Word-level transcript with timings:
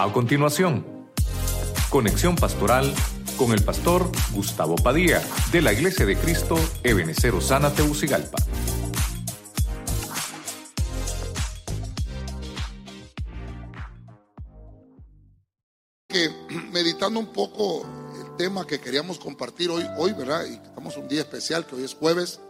A 0.00 0.10
continuación, 0.14 1.10
conexión 1.90 2.34
pastoral 2.34 2.90
con 3.36 3.52
el 3.52 3.62
pastor 3.62 4.10
Gustavo 4.32 4.74
Padilla 4.76 5.22
de 5.52 5.60
la 5.60 5.74
Iglesia 5.74 6.06
de 6.06 6.16
Cristo 6.16 6.56
Ebenecer 6.82 7.34
Osana 7.34 7.70
Teucigalpa. 7.70 8.38
Que 16.08 16.30
meditando 16.72 17.20
un 17.20 17.30
poco 17.34 17.84
el 18.18 18.36
tema 18.38 18.66
que 18.66 18.80
queríamos 18.80 19.18
compartir 19.18 19.68
hoy, 19.68 19.84
hoy, 19.98 20.14
¿verdad? 20.14 20.46
Y 20.46 20.54
estamos 20.54 20.96
un 20.96 21.08
día 21.08 21.20
especial, 21.20 21.66
que 21.66 21.74
hoy 21.74 21.84
es 21.84 21.94
jueves, 21.94 22.40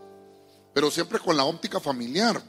pero 0.72 0.89
siempre 0.89 1.18
con 1.18 1.36
la 1.36 1.43
óptica 1.43 1.80
familiar. 1.80 2.40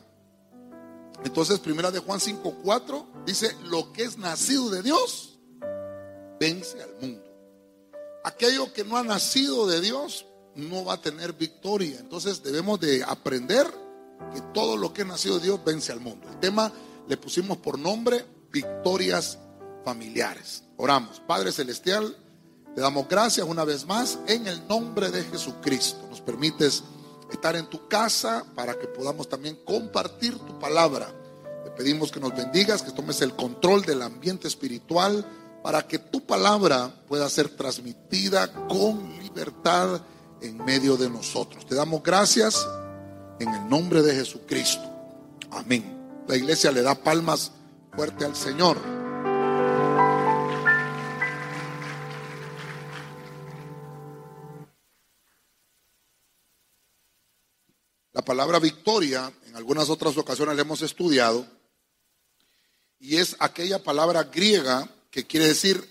Entonces, 1.23 1.59
primera 1.59 1.91
de 1.91 1.99
Juan 1.99 2.19
5:4 2.19 3.05
dice, 3.25 3.55
lo 3.65 3.91
que 3.93 4.03
es 4.03 4.17
nacido 4.17 4.69
de 4.69 4.81
Dios, 4.81 5.39
vence 6.39 6.81
al 6.81 6.95
mundo. 6.99 7.23
Aquello 8.23 8.71
que 8.73 8.83
no 8.83 8.97
ha 8.97 9.03
nacido 9.03 9.67
de 9.67 9.81
Dios 9.81 10.25
no 10.55 10.85
va 10.85 10.93
a 10.93 11.01
tener 11.01 11.33
victoria. 11.33 11.99
Entonces 11.99 12.43
debemos 12.43 12.79
de 12.79 13.03
aprender 13.03 13.67
que 14.33 14.41
todo 14.53 14.77
lo 14.77 14.93
que 14.93 15.01
es 15.01 15.07
nacido 15.07 15.39
de 15.39 15.45
Dios 15.45 15.59
vence 15.63 15.91
al 15.91 15.99
mundo. 15.99 16.27
El 16.29 16.39
tema 16.39 16.71
le 17.07 17.17
pusimos 17.17 17.57
por 17.57 17.79
nombre 17.79 18.25
victorias 18.51 19.37
familiares. 19.83 20.63
Oramos. 20.77 21.19
Padre 21.21 21.51
Celestial, 21.51 22.15
te 22.75 22.81
damos 22.81 23.07
gracias 23.07 23.47
una 23.47 23.63
vez 23.63 23.85
más 23.85 24.19
en 24.27 24.47
el 24.47 24.67
nombre 24.67 25.09
de 25.09 25.23
Jesucristo. 25.23 26.07
Nos 26.09 26.21
permites 26.21 26.83
estar 27.35 27.55
en 27.55 27.67
tu 27.67 27.87
casa 27.87 28.45
para 28.55 28.77
que 28.77 28.87
podamos 28.87 29.27
también 29.29 29.57
compartir 29.65 30.37
tu 30.39 30.59
palabra. 30.59 31.13
Te 31.63 31.71
pedimos 31.71 32.11
que 32.11 32.19
nos 32.19 32.35
bendigas, 32.35 32.81
que 32.81 32.91
tomes 32.91 33.21
el 33.21 33.35
control 33.35 33.83
del 33.83 34.01
ambiente 34.01 34.47
espiritual 34.47 35.25
para 35.63 35.87
que 35.87 35.99
tu 35.99 36.25
palabra 36.25 36.91
pueda 37.07 37.29
ser 37.29 37.49
transmitida 37.49 38.51
con 38.67 39.19
libertad 39.19 40.01
en 40.41 40.57
medio 40.63 40.97
de 40.97 41.09
nosotros. 41.09 41.65
Te 41.65 41.75
damos 41.75 42.01
gracias 42.03 42.67
en 43.39 43.49
el 43.49 43.69
nombre 43.69 44.01
de 44.01 44.15
Jesucristo. 44.15 44.83
Amén. 45.51 46.23
La 46.27 46.35
iglesia 46.35 46.71
le 46.71 46.81
da 46.81 46.95
palmas 46.95 47.51
fuerte 47.93 48.25
al 48.25 48.35
Señor. 48.35 49.00
La 58.21 58.25
palabra 58.25 58.59
victoria, 58.59 59.33
en 59.47 59.55
algunas 59.55 59.89
otras 59.89 60.15
ocasiones 60.15 60.55
la 60.55 60.61
hemos 60.61 60.83
estudiado, 60.83 61.43
y 62.99 63.15
es 63.15 63.35
aquella 63.39 63.83
palabra 63.83 64.25
griega 64.25 64.87
que 65.09 65.25
quiere 65.25 65.47
decir, 65.47 65.83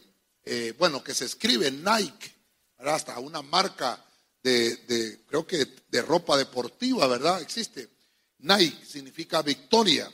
eh, 0.45 0.73
bueno, 0.79 1.03
que 1.03 1.13
se 1.13 1.25
escribe 1.25 1.73
Nike, 1.73 2.33
hasta 2.79 3.19
una 3.19 3.43
marca 3.43 4.07
de, 4.45 5.19
creo 5.27 5.45
que 5.45 5.67
de 5.89 6.03
ropa 6.03 6.37
deportiva, 6.37 7.09
¿verdad? 7.09 7.43
Existe. 7.43 7.89
Nike 8.39 8.87
significa 8.87 9.43
victoria. 9.43 10.09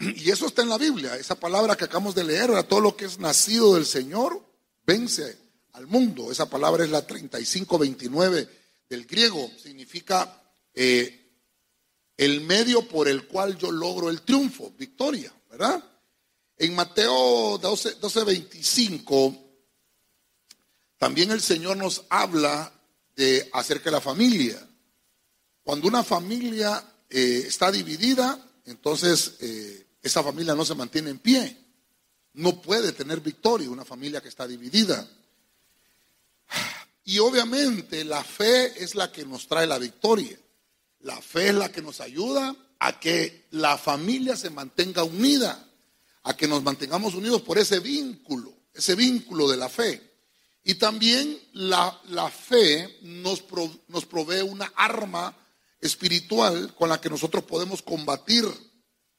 Y 0.00 0.28
eso 0.28 0.46
está 0.46 0.62
en 0.62 0.70
la 0.70 0.76
Biblia, 0.76 1.14
esa 1.16 1.36
palabra 1.36 1.76
que 1.76 1.84
acabamos 1.84 2.16
de 2.16 2.24
leer, 2.24 2.64
todo 2.64 2.80
lo 2.80 2.96
que 2.96 3.04
es 3.04 3.20
nacido 3.20 3.76
del 3.76 3.86
Señor 3.86 4.44
vence 4.84 5.38
al 5.74 5.86
mundo. 5.86 6.32
Esa 6.32 6.50
palabra 6.50 6.82
es 6.82 6.90
la 6.90 7.06
3529 7.06 8.48
del 8.88 9.06
griego, 9.06 9.48
significa 9.56 10.42
eh, 10.76 11.32
el 12.16 12.42
medio 12.42 12.86
por 12.86 13.08
el 13.08 13.26
cual 13.26 13.58
yo 13.58 13.72
logro 13.72 14.10
el 14.10 14.22
triunfo, 14.22 14.72
victoria, 14.78 15.32
¿verdad? 15.50 15.82
En 16.58 16.74
Mateo 16.74 17.58
12, 17.58 17.94
12 17.94 18.24
25, 18.24 19.46
también 20.98 21.30
el 21.30 21.40
Señor 21.40 21.76
nos 21.76 22.04
habla 22.08 22.72
de 23.16 23.48
acerca 23.52 23.86
de 23.86 23.96
la 23.96 24.00
familia. 24.00 24.66
Cuando 25.62 25.88
una 25.88 26.04
familia 26.04 26.82
eh, 27.10 27.44
está 27.46 27.70
dividida, 27.72 28.38
entonces 28.66 29.36
eh, 29.40 29.86
esa 30.02 30.22
familia 30.22 30.54
no 30.54 30.64
se 30.64 30.74
mantiene 30.74 31.10
en 31.10 31.18
pie. 31.18 31.56
No 32.34 32.60
puede 32.60 32.92
tener 32.92 33.20
victoria 33.20 33.70
una 33.70 33.84
familia 33.84 34.20
que 34.20 34.28
está 34.28 34.46
dividida. 34.46 35.08
Y 37.04 37.18
obviamente 37.18 38.04
la 38.04 38.22
fe 38.24 38.82
es 38.82 38.94
la 38.94 39.10
que 39.12 39.24
nos 39.24 39.46
trae 39.46 39.66
la 39.66 39.78
victoria. 39.78 40.38
La 41.00 41.20
fe 41.20 41.48
es 41.48 41.54
la 41.54 41.70
que 41.70 41.82
nos 41.82 42.00
ayuda 42.00 42.54
a 42.78 43.00
que 43.00 43.46
la 43.50 43.78
familia 43.78 44.36
se 44.36 44.50
mantenga 44.50 45.04
unida, 45.04 45.68
a 46.22 46.36
que 46.36 46.48
nos 46.48 46.62
mantengamos 46.62 47.14
unidos 47.14 47.42
por 47.42 47.58
ese 47.58 47.80
vínculo, 47.80 48.52
ese 48.74 48.94
vínculo 48.94 49.48
de 49.48 49.56
la 49.56 49.68
fe. 49.68 50.02
Y 50.64 50.74
también 50.74 51.38
la, 51.52 51.92
fe 52.30 52.98
nos, 53.02 53.44
nos 53.86 54.04
provee 54.04 54.40
una 54.42 54.72
arma 54.74 55.36
espiritual 55.80 56.74
con 56.74 56.88
la 56.88 57.00
que 57.00 57.08
nosotros 57.08 57.44
podemos 57.44 57.82
combatir, 57.82 58.44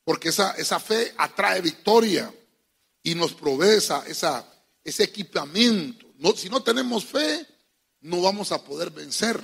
porque 0.03 0.29
esa, 0.29 0.51
esa 0.57 0.79
fe 0.79 1.13
atrae 1.17 1.61
victoria 1.61 2.33
y 3.01 3.15
nos 3.15 3.33
provee 3.33 3.77
esa, 3.77 4.03
ese 4.83 5.03
equipamiento. 5.03 6.05
No, 6.17 6.35
si 6.35 6.49
no 6.49 6.61
tenemos 6.61 7.05
fe, 7.05 7.47
no 8.01 8.21
vamos 8.21 8.51
a 8.51 8.63
poder 8.63 8.89
vencer. 8.91 9.41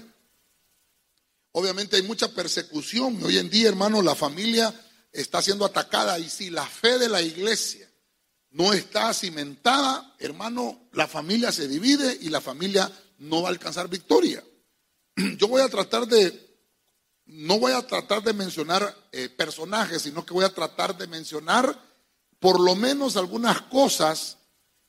Obviamente 1.53 1.95
hay 1.95 2.03
mucha 2.03 2.27
persecución. 2.29 3.23
Hoy 3.23 3.37
en 3.37 3.49
día, 3.49 3.69
hermano, 3.69 4.01
la 4.01 4.15
familia 4.15 4.73
está 5.11 5.41
siendo 5.41 5.65
atacada 5.65 6.17
y 6.19 6.29
si 6.29 6.49
la 6.49 6.65
fe 6.65 6.97
de 6.97 7.07
la 7.07 7.21
iglesia 7.21 7.87
no 8.49 8.73
está 8.73 9.13
cimentada, 9.13 10.15
hermano, 10.19 10.89
la 10.93 11.07
familia 11.07 11.51
se 11.51 11.67
divide 11.67 12.17
y 12.21 12.29
la 12.29 12.41
familia 12.41 12.91
no 13.19 13.43
va 13.43 13.49
a 13.49 13.51
alcanzar 13.51 13.87
victoria. 13.87 14.43
Yo 15.37 15.47
voy 15.47 15.61
a 15.61 15.69
tratar 15.69 16.07
de, 16.07 16.57
no 17.25 17.59
voy 17.59 17.71
a 17.71 17.85
tratar 17.85 18.23
de 18.23 18.33
mencionar 18.33 18.95
eh, 19.11 19.29
personajes, 19.29 20.01
sino 20.01 20.25
que 20.25 20.33
voy 20.33 20.45
a 20.45 20.53
tratar 20.53 20.97
de 20.97 21.05
mencionar 21.05 21.79
por 22.39 22.59
lo 22.59 22.75
menos 22.75 23.15
algunas 23.15 23.61
cosas 23.61 24.37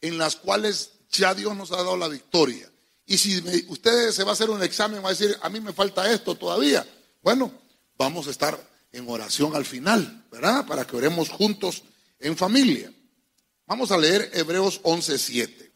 en 0.01 0.17
las 0.17 0.37
cuales 0.37 0.93
ya 1.11 1.35
Dios 1.35 1.55
nos 1.55 1.73
ha 1.73 1.77
dado 1.77 1.97
la 1.99 2.09
victoria. 2.09 2.71
Y 3.07 3.19
si 3.19 3.39
usted 3.69 4.11
se 4.11 4.25
va 4.25 4.31
a 4.31 4.33
hacer 4.33 4.51
un 4.51 4.63
examen, 4.63 5.03
va 5.03 5.09
a 5.09 5.15
decir, 5.15 5.37
a 5.43 5.49
mí 5.49 5.61
me 5.61 5.73
falta 5.73 6.11
esto 6.11 6.35
todavía. 6.35 6.87
Bueno, 7.23 7.53
vamos 7.99 8.27
a 8.27 8.31
estar 8.31 8.59
en 8.93 9.09
oración 9.09 9.55
al 9.55 9.65
final, 9.65 10.25
¿verdad? 10.31 10.67
Para 10.67 10.87
que 10.87 10.97
oremos 10.97 11.29
juntos 11.29 11.83
en 12.19 12.37
familia. 12.37 12.93
Vamos 13.67 13.91
a 13.91 13.99
leer 13.99 14.31
Hebreos 14.35 14.81
11:7, 14.83 15.73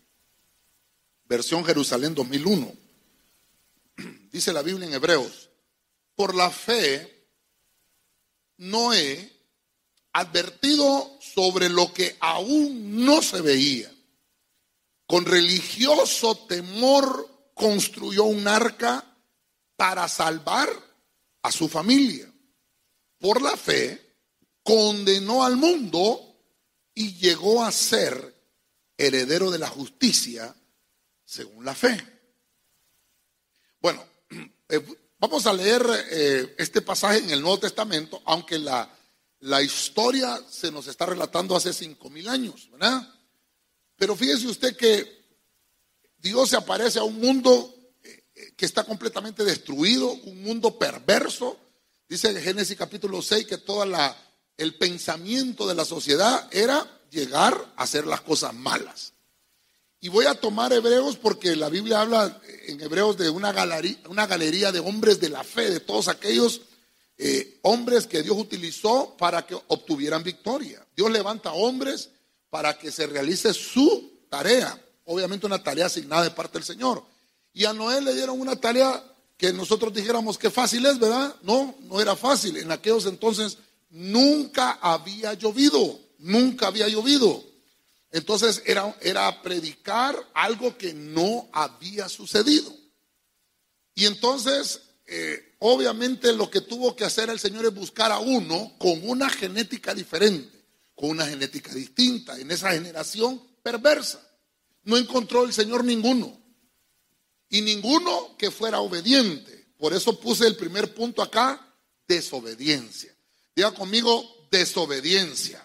versión 1.25 1.65
Jerusalén 1.65 2.15
2001. 2.15 2.73
Dice 4.33 4.53
la 4.53 4.63
Biblia 4.63 4.87
en 4.87 4.95
Hebreos, 4.95 5.51
por 6.15 6.35
la 6.35 6.51
fe, 6.51 7.27
Noé, 8.59 9.33
advertido 10.13 11.19
sobre 11.21 11.69
lo 11.69 11.93
que 11.93 12.17
aún 12.21 13.05
no 13.05 13.23
se 13.23 13.41
veía, 13.41 13.91
con 15.09 15.25
religioso 15.25 16.37
temor 16.47 17.51
construyó 17.55 18.25
un 18.25 18.47
arca 18.47 19.03
para 19.75 20.07
salvar 20.07 20.69
a 21.41 21.51
su 21.51 21.67
familia. 21.67 22.31
Por 23.19 23.41
la 23.41 23.57
fe, 23.57 24.17
condenó 24.63 25.45
al 25.45 25.57
mundo 25.57 26.37
y 26.95 27.15
llegó 27.15 27.65
a 27.65 27.73
ser 27.73 28.35
heredero 28.99 29.51
de 29.51 29.59
la 29.59 29.69
justicia 29.69 30.55
según 31.25 31.65
la 31.65 31.75
fe. 31.75 31.97
Bueno, 33.81 34.05
eh, 34.69 34.85
vamos 35.19 35.47
a 35.47 35.55
leer 35.55 35.87
eh, 36.11 36.55
este 36.59 36.83
pasaje 36.83 37.21
en 37.21 37.31
el 37.31 37.41
Nuevo 37.41 37.61
Testamento, 37.61 38.21
aunque 38.27 38.59
la, 38.59 38.95
la 39.41 39.63
historia 39.63 40.39
se 40.51 40.71
nos 40.71 40.87
está 40.87 41.07
relatando 41.07 41.57
hace 41.57 41.73
cinco 41.73 42.11
mil 42.11 42.29
años, 42.29 42.71
¿verdad? 42.71 43.18
Pero 43.99 44.17
fíjese 44.17 44.47
usted 44.47 44.77
que 44.77 45.19
Dios 46.19 46.49
se 46.49 46.57
aparece 46.57 47.01
a 47.01 47.05
un 47.05 47.21
mundo 47.21 47.75
eh, 48.03 48.53
que 48.57 48.65
está 48.65 48.85
completamente 48.85 49.45
destruido, 49.45 50.13
un 50.13 50.43
mundo 50.43 50.79
perverso. 50.79 51.59
Dice 52.09 52.31
en 52.31 52.41
Génesis 52.41 52.77
capítulo 52.77 53.21
6 53.21 53.47
que 53.47 53.59
toda 53.59 53.85
la 53.85 54.17
el 54.57 54.75
pensamiento 54.75 55.67
de 55.69 55.75
la 55.75 55.85
sociedad 55.85 56.49
era 56.51 56.85
llegar 57.11 57.73
a 57.77 57.85
hacer 57.85 58.07
las 58.07 58.21
cosas 58.21 58.53
malas. 58.55 59.13
Y 60.01 60.09
voy 60.09 60.27
a 60.27 60.35
tomar 60.35 60.73
Hebreos 60.73 61.17
porque 61.17 61.57
la 61.57 61.69
Biblia 61.69 62.01
habla 62.01 62.41
en 62.67 62.81
Hebreos 62.81 63.17
de 63.17 63.31
una 63.31 63.53
galería, 63.53 63.99
una 64.09 64.27
galería 64.27 64.71
de 64.71 64.81
hombres 64.81 65.21
de 65.21 65.29
la 65.29 65.43
fe, 65.43 65.71
de 65.71 65.81
todos 65.81 66.09
aquellos 66.09 66.61
eh, 67.17 67.59
hombres 67.63 68.07
que 68.07 68.23
Dios 68.23 68.37
utilizó 68.37 69.17
para 69.17 69.47
que 69.47 69.55
obtuvieran 69.55 70.23
victoria. 70.23 70.85
Dios 70.97 71.11
levanta 71.11 71.53
hombres 71.53 72.11
para 72.51 72.79
que 72.79 72.91
se 72.91 73.07
realice 73.07 73.53
su 73.55 74.25
tarea, 74.29 74.81
obviamente 75.05 75.47
una 75.47 75.63
tarea 75.63 75.87
asignada 75.87 76.25
de 76.25 76.31
parte 76.31 76.59
del 76.59 76.65
Señor. 76.65 77.05
Y 77.53 77.65
a 77.65 77.73
Noé 77.73 78.01
le 78.01 78.15
dieron 78.15 78.41
una 78.41 78.57
tarea 78.57 79.03
que 79.37 79.53
nosotros 79.53 79.93
dijéramos 79.93 80.37
que 80.37 80.51
fácil 80.51 80.85
es, 80.87 80.99
¿verdad? 80.99 81.35
No, 81.43 81.75
no 81.83 82.01
era 82.01 82.17
fácil. 82.17 82.57
En 82.57 82.73
aquellos 82.73 83.07
entonces 83.07 83.59
nunca 83.91 84.79
había 84.83 85.35
llovido, 85.35 85.99
nunca 86.19 86.67
había 86.67 86.89
llovido. 86.89 87.45
Entonces 88.11 88.63
era, 88.67 88.97
era 89.01 89.43
predicar 89.43 90.17
algo 90.35 90.77
que 90.77 90.95
no 90.95 91.49
había 91.53 92.09
sucedido. 92.09 92.75
Y 93.95 94.07
entonces, 94.07 94.81
eh, 95.07 95.57
obviamente 95.59 96.33
lo 96.33 96.51
que 96.51 96.61
tuvo 96.61 96.97
que 96.97 97.05
hacer 97.05 97.31
el 97.31 97.39
Señor 97.39 97.67
es 97.67 97.75
buscar 97.75 98.11
a 98.13 98.19
uno 98.19 98.73
con 98.79 99.01
una 99.09 99.29
genética 99.29 99.95
diferente, 99.95 100.58
con 100.99 101.11
una 101.11 101.29
genética 101.29 101.73
distinta, 101.73 102.37
en 102.41 102.51
esa 102.51 102.73
generación 102.73 103.41
perversa. 103.63 104.21
No 104.83 104.97
encontró 104.97 105.45
el 105.45 105.53
Señor 105.53 105.85
ninguno. 105.85 106.37
Y 107.49 107.61
ninguno 107.61 108.37
que 108.37 108.51
fuera 108.51 108.81
obediente. 108.81 109.69
Por 109.79 109.95
eso 109.95 110.19
puse 110.19 110.45
el 110.49 110.57
primer 110.57 110.93
punto 110.95 111.23
acá, 111.23 111.73
desobediencia. 112.09 113.15
Diga 113.55 113.71
conmigo, 113.71 114.49
desobediencia. 114.51 115.65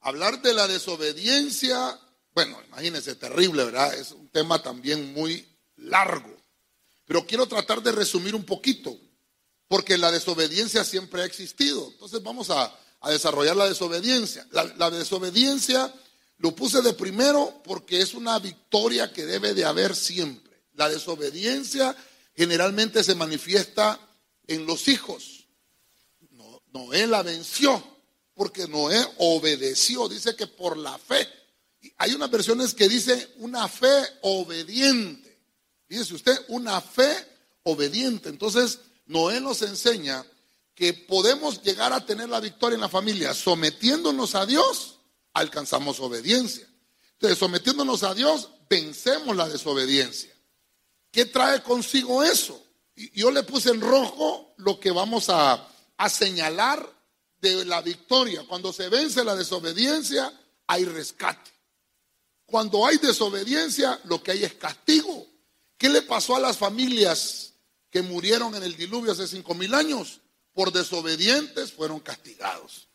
Hablar 0.00 0.40
de 0.40 0.54
la 0.54 0.66
desobediencia, 0.66 2.00
bueno, 2.34 2.58
imagínense, 2.68 3.14
terrible, 3.14 3.66
¿verdad? 3.66 3.92
Es 3.92 4.12
un 4.12 4.28
tema 4.28 4.62
también 4.62 5.12
muy 5.12 5.46
largo. 5.76 6.34
Pero 7.04 7.26
quiero 7.26 7.46
tratar 7.46 7.82
de 7.82 7.92
resumir 7.92 8.34
un 8.34 8.44
poquito, 8.44 8.98
porque 9.68 9.98
la 9.98 10.10
desobediencia 10.10 10.82
siempre 10.82 11.20
ha 11.20 11.26
existido. 11.26 11.88
Entonces 11.92 12.22
vamos 12.22 12.48
a, 12.48 12.74
desarrollar 13.10 13.56
la 13.56 13.68
desobediencia. 13.68 14.46
La, 14.50 14.64
la 14.64 14.90
desobediencia 14.90 15.92
lo 16.38 16.54
puse 16.54 16.82
de 16.82 16.92
primero 16.92 17.62
porque 17.64 18.00
es 18.00 18.14
una 18.14 18.38
victoria 18.38 19.12
que 19.12 19.24
debe 19.24 19.54
de 19.54 19.64
haber 19.64 19.94
siempre. 19.94 20.62
La 20.74 20.88
desobediencia 20.88 21.96
generalmente 22.34 23.04
se 23.04 23.14
manifiesta 23.14 23.98
en 24.46 24.66
los 24.66 24.88
hijos. 24.88 25.46
Noé 26.72 27.06
la 27.06 27.22
venció 27.22 27.82
porque 28.34 28.66
Noé 28.66 29.06
obedeció. 29.18 30.08
Dice 30.08 30.34
que 30.34 30.46
por 30.46 30.76
la 30.76 30.98
fe. 30.98 31.26
Hay 31.98 32.14
unas 32.14 32.30
versiones 32.30 32.74
que 32.74 32.88
dicen 32.88 33.26
una 33.36 33.68
fe 33.68 34.04
obediente. 34.22 35.38
Fíjese 35.86 36.14
usted, 36.14 36.36
una 36.48 36.80
fe 36.80 37.14
obediente. 37.62 38.28
Entonces, 38.28 38.80
Noé 39.06 39.40
nos 39.40 39.62
enseña 39.62 40.26
que 40.74 40.92
podemos 40.92 41.62
llegar 41.62 41.92
a 41.92 42.04
tener 42.04 42.28
la 42.28 42.40
victoria 42.40 42.74
en 42.74 42.80
la 42.80 42.88
familia 42.88 43.32
sometiéndonos 43.32 44.34
a 44.34 44.44
Dios, 44.46 44.98
alcanzamos 45.32 46.00
obediencia. 46.00 46.68
Entonces, 47.12 47.38
sometiéndonos 47.38 48.02
a 48.02 48.14
Dios, 48.14 48.50
vencemos 48.68 49.36
la 49.36 49.48
desobediencia. 49.48 50.34
¿Qué 51.10 51.26
trae 51.26 51.62
consigo 51.62 52.22
eso? 52.22 52.60
yo 53.14 53.32
le 53.32 53.42
puse 53.42 53.70
en 53.70 53.80
rojo 53.80 54.54
lo 54.58 54.78
que 54.78 54.92
vamos 54.92 55.28
a, 55.28 55.68
a 55.96 56.08
señalar 56.08 56.88
de 57.40 57.64
la 57.64 57.82
victoria. 57.82 58.44
Cuando 58.48 58.72
se 58.72 58.88
vence 58.88 59.24
la 59.24 59.34
desobediencia, 59.34 60.32
hay 60.66 60.84
rescate. 60.84 61.50
Cuando 62.46 62.86
hay 62.86 62.98
desobediencia, 62.98 64.00
lo 64.04 64.22
que 64.22 64.32
hay 64.32 64.44
es 64.44 64.54
castigo. 64.54 65.26
¿Qué 65.76 65.88
le 65.88 66.02
pasó 66.02 66.36
a 66.36 66.40
las 66.40 66.56
familias 66.56 67.54
que 67.90 68.02
murieron 68.02 68.54
en 68.54 68.62
el 68.62 68.76
diluvio 68.76 69.12
hace 69.12 69.26
cinco 69.26 69.54
mil 69.54 69.74
años? 69.74 70.20
Por 70.54 70.72
desobedientes 70.72 71.72
fueron 71.72 72.00
castigados. 72.00 72.88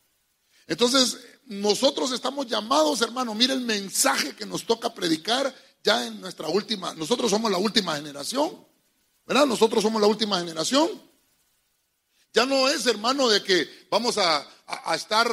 Entonces, 0.66 1.20
nosotros 1.46 2.12
estamos 2.12 2.48
llamados, 2.48 3.02
hermano, 3.02 3.36
mire 3.36 3.54
el 3.54 3.62
mensaje 3.62 4.36
que 4.36 4.46
nos 4.46 4.66
toca 4.66 4.94
predicar 4.94 5.54
ya 5.84 6.06
en 6.06 6.20
nuestra 6.20 6.48
última, 6.48 6.94
nosotros 6.94 7.32
somos 7.32 7.52
la 7.52 7.58
última 7.58 7.96
generación, 7.96 8.66
¿verdad? 9.26 9.46
Nosotros 9.46 9.82
somos 9.82 10.02
la 10.02 10.08
última 10.08 10.40
generación. 10.40 10.90
Ya 12.34 12.46
no 12.46 12.68
es, 12.70 12.86
hermano, 12.86 13.28
de 13.28 13.42
que 13.42 13.88
vamos 13.90 14.18
a, 14.18 14.46
estar 14.94 15.32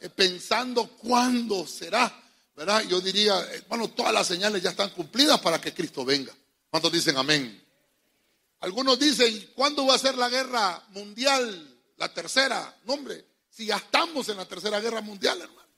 eh, 0.00 0.08
pensando 0.08 0.88
cuándo 0.88 1.66
será, 1.66 2.12
¿verdad? 2.56 2.82
Yo 2.88 3.00
diría, 3.00 3.38
hermano, 3.52 3.88
todas 3.88 4.12
las 4.12 4.26
señales 4.26 4.62
ya 4.62 4.70
están 4.70 4.90
cumplidas 4.90 5.40
para 5.40 5.60
que 5.60 5.72
Cristo 5.72 6.04
venga. 6.04 6.34
¿Cuántos 6.68 6.90
dicen 6.90 7.16
amén? 7.16 7.62
Algunos 8.62 8.96
dicen, 8.96 9.50
¿cuándo 9.56 9.86
va 9.86 9.96
a 9.96 9.98
ser 9.98 10.16
la 10.16 10.28
guerra 10.28 10.80
mundial, 10.90 11.80
la 11.96 12.14
tercera? 12.14 12.78
No, 12.84 12.94
hombre, 12.94 13.26
si 13.50 13.66
ya 13.66 13.76
estamos 13.76 14.28
en 14.28 14.36
la 14.36 14.44
tercera 14.46 14.80
guerra 14.80 15.00
mundial, 15.00 15.40
hermano. 15.40 15.68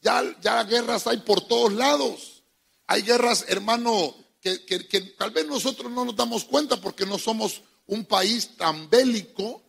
Ya, 0.00 0.36
ya 0.40 0.62
guerras 0.62 1.08
hay 1.08 1.18
por 1.18 1.40
todos 1.40 1.72
lados. 1.72 2.44
Hay 2.86 3.02
guerras, 3.02 3.44
hermano, 3.48 4.14
que, 4.40 4.64
que 4.64 5.00
tal 5.18 5.32
vez 5.32 5.46
nosotros 5.46 5.90
no 5.90 6.04
nos 6.04 6.14
damos 6.14 6.44
cuenta 6.44 6.80
porque 6.80 7.04
no 7.04 7.18
somos 7.18 7.62
un 7.86 8.04
país 8.04 8.56
tan 8.56 8.88
bélico, 8.88 9.60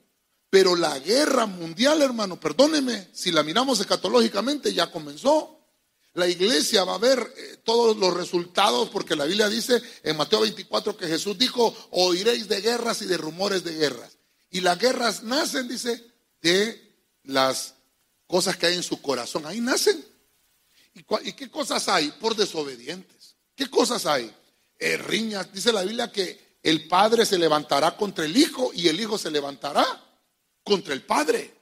pero 0.51 0.75
la 0.75 0.99
guerra 0.99 1.47
mundial, 1.47 2.03
hermano, 2.03 2.39
perdóneme, 2.39 3.09
si 3.13 3.31
la 3.31 3.41
miramos 3.41 3.79
escatológicamente, 3.79 4.75
ya 4.75 4.91
comenzó. 4.91 5.62
La 6.13 6.27
iglesia 6.27 6.83
va 6.83 6.95
a 6.95 6.99
ver 6.99 7.33
eh, 7.35 7.57
todos 7.63 7.97
los 7.97 8.13
resultados, 8.13 8.89
porque 8.89 9.15
la 9.15 9.25
Biblia 9.25 9.49
dice 9.49 9.81
en 10.03 10.15
Mateo 10.15 10.41
24 10.41 10.95
que 10.95 11.07
Jesús 11.07 11.37
dijo, 11.37 11.75
oiréis 11.91 12.47
de 12.47 12.61
guerras 12.61 13.01
y 13.01 13.05
de 13.05 13.17
rumores 13.17 13.63
de 13.63 13.73
guerras. 13.73 14.17
Y 14.51 14.61
las 14.61 14.77
guerras 14.77 15.23
nacen, 15.23 15.67
dice, 15.67 16.05
de 16.41 16.95
las 17.23 17.73
cosas 18.27 18.57
que 18.57 18.67
hay 18.67 18.75
en 18.75 18.83
su 18.83 19.01
corazón. 19.01 19.45
Ahí 19.45 19.59
nacen. 19.59 20.05
¿Y, 20.93 21.33
qué 21.33 21.49
cosas 21.49 21.87
hay? 21.89 22.11
Por 22.11 22.35
desobedientes. 22.35 23.35
¿Qué 23.55 23.67
cosas 23.67 24.05
hay? 24.05 24.31
Eh, 24.77 24.97
riñas. 24.97 25.51
Dice 25.51 25.73
la 25.73 25.81
Biblia 25.83 26.11
que 26.11 26.59
el 26.61 26.87
padre 26.87 27.25
se 27.25 27.39
levantará 27.39 27.97
contra 27.97 28.25
el 28.25 28.37
hijo 28.37 28.71
y 28.73 28.87
el 28.87 28.99
hijo 28.99 29.17
se 29.17 29.31
levantará 29.31 29.85
contra 30.63 30.93
el 30.93 31.03
Padre. 31.03 31.53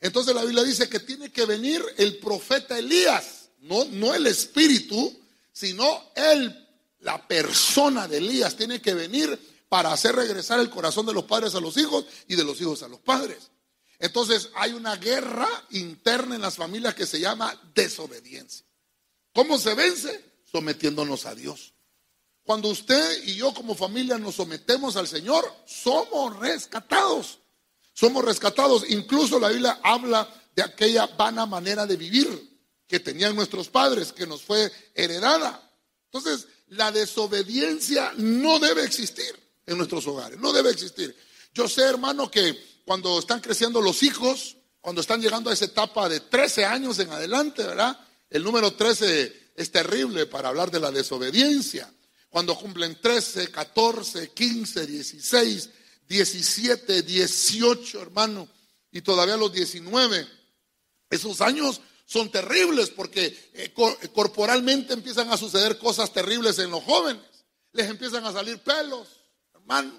Entonces 0.00 0.34
la 0.34 0.44
Biblia 0.44 0.64
dice 0.64 0.88
que 0.88 1.00
tiene 1.00 1.30
que 1.30 1.46
venir 1.46 1.82
el 1.96 2.18
profeta 2.18 2.78
Elías, 2.78 3.39
no, 3.60 3.84
no 3.86 4.14
el 4.14 4.26
espíritu, 4.26 5.18
sino 5.52 6.10
él, 6.14 6.68
la 7.00 7.26
persona 7.26 8.08
de 8.08 8.18
Elías, 8.18 8.56
tiene 8.56 8.80
que 8.80 8.94
venir 8.94 9.38
para 9.68 9.92
hacer 9.92 10.14
regresar 10.16 10.60
el 10.60 10.70
corazón 10.70 11.06
de 11.06 11.12
los 11.12 11.24
padres 11.24 11.54
a 11.54 11.60
los 11.60 11.76
hijos 11.76 12.04
y 12.28 12.36
de 12.36 12.44
los 12.44 12.60
hijos 12.60 12.82
a 12.82 12.88
los 12.88 13.00
padres. 13.00 13.50
Entonces 13.98 14.50
hay 14.54 14.72
una 14.72 14.96
guerra 14.96 15.48
interna 15.70 16.34
en 16.34 16.40
las 16.40 16.56
familias 16.56 16.94
que 16.94 17.06
se 17.06 17.20
llama 17.20 17.58
desobediencia. 17.74 18.64
¿Cómo 19.34 19.58
se 19.58 19.74
vence? 19.74 20.24
Sometiéndonos 20.50 21.26
a 21.26 21.34
Dios. 21.34 21.74
Cuando 22.42 22.68
usted 22.68 23.24
y 23.24 23.34
yo 23.34 23.54
como 23.54 23.74
familia 23.74 24.18
nos 24.18 24.36
sometemos 24.36 24.96
al 24.96 25.06
Señor, 25.06 25.44
somos 25.66 26.36
rescatados. 26.38 27.38
Somos 27.92 28.24
rescatados. 28.24 28.84
Incluso 28.88 29.38
la 29.38 29.50
Biblia 29.50 29.78
habla 29.84 30.28
de 30.56 30.62
aquella 30.62 31.06
vana 31.06 31.46
manera 31.46 31.86
de 31.86 31.96
vivir 31.96 32.49
que 32.90 32.98
tenían 32.98 33.36
nuestros 33.36 33.68
padres, 33.68 34.12
que 34.12 34.26
nos 34.26 34.42
fue 34.42 34.70
heredada. 34.96 35.62
Entonces, 36.06 36.48
la 36.66 36.90
desobediencia 36.90 38.12
no 38.16 38.58
debe 38.58 38.84
existir 38.84 39.32
en 39.64 39.78
nuestros 39.78 40.04
hogares, 40.08 40.40
no 40.40 40.52
debe 40.52 40.70
existir. 40.70 41.16
Yo 41.54 41.68
sé, 41.68 41.82
hermano, 41.82 42.28
que 42.28 42.82
cuando 42.84 43.20
están 43.20 43.40
creciendo 43.40 43.80
los 43.80 44.02
hijos, 44.02 44.56
cuando 44.80 45.00
están 45.00 45.22
llegando 45.22 45.50
a 45.50 45.52
esa 45.52 45.66
etapa 45.66 46.08
de 46.08 46.18
13 46.18 46.64
años 46.64 46.98
en 46.98 47.10
adelante, 47.10 47.62
¿verdad? 47.62 47.96
El 48.28 48.42
número 48.42 48.72
13 48.72 49.52
es 49.54 49.70
terrible 49.70 50.26
para 50.26 50.48
hablar 50.48 50.72
de 50.72 50.80
la 50.80 50.90
desobediencia. 50.90 51.88
Cuando 52.28 52.58
cumplen 52.58 53.00
13, 53.00 53.52
14, 53.52 54.30
15, 54.30 54.86
16, 54.86 55.70
17, 56.08 57.02
18, 57.02 58.02
hermano, 58.02 58.48
y 58.90 59.00
todavía 59.02 59.36
los 59.36 59.52
19. 59.52 60.26
Esos 61.08 61.40
años 61.40 61.80
son 62.10 62.28
terribles 62.28 62.90
porque 62.90 63.26
eh, 63.54 63.72
eh, 63.76 64.08
corporalmente 64.12 64.94
empiezan 64.94 65.30
a 65.30 65.36
suceder 65.36 65.78
cosas 65.78 66.12
terribles 66.12 66.58
en 66.58 66.68
los 66.68 66.82
jóvenes. 66.82 67.22
Les 67.70 67.88
empiezan 67.88 68.26
a 68.26 68.32
salir 68.32 68.58
pelos, 68.58 69.06
hermano, 69.54 69.92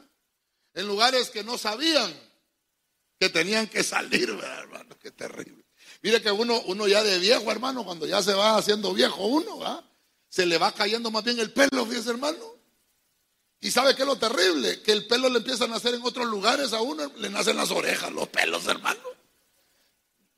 en 0.74 0.88
lugares 0.88 1.30
que 1.30 1.42
no 1.42 1.58
sabían 1.58 2.14
que 3.18 3.30
tenían 3.30 3.68
que 3.68 3.82
salir, 3.82 4.30
hermano, 4.44 4.98
qué 5.00 5.12
terrible. 5.12 5.64
Mire 6.02 6.22
que 6.22 6.30
uno, 6.32 6.62
uno 6.66 6.86
ya 6.86 7.02
de 7.02 7.18
viejo, 7.18 7.50
hermano, 7.50 7.86
cuando 7.86 8.06
ya 8.06 8.22
se 8.22 8.34
va 8.34 8.58
haciendo 8.58 8.94
viejo 8.94 9.26
uno, 9.28 9.82
se 10.28 10.46
le 10.46 10.58
va 10.58 10.74
cayendo 10.74 11.12
más 11.12 11.24
bien 11.24 11.40
el 11.40 11.54
pelo, 11.54 11.86
fíjese, 11.86 12.10
hermano. 12.10 12.58
Y 13.62 13.72
sabe 13.72 13.96
qué 13.96 14.02
es 14.02 14.08
lo 14.08 14.18
terrible, 14.18 14.82
que 14.82 14.92
el 14.92 15.08
pelo 15.08 15.30
le 15.30 15.38
empieza 15.38 15.64
a 15.64 15.68
nacer 15.68 15.96
en 15.96 16.02
otros 16.04 16.28
lugares 16.28 16.74
a 16.74 16.82
uno, 16.82 17.10
le 17.16 17.30
nacen 17.30 17.56
las 17.56 17.72
orejas, 17.72 18.12
los 18.12 18.28
pelos, 18.28 18.68
hermano. 18.68 19.21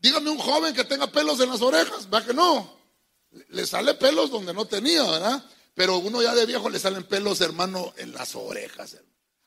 Dígame 0.04 0.30
un 0.30 0.38
joven 0.38 0.76
que 0.76 0.84
tenga 0.84 1.10
pelos 1.10 1.40
en 1.40 1.50
las 1.50 1.62
orejas, 1.62 2.10
va 2.14 2.22
que 2.26 2.34
no. 2.34 2.78
Le 3.48 3.66
sale 3.66 3.94
pelos 3.94 4.30
donde 4.30 4.54
no 4.54 4.66
tenía, 4.66 5.02
¿verdad? 5.10 5.42
Pero 5.74 5.98
uno 6.00 6.22
ya 6.22 6.36
de 6.36 6.46
viejo 6.46 6.70
le 6.70 6.78
salen 6.78 7.06
pelos, 7.06 7.40
hermano, 7.40 7.94
en 7.96 8.12
las 8.12 8.36
orejas, 8.36 8.98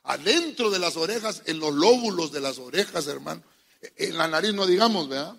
Adentro 0.01 0.71
de 0.71 0.79
las 0.79 0.95
orejas, 0.95 1.43
en 1.45 1.59
los 1.59 1.73
lóbulos 1.73 2.31
de 2.31 2.39
las 2.39 2.57
orejas, 2.57 3.05
hermano. 3.07 3.43
En 3.97 4.17
la 4.17 4.27
nariz 4.27 4.53
no 4.53 4.65
digamos, 4.65 5.07
¿verdad? 5.09 5.35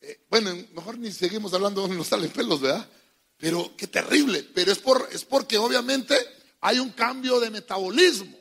Eh, 0.00 0.24
bueno, 0.30 0.52
mejor 0.72 0.98
ni 0.98 1.12
seguimos 1.12 1.54
hablando 1.54 1.80
donde 1.82 1.96
nos 1.96 2.08
salen 2.08 2.30
pelos, 2.30 2.60
¿verdad? 2.60 2.88
Pero 3.36 3.70
qué 3.76 3.86
terrible. 3.86 4.42
Pero 4.54 4.72
es, 4.72 4.78
por, 4.78 5.08
es 5.12 5.24
porque 5.24 5.58
obviamente 5.58 6.16
hay 6.60 6.80
un 6.80 6.90
cambio 6.90 7.38
de 7.38 7.50
metabolismo. 7.50 8.36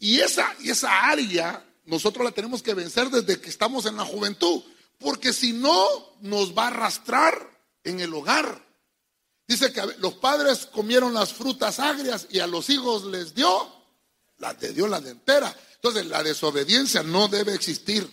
Y 0.00 0.18
esa, 0.18 0.56
y 0.60 0.70
esa 0.70 1.08
área 1.08 1.64
nosotros 1.84 2.24
la 2.24 2.32
tenemos 2.32 2.60
que 2.60 2.74
vencer 2.74 3.08
desde 3.08 3.40
que 3.40 3.50
estamos 3.50 3.86
en 3.86 3.96
la 3.96 4.04
juventud, 4.04 4.62
porque 4.98 5.32
si 5.32 5.52
no 5.52 6.16
nos 6.20 6.56
va 6.56 6.64
a 6.64 6.68
arrastrar 6.68 7.58
en 7.84 8.00
el 8.00 8.12
hogar. 8.12 8.66
Dice 9.46 9.72
que 9.72 9.82
los 9.98 10.14
padres 10.14 10.66
comieron 10.66 11.14
las 11.14 11.32
frutas 11.32 11.78
agrias 11.78 12.26
y 12.30 12.40
a 12.40 12.46
los 12.46 12.68
hijos 12.68 13.04
les 13.04 13.34
dio, 13.34 13.72
las 14.38 14.60
de 14.60 14.72
Dios, 14.72 14.90
las 14.90 15.02
de 15.02 15.10
entera. 15.10 15.54
Entonces 15.76 16.06
la 16.06 16.22
desobediencia 16.22 17.02
no 17.02 17.28
debe 17.28 17.54
existir. 17.54 18.08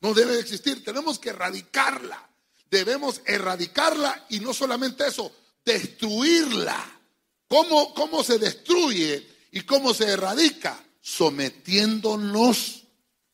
No 0.00 0.14
debe 0.14 0.38
existir. 0.38 0.82
Tenemos 0.82 1.18
que 1.18 1.30
erradicarla. 1.30 2.26
Debemos 2.70 3.20
erradicarla 3.26 4.26
y 4.30 4.40
no 4.40 4.54
solamente 4.54 5.06
eso, 5.06 5.30
destruirla. 5.64 7.00
¿Cómo, 7.48 7.94
cómo 7.94 8.24
se 8.24 8.38
destruye 8.38 9.26
y 9.52 9.60
cómo 9.62 9.94
se 9.94 10.10
erradica? 10.10 10.82
Sometiéndonos 11.00 12.82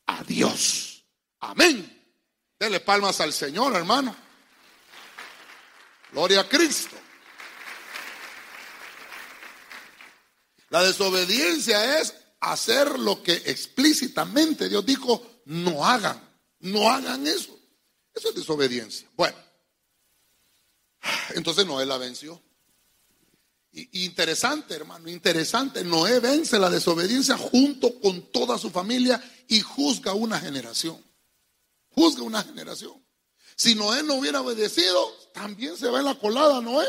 a 0.07 0.25
Dios. 0.25 1.05
Amén. 1.41 2.02
Dele 2.63 2.79
palmas 2.79 3.21
al 3.21 3.33
Señor, 3.33 3.75
hermano. 3.75 4.15
Gloria 6.13 6.43
a 6.43 6.49
Cristo. 6.49 6.95
La 10.71 10.85
desobediencia 10.85 11.99
es 11.99 12.15
hacer 12.39 13.01
lo 13.01 13.21
que 13.21 13.33
explícitamente 13.33 14.69
Dios 14.69 14.87
dijo, 14.87 15.41
no 15.47 15.85
hagan, 15.85 16.23
no 16.61 16.89
hagan 16.89 17.27
eso. 17.27 17.59
Eso 18.15 18.29
es 18.29 18.37
desobediencia. 18.37 19.09
Bueno, 19.17 19.37
entonces 21.35 21.67
Noé 21.67 21.85
la 21.85 21.99
venció. 21.99 22.41
Y, 23.73 24.05
interesante, 24.05 24.75
hermano, 24.75 25.09
interesante. 25.09 25.83
Noé 25.83 26.21
vence 26.21 26.61
la 26.61 26.71
desobediencia 26.71 27.37
junto 27.37 27.99
con 27.99 28.31
toda 28.31 28.57
su 28.57 28.71
familia 28.71 29.21
y 29.49 29.61
juzga 29.63 30.13
una 30.13 30.39
generación. 30.39 31.03
Juzga 31.95 32.23
una 32.23 32.43
generación. 32.43 33.03
Si 33.57 33.75
Noé 33.75 34.03
no 34.03 34.15
hubiera 34.15 34.41
obedecido, 34.41 35.13
también 35.33 35.77
se 35.77 35.89
va 35.89 35.99
en 35.99 36.07
la 36.07 36.15
colada 36.15 36.61
Noé. 36.61 36.87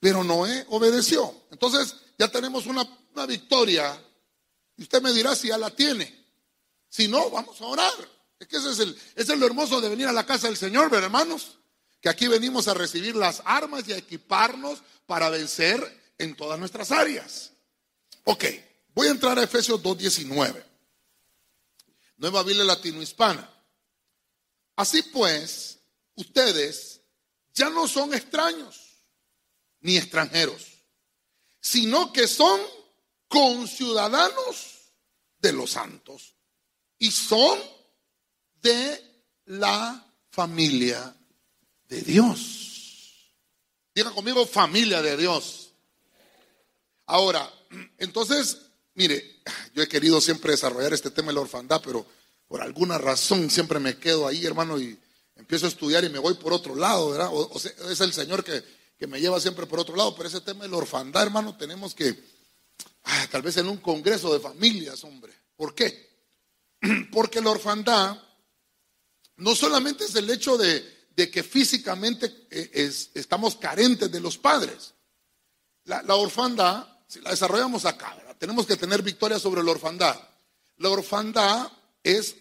Pero 0.00 0.22
Noé 0.22 0.66
obedeció. 0.68 1.34
Entonces 1.50 1.96
ya 2.18 2.28
tenemos 2.28 2.66
una, 2.66 2.86
una 3.14 3.26
victoria. 3.26 4.00
Y 4.76 4.82
usted 4.82 5.02
me 5.02 5.12
dirá 5.12 5.34
si 5.34 5.48
ya 5.48 5.58
la 5.58 5.70
tiene. 5.70 6.26
Si 6.88 7.08
no, 7.08 7.30
vamos 7.30 7.60
a 7.60 7.64
orar. 7.64 7.92
Es 8.38 8.48
que 8.48 8.56
ese 8.58 8.70
es, 8.70 8.78
el, 8.78 8.98
es 9.14 9.28
lo 9.28 9.46
hermoso 9.46 9.80
de 9.80 9.88
venir 9.88 10.06
a 10.06 10.12
la 10.12 10.26
casa 10.26 10.46
del 10.48 10.56
Señor, 10.56 10.90
¿verdad, 10.90 11.06
hermanos? 11.06 11.58
Que 12.00 12.08
aquí 12.08 12.28
venimos 12.28 12.68
a 12.68 12.74
recibir 12.74 13.16
las 13.16 13.42
armas 13.44 13.88
y 13.88 13.92
a 13.92 13.96
equiparnos 13.96 14.82
para 15.06 15.30
vencer 15.30 15.80
en 16.18 16.36
todas 16.36 16.58
nuestras 16.58 16.92
áreas. 16.92 17.52
Ok, 18.24 18.44
voy 18.94 19.08
a 19.08 19.12
entrar 19.12 19.38
a 19.38 19.42
Efesios 19.42 19.82
2.19. 19.82 20.65
Nueva 22.16 22.42
Biblia 22.42 22.64
Latino-Hispana. 22.64 23.48
Así 24.76 25.02
pues, 25.02 25.78
ustedes 26.14 27.00
ya 27.54 27.70
no 27.70 27.88
son 27.88 28.14
extraños 28.14 29.02
ni 29.80 29.96
extranjeros, 29.96 30.66
sino 31.60 32.12
que 32.12 32.26
son 32.26 32.60
conciudadanos 33.28 34.92
de 35.38 35.52
los 35.52 35.70
santos 35.70 36.34
y 36.98 37.10
son 37.10 37.58
de 38.60 39.24
la 39.46 40.06
familia 40.30 41.14
de 41.88 42.00
Dios. 42.02 43.32
Diga 43.94 44.10
conmigo 44.10 44.46
familia 44.46 45.00
de 45.00 45.16
Dios. 45.16 45.70
Ahora, 47.06 47.50
entonces, 47.98 48.65
mire, 48.96 49.40
yo 49.74 49.82
he 49.82 49.88
querido 49.88 50.20
siempre 50.20 50.52
desarrollar 50.52 50.92
este 50.92 51.10
tema 51.10 51.28
de 51.28 51.34
la 51.34 51.40
orfandad, 51.42 51.80
pero 51.84 52.04
por 52.48 52.60
alguna 52.60 52.98
razón 52.98 53.48
siempre 53.50 53.78
me 53.78 53.96
quedo 53.98 54.26
ahí, 54.26 54.44
hermano, 54.44 54.78
y 54.80 54.98
empiezo 55.36 55.66
a 55.66 55.68
estudiar 55.68 56.04
y 56.04 56.08
me 56.08 56.18
voy 56.18 56.34
por 56.34 56.52
otro 56.52 56.74
lado, 56.74 57.10
¿verdad? 57.10 57.28
O, 57.32 57.58
sea, 57.58 57.72
es 57.90 58.00
el 58.00 58.12
Señor 58.12 58.42
que, 58.42 58.62
que, 58.98 59.06
me 59.06 59.20
lleva 59.20 59.40
siempre 59.40 59.66
por 59.66 59.78
otro 59.78 59.94
lado, 59.94 60.14
pero 60.16 60.28
ese 60.28 60.40
tema 60.40 60.64
de 60.64 60.70
la 60.70 60.78
orfandad, 60.78 61.22
hermano, 61.22 61.56
tenemos 61.56 61.94
que, 61.94 62.18
ah, 63.04 63.28
tal 63.30 63.42
vez 63.42 63.56
en 63.56 63.68
un 63.68 63.78
congreso 63.78 64.32
de 64.32 64.40
familias, 64.40 65.04
hombre. 65.04 65.32
¿Por 65.56 65.74
qué? 65.74 66.10
Porque 67.12 67.40
la 67.40 67.50
orfandad 67.50 68.20
no 69.36 69.54
solamente 69.54 70.04
es 70.04 70.14
el 70.14 70.28
hecho 70.30 70.56
de, 70.56 70.96
de 71.16 71.30
que 71.30 71.42
físicamente 71.42 72.46
eh, 72.50 72.90
estamos 73.14 73.56
carentes 73.56 74.10
de 74.12 74.20
los 74.20 74.36
padres. 74.36 74.92
La, 75.84 76.02
orfandad, 76.14 76.86
si 77.06 77.20
la 77.20 77.30
desarrollamos 77.30 77.84
acá, 77.84 78.16
tenemos 78.38 78.66
que 78.66 78.76
tener 78.76 79.02
victoria 79.02 79.38
sobre 79.38 79.62
la 79.62 79.70
orfandad. 79.70 80.16
La 80.78 80.90
orfandad 80.90 81.70
es 82.02 82.36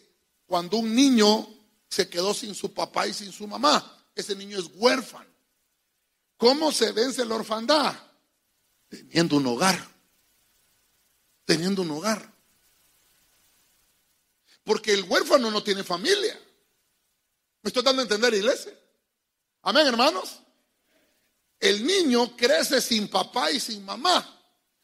cuando 0.45 0.77
un 0.77 0.93
niño 0.93 1.47
se 1.89 2.09
quedó 2.09 2.33
sin 2.33 2.53
su 2.53 2.73
papá 2.73 3.07
y 3.07 3.13
sin 3.13 3.31
su 3.31 3.47
mamá. 3.47 4.03
Ese 4.13 4.35
niño 4.35 4.59
es 4.59 4.69
huérfano. 4.75 5.29
¿Cómo 6.37 6.71
se 6.71 6.91
vence 6.91 7.25
la 7.25 7.35
orfandad? 7.35 7.97
Teniendo 8.89 9.37
un 9.37 9.47
hogar. 9.47 9.87
Teniendo 11.45 11.81
un 11.81 11.91
hogar. 11.91 12.33
Porque 14.63 14.93
el 14.93 15.03
huérfano 15.03 15.51
no 15.51 15.63
tiene 15.63 15.83
familia. 15.83 16.39
¿Me 17.61 17.69
estoy 17.69 17.83
dando 17.83 18.01
a 18.01 18.03
entender, 18.03 18.33
iglesia? 18.33 18.77
Amén, 19.61 19.87
hermanos. 19.87 20.39
El 21.59 21.85
niño 21.85 22.35
crece 22.35 22.81
sin 22.81 23.07
papá 23.07 23.51
y 23.51 23.59
sin 23.59 23.85
mamá. 23.85 24.43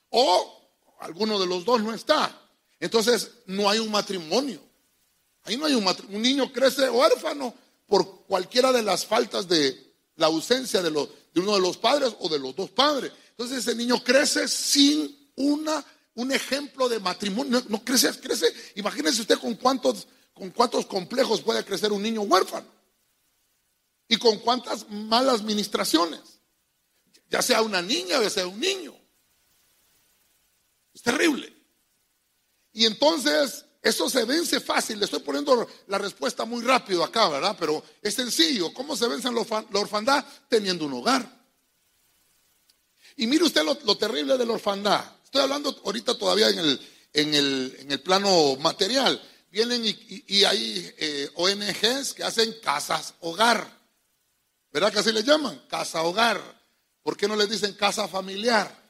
O 0.09 0.60
alguno 1.01 1.39
de 1.39 1.45
los 1.45 1.65
dos 1.65 1.81
no 1.81 1.93
está. 1.93 2.35
Entonces 2.79 3.31
no 3.45 3.69
hay 3.69 3.79
un 3.79 3.91
matrimonio. 3.91 4.61
Ahí 5.43 5.57
no 5.57 5.65
hay 5.65 5.73
un 5.73 5.83
matrimonio. 5.83 6.17
Un 6.17 6.23
niño 6.23 6.53
crece 6.53 6.89
huérfano 6.89 7.53
por 7.87 8.23
cualquiera 8.25 8.71
de 8.71 8.81
las 8.81 9.05
faltas 9.05 9.47
de 9.47 9.93
la 10.15 10.27
ausencia 10.27 10.81
de, 10.81 10.89
de 10.89 11.39
uno 11.39 11.55
de 11.55 11.61
los 11.61 11.77
padres 11.77 12.15
o 12.19 12.29
de 12.29 12.39
los 12.39 12.55
dos 12.55 12.69
padres. 12.69 13.11
Entonces 13.31 13.59
ese 13.59 13.75
niño 13.75 14.03
crece 14.03 14.47
sin 14.47 15.29
una, 15.35 15.83
un 16.15 16.31
ejemplo 16.31 16.87
de 16.87 16.99
matrimonio. 16.99 17.63
No, 17.67 17.83
crece, 17.83 18.11
crece. 18.19 18.53
Imagínense 18.75 19.21
usted 19.21 19.39
con 19.39 19.55
cuántos 19.55 20.07
con 20.33 20.49
cuántos 20.51 20.85
complejos 20.85 21.41
puede 21.41 21.63
crecer 21.63 21.91
un 21.91 22.01
niño 22.01 22.21
huérfano 22.21 22.65
y 24.07 24.17
con 24.17 24.39
cuántas 24.39 24.89
malas 24.89 25.43
ministraciones, 25.43 26.19
ya 27.29 27.41
sea 27.41 27.61
una 27.61 27.81
niña, 27.81 28.19
ya 28.21 28.29
sea 28.29 28.47
un 28.47 28.59
niño. 28.59 29.00
Es 30.93 31.01
terrible. 31.01 31.53
Y 32.73 32.85
entonces 32.85 33.65
eso 33.81 34.09
se 34.09 34.25
vence 34.25 34.59
fácil. 34.59 34.99
Le 34.99 35.05
estoy 35.05 35.21
poniendo 35.21 35.67
la 35.87 35.97
respuesta 35.97 36.45
muy 36.45 36.61
rápido 36.63 37.03
acá, 37.03 37.29
¿verdad? 37.29 37.55
Pero 37.59 37.83
es 38.01 38.13
sencillo. 38.13 38.73
¿Cómo 38.73 38.95
se 38.95 39.07
vence 39.07 39.29
la 39.31 39.79
orfandad? 39.79 40.25
Teniendo 40.47 40.85
un 40.85 40.93
hogar. 40.93 41.41
Y 43.17 43.27
mire 43.27 43.43
usted 43.43 43.63
lo, 43.63 43.97
terrible 43.97 44.37
de 44.37 44.45
la 44.45 44.53
orfandad. 44.53 45.03
Estoy 45.23 45.41
hablando 45.41 45.79
ahorita 45.85 46.17
todavía 46.17 46.49
en 46.49 46.59
el, 46.59 46.81
en 47.13 47.33
el, 47.33 47.75
en 47.79 47.91
el 47.91 48.01
plano 48.01 48.55
material 48.57 49.21
vienen 49.51 49.83
y, 49.85 50.43
hay 50.45 50.93
eh, 50.97 51.29
ONGs 51.35 52.13
que 52.13 52.23
hacen 52.23 52.55
casas 52.63 53.13
hogar. 53.19 53.79
¿Verdad 54.71 54.93
que 54.93 54.99
así 54.99 55.11
le 55.11 55.23
llaman? 55.23 55.61
Casa 55.67 56.01
hogar. 56.03 56.41
¿Por 57.03 57.17
qué 57.17 57.27
no 57.27 57.35
les 57.35 57.49
dicen 57.49 57.73
casa 57.73 58.07
familiar? 58.07 58.80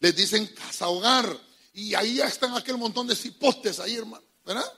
Les 0.00 0.14
dicen 0.14 0.46
casa 0.46 0.88
hogar. 0.88 1.38
Y 1.72 1.94
ahí 1.94 2.16
ya 2.16 2.26
están 2.26 2.56
aquel 2.56 2.76
montón 2.76 3.06
de 3.06 3.16
cipostes 3.16 3.80
ahí, 3.80 3.94
hermano. 3.94 4.24
¿Verdad? 4.44 4.72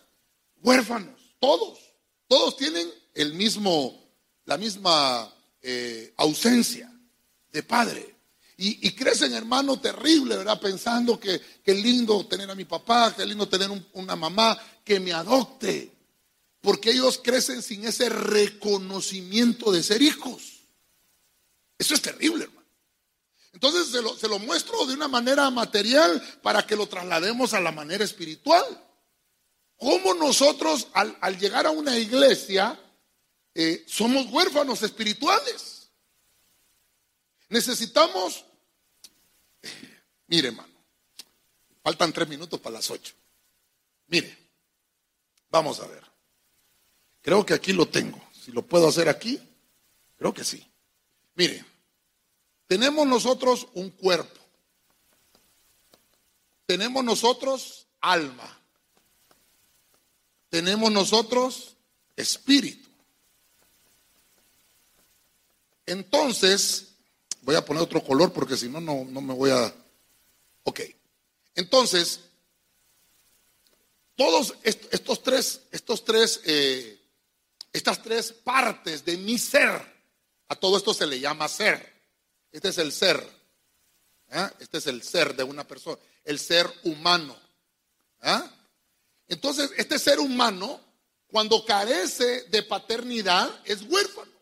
Huérfanos. 0.63 1.21
Todos. 1.39 1.79
Todos 2.27 2.57
tienen 2.57 2.89
el 3.15 3.35
mismo, 3.35 4.13
la 4.45 4.57
misma 4.57 5.33
eh, 5.63 6.15
ausencia 6.17 6.93
de 7.53 7.63
padre. 7.63 8.17
Y, 8.63 8.91
crecen, 8.91 9.33
hermano, 9.33 9.81
terrible, 9.81 10.37
¿verdad? 10.37 10.61
Pensando 10.61 11.19
que 11.19 11.41
qué 11.65 11.73
lindo 11.73 12.27
tener 12.27 12.51
a 12.51 12.55
mi 12.55 12.67
papá, 12.67 13.15
qué 13.17 13.25
lindo 13.25 13.49
tener 13.49 13.71
una 13.95 14.17
mamá 14.17 14.61
que 14.85 15.01
me 15.01 15.15
adopte. 15.15 15.91
Porque 16.61 16.91
ellos 16.91 17.19
crecen 17.25 17.63
sin 17.63 17.87
ese 17.87 18.11
reconocimiento 18.11 19.73
de 19.73 19.83
ser 19.83 20.03
hijos. 20.03 20.61
Eso 21.79 21.95
es 21.95 22.03
terrible, 22.03 22.45
hermano. 22.45 22.60
Entonces 23.53 23.89
se 23.89 24.01
lo, 24.01 24.17
se 24.17 24.29
lo 24.29 24.39
muestro 24.39 24.87
de 24.87 24.95
una 24.95 25.09
manera 25.09 25.51
material 25.51 26.21
para 26.43 26.67
que 26.67 26.77
lo 26.77 26.87
traslademos 26.87 27.53
a 27.53 27.61
la 27.61 27.73
manera 27.73 28.05
espiritual. 28.05 28.65
¿Cómo 29.77 30.15
nosotros 30.15 30.89
al, 30.93 31.39
llegar 31.39 31.67
a 31.67 31.71
una 31.71 31.97
iglesia 31.97 32.79
eh, 33.55 33.85
somos 33.87 34.27
huérfanos 34.27 34.83
espirituales? 34.83 35.91
Necesitamos 37.49 38.45
Mire, 40.31 40.49
hermano, 40.49 40.73
faltan 41.83 42.13
tres 42.13 42.29
minutos 42.29 42.61
para 42.61 42.75
las 42.75 42.89
ocho. 42.89 43.15
Mire, 44.07 44.33
vamos 45.51 45.81
a 45.81 45.89
ver. 45.89 46.05
Creo 47.21 47.45
que 47.45 47.53
aquí 47.53 47.73
lo 47.73 47.89
tengo. 47.89 48.23
Si 48.33 48.53
lo 48.53 48.63
puedo 48.63 48.87
hacer 48.87 49.09
aquí, 49.09 49.41
creo 50.17 50.33
que 50.33 50.45
sí. 50.45 50.65
Mire, 51.35 51.65
tenemos 52.71 53.05
nosotros 53.05 53.67
un 53.75 53.91
cuerpo. 53.91 54.41
Tenemos 56.67 57.03
nosotros 57.03 57.89
alma. 58.01 58.61
Tenemos 60.51 60.93
nosotros 60.93 61.75
espíritu. 62.15 62.89
Entonces, 65.85 66.93
voy 67.43 67.57
a 67.57 67.65
poner 67.65 67.83
otro 67.83 68.05
color 68.05 68.33
porque 68.33 68.57
si 68.57 68.69
no, 68.69 68.81
no 68.81 69.21
me 69.21 69.35
voy 69.35 69.51
a... 69.51 69.75
Ok. 70.63 70.83
Entonces, 71.57 72.21
todos 74.15 74.55
estos 74.63 75.25
tres, 75.25 75.63
estos 75.73 76.05
tres, 76.05 76.41
eh, 76.45 77.01
estas 77.73 78.01
tres 78.01 78.33
partes 78.33 79.05
de 79.05 79.17
mi 79.17 79.39
ser, 79.39 79.83
a 80.47 80.55
todo 80.55 80.77
esto 80.77 80.95
se 80.95 81.09
le 81.09 81.19
llama 81.19 81.49
ser. 81.49 82.00
Este 82.53 82.69
es 82.69 82.79
el 82.79 82.93
ser. 82.93 83.17
¿eh? 84.31 84.51
Este 84.59 84.79
es 84.79 84.87
el 84.87 85.03
ser 85.03 85.35
de 85.37 85.45
una 85.45 85.67
persona, 85.67 85.99
el 86.25 86.39
ser 86.39 86.71
humano. 86.85 87.37
¿eh? 88.23 88.43
Entonces, 89.29 89.71
este 89.77 89.99
ser 89.99 90.19
humano, 90.19 90.81
cuando 91.29 91.65
carece 91.65 92.43
de 92.45 92.63
paternidad, 92.63 93.61
es 93.65 93.83
huérfano. 93.83 94.33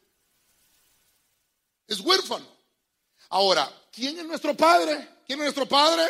Es 1.87 2.01
huérfano. 2.01 2.47
Ahora, 3.31 3.71
¿quién 3.93 4.19
es 4.19 4.25
nuestro 4.25 4.57
padre? 4.57 5.09
¿Quién 5.27 5.39
es 5.41 5.45
nuestro 5.45 5.69
padre? 5.69 6.05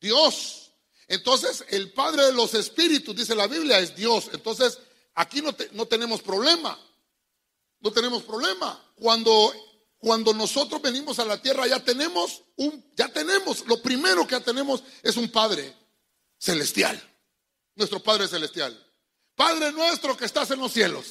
Dios. 0.00 0.70
Entonces, 1.10 1.64
el 1.70 1.92
Padre 1.92 2.26
de 2.26 2.32
los 2.32 2.54
Espíritus, 2.54 3.16
dice 3.16 3.34
la 3.34 3.48
Biblia, 3.48 3.80
es 3.80 3.96
Dios. 3.96 4.30
Entonces, 4.32 4.78
aquí 5.14 5.42
no, 5.42 5.54
no 5.72 5.86
tenemos 5.86 6.22
problema. 6.22 6.78
No 7.80 7.90
tenemos 7.90 8.22
problema. 8.22 8.80
Cuando, 8.94 9.52
cuando 10.00 10.34
nosotros 10.34 10.82
venimos 10.82 11.20
a 11.20 11.24
la 11.24 11.40
tierra, 11.40 11.66
ya 11.68 11.78
tenemos 11.84 12.42
un, 12.56 12.84
ya 12.96 13.08
tenemos, 13.08 13.64
lo 13.66 13.80
primero 13.80 14.26
que 14.26 14.32
ya 14.32 14.40
tenemos 14.40 14.82
es 15.02 15.16
un 15.16 15.30
Padre 15.30 15.72
celestial. 16.38 17.00
Nuestro 17.76 18.02
Padre 18.02 18.26
celestial. 18.26 18.76
Padre 19.36 19.70
nuestro 19.72 20.16
que 20.16 20.24
estás 20.24 20.50
en 20.50 20.58
los 20.58 20.72
cielos. 20.72 21.06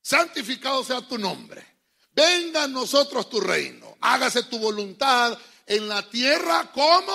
Santificado 0.00 0.82
sea 0.82 1.06
tu 1.06 1.18
nombre. 1.18 1.66
Venga 2.12 2.62
a 2.62 2.68
nosotros 2.68 3.28
tu 3.28 3.40
reino. 3.40 3.98
Hágase 4.00 4.44
tu 4.44 4.58
voluntad 4.58 5.36
en 5.66 5.88
la 5.88 6.08
tierra 6.08 6.72
como 6.72 7.12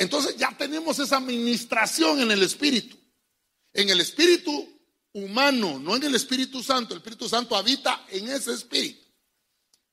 entonces 0.00 0.34
ya 0.38 0.56
tenemos 0.56 0.98
esa 0.98 1.18
administración 1.18 2.22
en 2.22 2.30
el 2.30 2.42
Espíritu. 2.42 2.96
En 3.74 3.90
el 3.90 4.00
Espíritu 4.00 4.66
humano, 5.12 5.78
no 5.78 5.94
en 5.94 6.04
el 6.04 6.14
Espíritu 6.14 6.62
Santo. 6.62 6.94
El 6.94 7.00
Espíritu 7.00 7.28
Santo 7.28 7.54
habita 7.54 8.06
en 8.08 8.30
ese 8.30 8.54
Espíritu. 8.54 9.09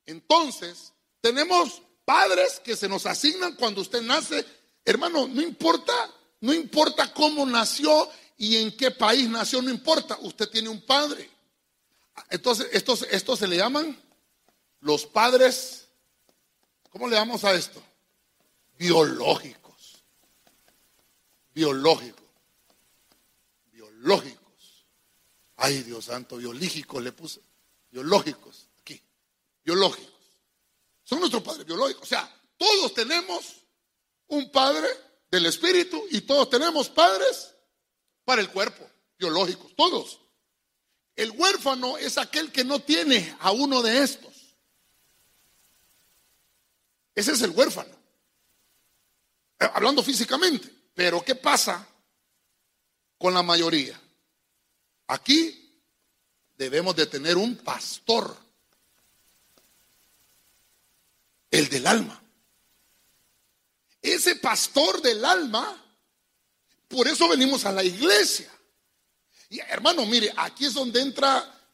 Entonces, 0.07 0.91
tenemos 1.21 1.83
padres 2.03 2.59
que 2.59 2.75
se 2.75 2.89
nos 2.89 3.05
asignan 3.05 3.55
cuando 3.55 3.81
usted 3.81 4.01
nace. 4.01 4.43
Hermano, 4.83 5.27
no 5.27 5.41
importa, 5.43 5.93
no 6.41 6.51
importa 6.51 7.13
cómo 7.13 7.45
nació 7.45 8.09
y 8.37 8.57
en 8.57 8.75
qué 8.75 8.89
país 8.89 9.29
nació, 9.29 9.61
no 9.61 9.69
importa. 9.69 10.17
Usted 10.21 10.49
tiene 10.49 10.69
un 10.69 10.81
padre. 10.81 11.29
Entonces, 12.31 12.67
estos, 12.71 13.03
estos 13.11 13.37
se 13.37 13.47
le 13.47 13.57
llaman 13.57 13.95
los 14.79 15.05
padres, 15.05 15.87
¿cómo 16.89 17.07
le 17.07 17.15
llamamos 17.15 17.43
a 17.43 17.53
esto? 17.53 17.79
Biológicos 18.79 19.67
biológicos. 21.57 22.21
Biológicos. 23.73 24.85
Ay, 25.55 25.81
Dios 25.81 26.05
santo, 26.05 26.37
biológicos 26.37 27.01
le 27.01 27.11
puse. 27.11 27.41
Biológicos. 27.89 28.67
Biológicos. 29.67 30.13
Son 31.03 31.19
nuestros 31.19 31.43
padres 31.43 31.65
biológicos. 31.65 32.03
O 32.03 32.05
sea, 32.05 32.41
todos 32.55 32.93
tenemos 32.93 33.65
un 34.27 34.49
padre 34.49 34.87
del 35.29 35.45
espíritu 35.45 36.01
y 36.09 36.21
todos 36.21 36.49
tenemos 36.49 36.87
padres 36.87 37.53
para 38.23 38.41
el 38.41 38.49
cuerpo, 38.49 38.89
biológicos, 39.19 39.75
todos. 39.75 40.21
El 41.17 41.31
huérfano 41.31 41.97
es 41.97 42.17
aquel 42.17 42.49
que 42.49 42.63
no 42.63 42.79
tiene 42.79 43.35
a 43.41 43.51
uno 43.51 43.81
de 43.81 44.03
estos. 44.03 44.55
Ese 47.13 47.33
es 47.33 47.41
el 47.41 47.51
huérfano. 47.51 47.93
Eh, 49.59 49.69
hablando 49.73 50.01
físicamente. 50.01 50.73
Pero 50.93 51.21
¿qué 51.25 51.35
pasa 51.35 51.85
con 53.17 53.33
la 53.33 53.43
mayoría? 53.43 53.99
Aquí 55.07 55.77
debemos 56.55 56.95
de 56.95 57.05
tener 57.07 57.35
un 57.35 57.57
pastor, 57.57 58.46
el 61.59 61.69
del 61.69 61.87
alma. 61.87 62.21
Ese 64.01 64.35
pastor 64.35 65.01
del 65.01 65.23
alma, 65.25 65.83
por 66.87 67.07
eso 67.07 67.27
venimos 67.27 67.65
a 67.65 67.71
la 67.71 67.83
iglesia. 67.83 68.51
Y 69.49 69.59
hermano, 69.59 70.05
mire, 70.05 70.33
aquí 70.35 70.65
es 70.65 70.73
donde 70.73 71.01
entra, 71.01 71.71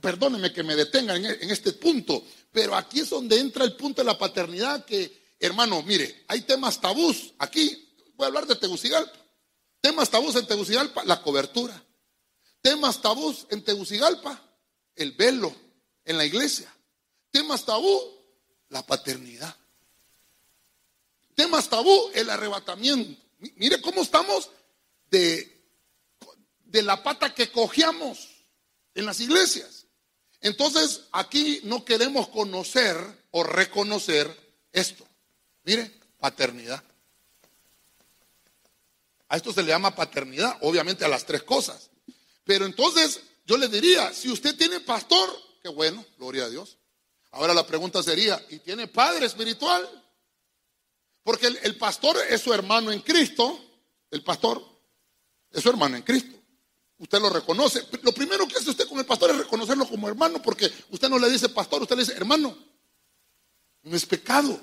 perdóneme 0.00 0.52
que 0.52 0.62
me 0.62 0.76
detenga 0.76 1.16
en 1.16 1.50
este 1.50 1.72
punto, 1.72 2.24
pero 2.52 2.76
aquí 2.76 3.00
es 3.00 3.10
donde 3.10 3.38
entra 3.38 3.64
el 3.64 3.76
punto 3.76 4.02
de 4.02 4.06
la 4.06 4.18
paternidad 4.18 4.84
que, 4.84 5.34
hermano, 5.38 5.82
mire, 5.82 6.24
hay 6.28 6.42
temas 6.42 6.80
tabús 6.80 7.34
aquí 7.38 7.84
Voy 8.18 8.24
a 8.24 8.28
hablar 8.28 8.46
de 8.48 8.56
Tegucigalpa. 8.56 9.16
Temas 9.80 10.10
tabús 10.10 10.34
en 10.34 10.46
Tegucigalpa, 10.46 11.04
la 11.04 11.22
cobertura. 11.22 11.80
Temas 12.60 13.00
tabús 13.00 13.46
en 13.48 13.62
Tegucigalpa, 13.62 14.42
el 14.96 15.12
velo 15.12 15.54
en 16.04 16.16
la 16.16 16.24
iglesia. 16.24 16.68
Temas 17.30 17.64
tabú, 17.64 18.17
la 18.70 18.84
paternidad. 18.84 19.54
Temas 21.34 21.68
tabú, 21.68 22.10
el 22.14 22.30
arrebatamiento. 22.30 23.20
Mire 23.56 23.80
cómo 23.80 24.02
estamos 24.02 24.50
de, 25.10 25.62
de 26.64 26.82
la 26.82 27.02
pata 27.02 27.34
que 27.34 27.50
cogíamos 27.50 28.28
en 28.94 29.06
las 29.06 29.20
iglesias. 29.20 29.86
Entonces, 30.40 31.02
aquí 31.12 31.60
no 31.64 31.84
queremos 31.84 32.28
conocer 32.28 32.96
o 33.30 33.42
reconocer 33.42 34.34
esto. 34.72 35.06
Mire, 35.64 35.92
paternidad. 36.18 36.82
A 39.28 39.36
esto 39.36 39.52
se 39.52 39.62
le 39.62 39.68
llama 39.68 39.94
paternidad, 39.94 40.56
obviamente 40.62 41.04
a 41.04 41.08
las 41.08 41.26
tres 41.26 41.42
cosas. 41.42 41.90
Pero 42.44 42.64
entonces 42.64 43.20
yo 43.46 43.58
le 43.58 43.68
diría, 43.68 44.12
si 44.14 44.30
usted 44.30 44.56
tiene 44.56 44.80
pastor, 44.80 45.30
qué 45.62 45.68
bueno, 45.68 46.04
gloria 46.18 46.44
a 46.44 46.48
Dios. 46.48 46.77
Ahora 47.32 47.54
la 47.54 47.66
pregunta 47.66 48.02
sería, 48.02 48.42
¿y 48.48 48.58
tiene 48.58 48.88
padre 48.88 49.26
espiritual? 49.26 49.86
Porque 51.22 51.46
el, 51.46 51.76
pastor 51.76 52.16
es 52.30 52.40
su 52.40 52.54
hermano 52.54 52.90
en 52.90 53.00
Cristo, 53.00 53.58
el 54.10 54.22
pastor 54.24 54.64
es 55.50 55.62
su 55.62 55.68
hermano 55.68 55.96
en 55.96 56.02
Cristo. 56.02 56.36
Usted 56.96 57.20
lo 57.20 57.28
reconoce. 57.30 57.86
Lo 58.02 58.12
primero 58.12 58.48
que 58.48 58.56
hace 58.56 58.70
usted 58.70 58.88
con 58.88 58.98
el 58.98 59.06
pastor 59.06 59.30
es 59.30 59.36
reconocerlo 59.36 59.86
como 59.86 60.08
hermano, 60.08 60.40
porque 60.42 60.72
usted 60.90 61.08
no 61.08 61.18
le 61.18 61.28
dice 61.28 61.48
pastor, 61.50 61.82
usted 61.82 61.96
le 61.96 62.02
dice 62.02 62.16
hermano. 62.16 62.56
No 63.82 63.96
es 63.96 64.06
pecado. 64.06 64.58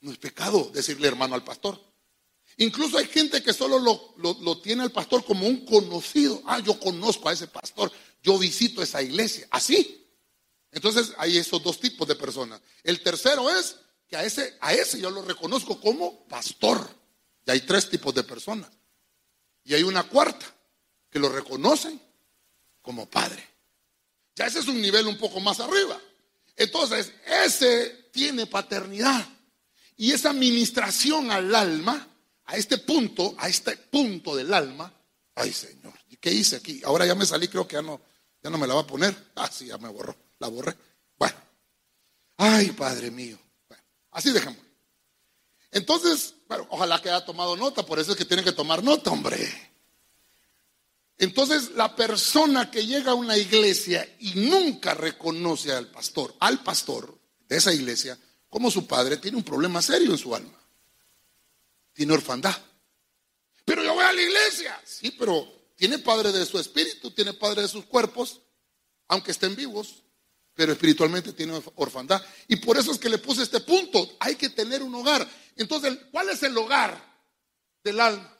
No 0.00 0.10
es 0.10 0.18
pecado 0.18 0.70
decirle 0.74 1.06
hermano 1.06 1.34
al 1.34 1.44
pastor. 1.44 1.80
Incluso 2.56 2.98
hay 2.98 3.06
gente 3.06 3.42
que 3.42 3.52
solo 3.52 3.78
lo, 3.78 4.58
tiene 4.58 4.82
al 4.82 4.92
pastor 4.92 5.24
como 5.24 5.46
un 5.46 5.64
conocido. 5.64 6.42
Ah, 6.46 6.58
yo 6.58 6.78
conozco 6.78 7.28
a 7.28 7.32
ese 7.32 7.46
pastor, 7.46 7.90
yo 8.22 8.38
visito 8.38 8.82
esa 8.82 9.02
iglesia. 9.02 9.46
Así. 9.50 9.99
Entonces 10.72 11.12
hay 11.18 11.36
esos 11.36 11.62
dos 11.62 11.80
tipos 11.80 12.06
de 12.06 12.14
personas. 12.14 12.60
El 12.82 13.02
tercero 13.02 13.50
es 13.50 13.76
que 14.08 14.16
a 14.16 14.24
ese, 14.24 14.56
a 14.60 14.72
ese 14.72 15.00
yo 15.00 15.10
lo 15.10 15.22
reconozco 15.22 15.80
como 15.80 16.26
pastor. 16.28 16.88
Y 17.46 17.50
hay 17.50 17.60
tres 17.60 17.88
tipos 17.88 18.14
de 18.14 18.22
personas. 18.22 18.70
Y 19.64 19.74
hay 19.74 19.82
una 19.82 20.04
cuarta 20.04 20.46
que 21.10 21.18
lo 21.18 21.28
reconocen 21.28 22.00
como 22.82 23.08
padre. 23.08 23.46
Ya 24.36 24.46
ese 24.46 24.60
es 24.60 24.68
un 24.68 24.80
nivel 24.80 25.06
un 25.06 25.18
poco 25.18 25.40
más 25.40 25.60
arriba. 25.60 26.00
Entonces, 26.56 27.12
ese 27.26 28.08
tiene 28.12 28.46
paternidad. 28.46 29.26
Y 29.96 30.12
esa 30.12 30.30
administración 30.30 31.30
al 31.30 31.54
alma 31.54 32.08
a 32.50 32.56
este 32.56 32.78
punto, 32.78 33.34
a 33.38 33.48
este 33.48 33.76
punto 33.76 34.34
del 34.34 34.52
alma, 34.52 34.92
ay 35.36 35.52
Señor, 35.52 35.94
¿y 36.08 36.16
qué 36.16 36.32
hice 36.32 36.56
aquí? 36.56 36.80
Ahora 36.84 37.06
ya 37.06 37.14
me 37.14 37.24
salí, 37.24 37.46
creo 37.46 37.66
que 37.66 37.74
ya 37.74 37.82
no, 37.82 38.00
ya 38.42 38.50
no 38.50 38.58
me 38.58 38.66
la 38.66 38.74
va 38.74 38.80
a 38.80 38.86
poner. 38.86 39.14
Ah, 39.36 39.48
sí, 39.52 39.66
ya 39.66 39.78
me 39.78 39.88
borró, 39.88 40.16
la 40.40 40.48
borré. 40.48 40.76
Bueno, 41.16 41.36
ay 42.36 42.72
Padre 42.72 43.12
mío. 43.12 43.38
Bueno, 43.68 43.84
así 44.10 44.32
dejamos. 44.32 44.60
Entonces, 45.70 46.34
bueno, 46.48 46.66
ojalá 46.70 47.00
que 47.00 47.08
haya 47.08 47.24
tomado 47.24 47.56
nota, 47.56 47.86
por 47.86 48.00
eso 48.00 48.10
es 48.10 48.18
que 48.18 48.24
tienen 48.24 48.44
que 48.44 48.50
tomar 48.50 48.82
nota, 48.82 49.12
hombre. 49.12 49.38
Entonces, 51.18 51.70
la 51.76 51.94
persona 51.94 52.72
que 52.72 52.84
llega 52.84 53.12
a 53.12 53.14
una 53.14 53.36
iglesia 53.36 54.08
y 54.18 54.34
nunca 54.34 54.94
reconoce 54.94 55.70
al 55.70 55.86
pastor, 55.86 56.34
al 56.40 56.64
pastor 56.64 57.16
de 57.46 57.56
esa 57.56 57.72
iglesia, 57.72 58.18
como 58.48 58.68
su 58.68 58.88
padre, 58.88 59.18
tiene 59.18 59.36
un 59.36 59.44
problema 59.44 59.80
serio 59.80 60.10
en 60.10 60.18
su 60.18 60.34
alma 60.34 60.60
tiene 62.00 62.14
orfandad. 62.14 62.56
Pero 63.64 63.84
yo 63.84 63.92
voy 63.92 64.04
a 64.04 64.12
la 64.12 64.22
iglesia. 64.22 64.80
Sí, 64.84 65.10
pero 65.10 65.46
tiene 65.76 65.98
padre 65.98 66.32
de 66.32 66.46
su 66.46 66.58
espíritu, 66.58 67.10
tiene 67.10 67.34
padre 67.34 67.60
de 67.60 67.68
sus 67.68 67.84
cuerpos, 67.84 68.40
aunque 69.08 69.32
estén 69.32 69.54
vivos, 69.54 70.02
pero 70.60 70.74
espiritualmente 70.74 71.32
tiene 71.32 71.58
orfandad. 71.76 72.22
Y 72.46 72.56
por 72.56 72.76
eso 72.76 72.92
es 72.92 72.98
que 72.98 73.08
le 73.08 73.16
puse 73.16 73.42
este 73.42 73.60
punto. 73.60 74.16
Hay 74.20 74.34
que 74.34 74.50
tener 74.50 74.82
un 74.82 74.94
hogar. 74.94 75.26
Entonces, 75.56 75.96
¿cuál 76.12 76.28
es 76.28 76.42
el 76.42 76.54
hogar 76.54 77.02
del 77.82 77.98
alma? 77.98 78.36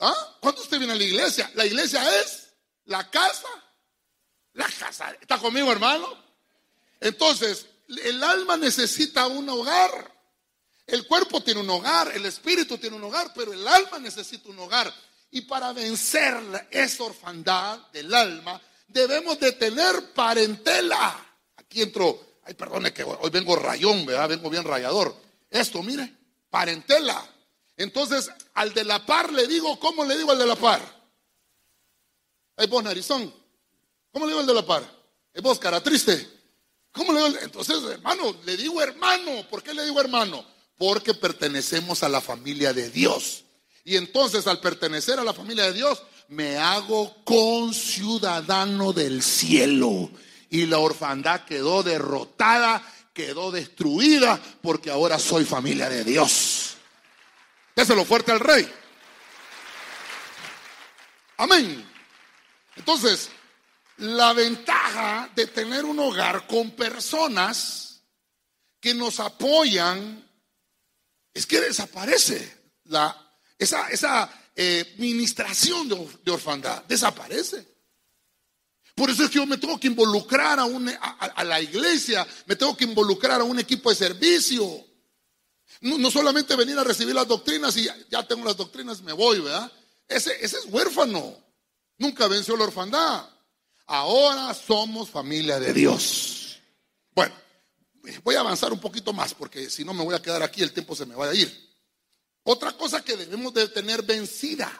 ¿Ah? 0.00 0.36
¿Cuándo 0.40 0.62
usted 0.62 0.78
viene 0.78 0.94
a 0.94 0.96
la 0.96 1.04
iglesia? 1.04 1.48
La 1.54 1.64
iglesia 1.64 2.02
es 2.22 2.48
la 2.86 3.08
casa, 3.08 3.46
La 4.54 4.66
casa. 4.68 5.12
¿Está 5.20 5.38
conmigo, 5.38 5.70
hermano? 5.70 6.08
Entonces, 6.98 7.66
el 7.86 8.20
alma 8.24 8.56
necesita 8.56 9.28
un 9.28 9.48
hogar. 9.48 10.12
El 10.88 11.06
cuerpo 11.06 11.40
tiene 11.40 11.60
un 11.60 11.70
hogar, 11.70 12.10
el 12.16 12.26
espíritu 12.26 12.78
tiene 12.78 12.96
un 12.96 13.04
hogar, 13.04 13.32
pero 13.32 13.52
el 13.52 13.64
alma 13.64 14.00
necesita 14.00 14.48
un 14.48 14.58
hogar. 14.58 14.92
Y 15.30 15.42
para 15.42 15.72
vencer 15.72 16.66
esa 16.72 17.04
orfandad 17.04 17.78
del 17.92 18.12
alma, 18.12 18.60
debemos 18.92 19.38
de 19.40 19.52
tener 19.52 20.12
parentela. 20.12 21.26
Aquí 21.56 21.82
entro, 21.82 22.38
ay, 22.44 22.54
perdone 22.54 22.92
que 22.92 23.04
hoy 23.04 23.30
vengo 23.30 23.56
rayón, 23.56 24.06
¿verdad? 24.06 24.28
Vengo 24.28 24.50
bien 24.50 24.64
rayador. 24.64 25.14
Esto, 25.48 25.82
mire, 25.82 26.14
parentela. 26.48 27.24
Entonces, 27.76 28.30
al 28.54 28.74
de 28.74 28.84
la 28.84 29.04
par 29.06 29.32
le 29.32 29.46
digo, 29.46 29.78
¿cómo 29.80 30.04
le 30.04 30.16
digo 30.16 30.32
al 30.32 30.38
de 30.38 30.46
la 30.46 30.56
par? 30.56 30.80
Ay, 32.56 32.66
vos, 32.66 32.84
narizón. 32.84 33.32
¿Cómo 34.12 34.26
le 34.26 34.32
digo 34.32 34.40
al 34.40 34.46
de 34.46 34.54
la 34.54 34.66
par? 34.66 34.82
Es 35.32 35.42
vos, 35.42 35.58
cara 35.58 35.82
triste. 35.82 36.28
¿Cómo 36.92 37.12
le 37.12 37.24
digo? 37.24 37.38
Entonces, 37.42 37.82
hermano, 37.84 38.36
le 38.44 38.56
digo 38.56 38.82
hermano. 38.82 39.48
¿Por 39.48 39.62
qué 39.62 39.72
le 39.72 39.84
digo 39.84 40.00
hermano? 40.00 40.44
Porque 40.76 41.14
pertenecemos 41.14 42.02
a 42.02 42.08
la 42.08 42.20
familia 42.20 42.72
de 42.72 42.90
Dios. 42.90 43.44
Y 43.84 43.96
entonces, 43.96 44.46
al 44.46 44.60
pertenecer 44.60 45.18
a 45.18 45.24
la 45.24 45.32
familia 45.32 45.64
de 45.64 45.72
Dios, 45.72 46.02
me 46.30 46.58
hago 46.58 47.24
conciudadano 47.24 48.92
del 48.92 49.22
cielo. 49.22 50.10
Y 50.48 50.66
la 50.66 50.78
orfandad 50.78 51.44
quedó 51.44 51.82
derrotada, 51.82 52.82
quedó 53.12 53.50
destruida, 53.50 54.40
porque 54.62 54.90
ahora 54.90 55.18
soy 55.18 55.44
familia 55.44 55.88
de 55.88 56.04
Dios. 56.04 56.76
lo 57.74 58.04
fuerte 58.04 58.32
al 58.32 58.40
rey. 58.40 58.72
Amén. 61.36 61.84
Entonces, 62.76 63.30
la 63.96 64.32
ventaja 64.32 65.30
de 65.34 65.46
tener 65.46 65.84
un 65.84 65.98
hogar 65.98 66.46
con 66.46 66.70
personas 66.72 68.02
que 68.80 68.94
nos 68.94 69.18
apoyan 69.18 70.28
es 71.34 71.46
que 71.46 71.60
desaparece 71.60 72.70
la, 72.84 73.16
esa, 73.58 73.88
esa 73.88 74.39
eh, 74.54 74.94
ministración 74.98 75.88
de, 75.88 76.30
orfandad, 76.30 76.84
desaparece. 76.84 77.66
Por 78.94 79.08
eso 79.08 79.24
es 79.24 79.30
que 79.30 79.36
yo 79.36 79.46
me 79.46 79.56
tengo 79.56 79.78
que 79.78 79.86
involucrar 79.86 80.58
a, 80.58 80.64
a, 80.64 81.44
la 81.44 81.60
iglesia, 81.60 82.26
me 82.46 82.56
tengo 82.56 82.76
que 82.76 82.84
involucrar 82.84 83.40
a 83.40 83.44
un 83.44 83.58
equipo 83.58 83.88
de 83.90 83.96
servicio. 83.96 84.86
No, 85.80 86.10
solamente 86.10 86.56
venir 86.56 86.78
a 86.78 86.84
recibir 86.84 87.14
las 87.14 87.26
doctrinas 87.26 87.76
y 87.76 87.88
ya, 88.10 88.26
tengo 88.26 88.44
las 88.44 88.56
doctrinas, 88.56 89.00
me 89.02 89.12
voy, 89.12 89.40
¿verdad? 89.40 89.72
Ese, 90.06 90.32
ese 90.44 90.58
es 90.58 90.66
huérfano. 90.66 91.34
Nunca 91.96 92.26
venció 92.28 92.56
la 92.56 92.64
orfandad. 92.64 93.28
Ahora 93.86 94.52
somos 94.52 95.08
familia 95.08 95.58
de 95.58 95.72
Dios. 95.72 96.60
Bueno, 97.14 97.34
voy 98.22 98.34
a 98.34 98.40
avanzar 98.40 98.72
un 98.72 98.80
poquito 98.80 99.12
más 99.12 99.32
porque 99.32 99.70
si 99.70 99.84
no 99.84 99.94
me 99.94 100.04
voy 100.04 100.14
a 100.14 100.22
quedar 100.22 100.42
aquí, 100.42 100.62
el 100.62 100.72
tiempo 100.72 100.94
se 100.94 101.06
me 101.06 101.14
va 101.14 101.30
a 101.30 101.34
ir. 101.34 101.69
Otra 102.42 102.72
cosa 102.72 103.04
que 103.04 103.16
debemos 103.16 103.52
de 103.54 103.68
tener 103.68 104.02
vencida. 104.02 104.70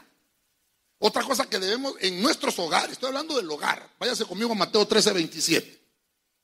Otra 0.98 1.22
cosa 1.22 1.48
que 1.48 1.58
debemos 1.58 1.94
en 2.00 2.20
nuestros 2.20 2.58
hogares. 2.58 2.92
Estoy 2.92 3.08
hablando 3.08 3.36
del 3.36 3.50
hogar. 3.50 3.88
Váyase 3.98 4.24
conmigo 4.24 4.52
a 4.52 4.56
Mateo 4.56 4.86
13, 4.86 5.12
27. 5.12 5.80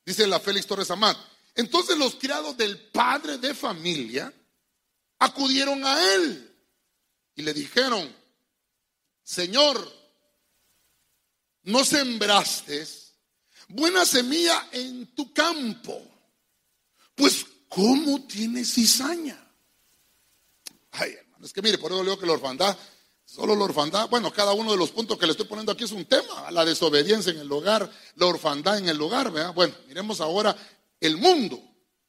Dice 0.05 0.26
la 0.26 0.40
Félix 0.40 0.66
Torres 0.66 0.90
Amat. 0.90 1.16
Entonces 1.55 1.96
los 1.96 2.14
criados 2.16 2.57
del 2.57 2.79
padre 2.90 3.38
de 3.38 3.55
familia 3.55 4.33
acudieron 5.18 5.85
a 5.85 6.14
él 6.14 6.55
y 7.35 7.42
le 7.42 7.52
dijeron, 7.52 8.14
Señor, 9.22 9.92
no 11.62 11.85
sembraste 11.85 12.87
buena 13.68 14.05
semilla 14.05 14.68
en 14.72 15.14
tu 15.14 15.33
campo, 15.33 16.00
pues 17.14 17.46
¿cómo 17.68 18.26
tienes 18.26 18.74
cizaña? 18.74 19.42
Ay, 20.99 21.13
hermano, 21.13 21.45
es 21.45 21.53
que 21.53 21.63
mire, 21.63 21.79
por 21.79 21.93
eso 21.93 22.03
le 22.03 22.11
digo 22.11 22.21
que 22.21 22.27
la 22.27 22.33
orfandad, 22.33 22.77
solo 23.25 23.55
la 23.55 23.65
orfandad, 23.65 24.09
bueno, 24.09 24.33
cada 24.33 24.53
uno 24.53 24.73
de 24.73 24.79
los 24.79 24.91
puntos 24.91 25.19
que 25.19 25.27
le 25.27 25.33
estoy 25.33 25.47
poniendo 25.47 25.73
aquí 25.73 25.85
es 25.85 25.93
un 25.93 26.07
tema, 26.07 26.51
la 26.51 26.65
desobediencia 26.65 27.33
en 27.33 27.39
el 27.39 27.53
hogar, 27.53 27.91
la 28.15 28.27
orfandad 28.27 28.79
en 28.79 28.89
el 28.89 29.01
hogar, 29.01 29.31
¿verdad? 29.31 29.53
Bueno, 29.55 29.75
miremos 29.89 30.21
ahora 30.21 30.57
el 31.01 31.17
mundo, 31.19 31.61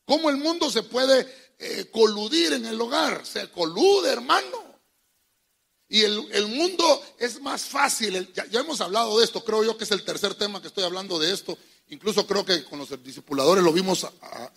cómo 0.06 0.30
el 0.30 0.38
mundo 0.38 0.72
se 0.72 0.84
puede 0.84 1.28
eh, 1.60 1.90
coludir 1.92 2.54
en 2.54 2.66
el 2.66 2.80
hogar, 2.80 3.26
se 3.26 3.50
colude, 3.52 4.10
hermano. 4.10 4.68
Y 5.90 6.02
el, 6.02 6.48
mundo 6.50 7.02
es 7.18 7.42
más 7.42 7.64
fácil, 7.64 8.32
ya, 8.34 8.60
hemos 8.60 8.82
hablado 8.82 9.20
de 9.20 9.24
esto, 9.24 9.44
creo 9.44 9.64
yo 9.64 9.78
que 9.78 9.86
es 9.86 9.92
el 9.92 10.04
tercer 10.04 10.36
tema 10.36 10.62
que 10.62 10.68
estoy 10.68 10.84
hablando 10.84 11.18
de 11.18 11.32
esto. 11.32 11.58
Incluso 11.88 12.28
creo 12.28 12.46
que 12.46 12.66
con 12.66 12.80
los 12.80 13.02
discipuladores 13.02 13.64
lo 13.64 13.72
vimos 13.72 14.06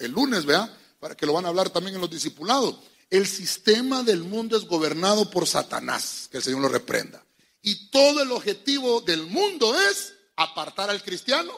el 0.00 0.10
lunes, 0.10 0.44
¿vea? 0.44 0.76
Para 0.98 1.14
que 1.14 1.26
lo 1.26 1.32
van 1.32 1.46
a 1.46 1.48
hablar 1.48 1.70
también 1.70 1.94
en 1.94 2.00
los 2.00 2.10
discipulados. 2.10 2.80
El 3.10 3.26
sistema 3.26 4.04
del 4.04 4.22
mundo 4.22 4.56
es 4.56 4.64
gobernado 4.64 5.28
por 5.30 5.46
Satanás, 5.46 6.28
que 6.30 6.38
el 6.38 6.44
Señor 6.44 6.60
lo 6.60 6.68
reprenda. 6.68 7.24
Y 7.60 7.90
todo 7.90 8.22
el 8.22 8.30
objetivo 8.30 9.00
del 9.00 9.26
mundo 9.26 9.78
es 9.78 10.14
apartar 10.36 10.88
al 10.88 11.02
cristiano 11.02 11.52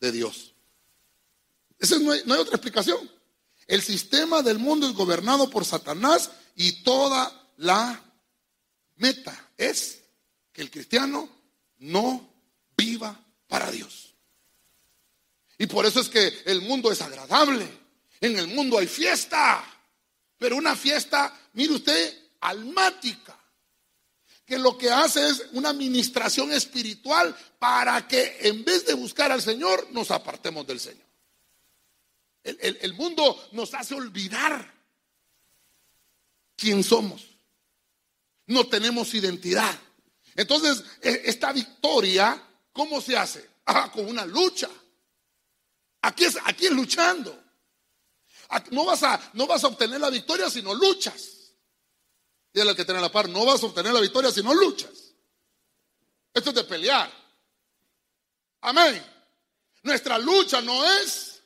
de 0.00 0.10
Dios. 0.10 0.54
Esa 1.78 1.98
no 1.98 2.12
hay, 2.12 2.22
no 2.24 2.34
hay 2.34 2.40
otra 2.40 2.56
explicación. 2.56 3.10
El 3.66 3.82
sistema 3.82 4.42
del 4.42 4.58
mundo 4.58 4.88
es 4.88 4.94
gobernado 4.94 5.50
por 5.50 5.64
Satanás 5.64 6.30
y 6.54 6.82
toda 6.82 7.52
la 7.58 8.02
meta 8.96 9.50
es 9.56 10.02
que 10.52 10.62
el 10.62 10.70
cristiano 10.70 11.28
no 11.78 12.28
viva 12.76 13.20
para 13.48 13.70
Dios. 13.70 14.14
Y 15.58 15.66
por 15.66 15.84
eso 15.84 16.00
es 16.00 16.08
que 16.08 16.42
el 16.46 16.62
mundo 16.62 16.90
es 16.90 17.02
agradable. 17.02 17.68
En 18.20 18.38
el 18.38 18.48
mundo 18.48 18.78
hay 18.78 18.86
fiesta, 18.86 19.64
pero 20.38 20.56
una 20.56 20.76
fiesta, 20.76 21.34
mire 21.54 21.74
usted, 21.74 22.30
almática, 22.40 23.38
que 24.44 24.58
lo 24.58 24.78
que 24.78 24.90
hace 24.90 25.28
es 25.28 25.46
una 25.52 25.70
administración 25.70 26.52
espiritual 26.52 27.36
para 27.58 28.06
que 28.06 28.38
en 28.40 28.64
vez 28.64 28.86
de 28.86 28.94
buscar 28.94 29.32
al 29.32 29.42
Señor, 29.42 29.88
nos 29.92 30.10
apartemos 30.10 30.66
del 30.66 30.78
Señor. 30.78 31.06
El, 32.44 32.78
el 32.80 32.94
mundo 32.94 33.48
nos 33.52 33.74
hace 33.74 33.94
olvidar 33.94 34.72
quién 36.56 36.84
somos 36.84 37.36
no 38.46 38.66
tenemos 38.66 39.12
identidad. 39.14 39.78
Entonces, 40.34 40.84
e, 41.00 41.22
esta 41.24 41.52
victoria, 41.52 42.40
¿cómo 42.72 43.00
se 43.00 43.16
hace? 43.16 43.48
Ah, 43.66 43.90
con 43.92 44.06
una 44.06 44.24
lucha. 44.24 44.68
Aquí 46.02 46.24
es, 46.24 46.38
aquí 46.44 46.66
es 46.66 46.72
luchando. 46.72 47.44
No 48.70 48.84
vas, 48.84 49.02
a, 49.02 49.30
no 49.34 49.46
vas 49.46 49.64
a 49.64 49.68
obtener 49.68 50.00
la 50.00 50.10
victoria 50.10 50.48
si 50.48 50.62
no 50.62 50.74
luchas. 50.74 51.52
Dile 52.52 52.70
al 52.70 52.76
que 52.76 52.84
tiene 52.84 53.00
la 53.00 53.12
par, 53.12 53.28
no 53.28 53.44
vas 53.44 53.62
a 53.62 53.66
obtener 53.66 53.92
la 53.92 54.00
victoria 54.00 54.30
si 54.30 54.42
no 54.42 54.54
luchas. 54.54 55.14
Esto 56.32 56.50
es 56.50 56.56
de 56.56 56.64
pelear. 56.64 57.10
Amén. 58.62 59.04
Nuestra 59.82 60.18
lucha 60.18 60.60
no 60.60 60.84
es 60.84 61.42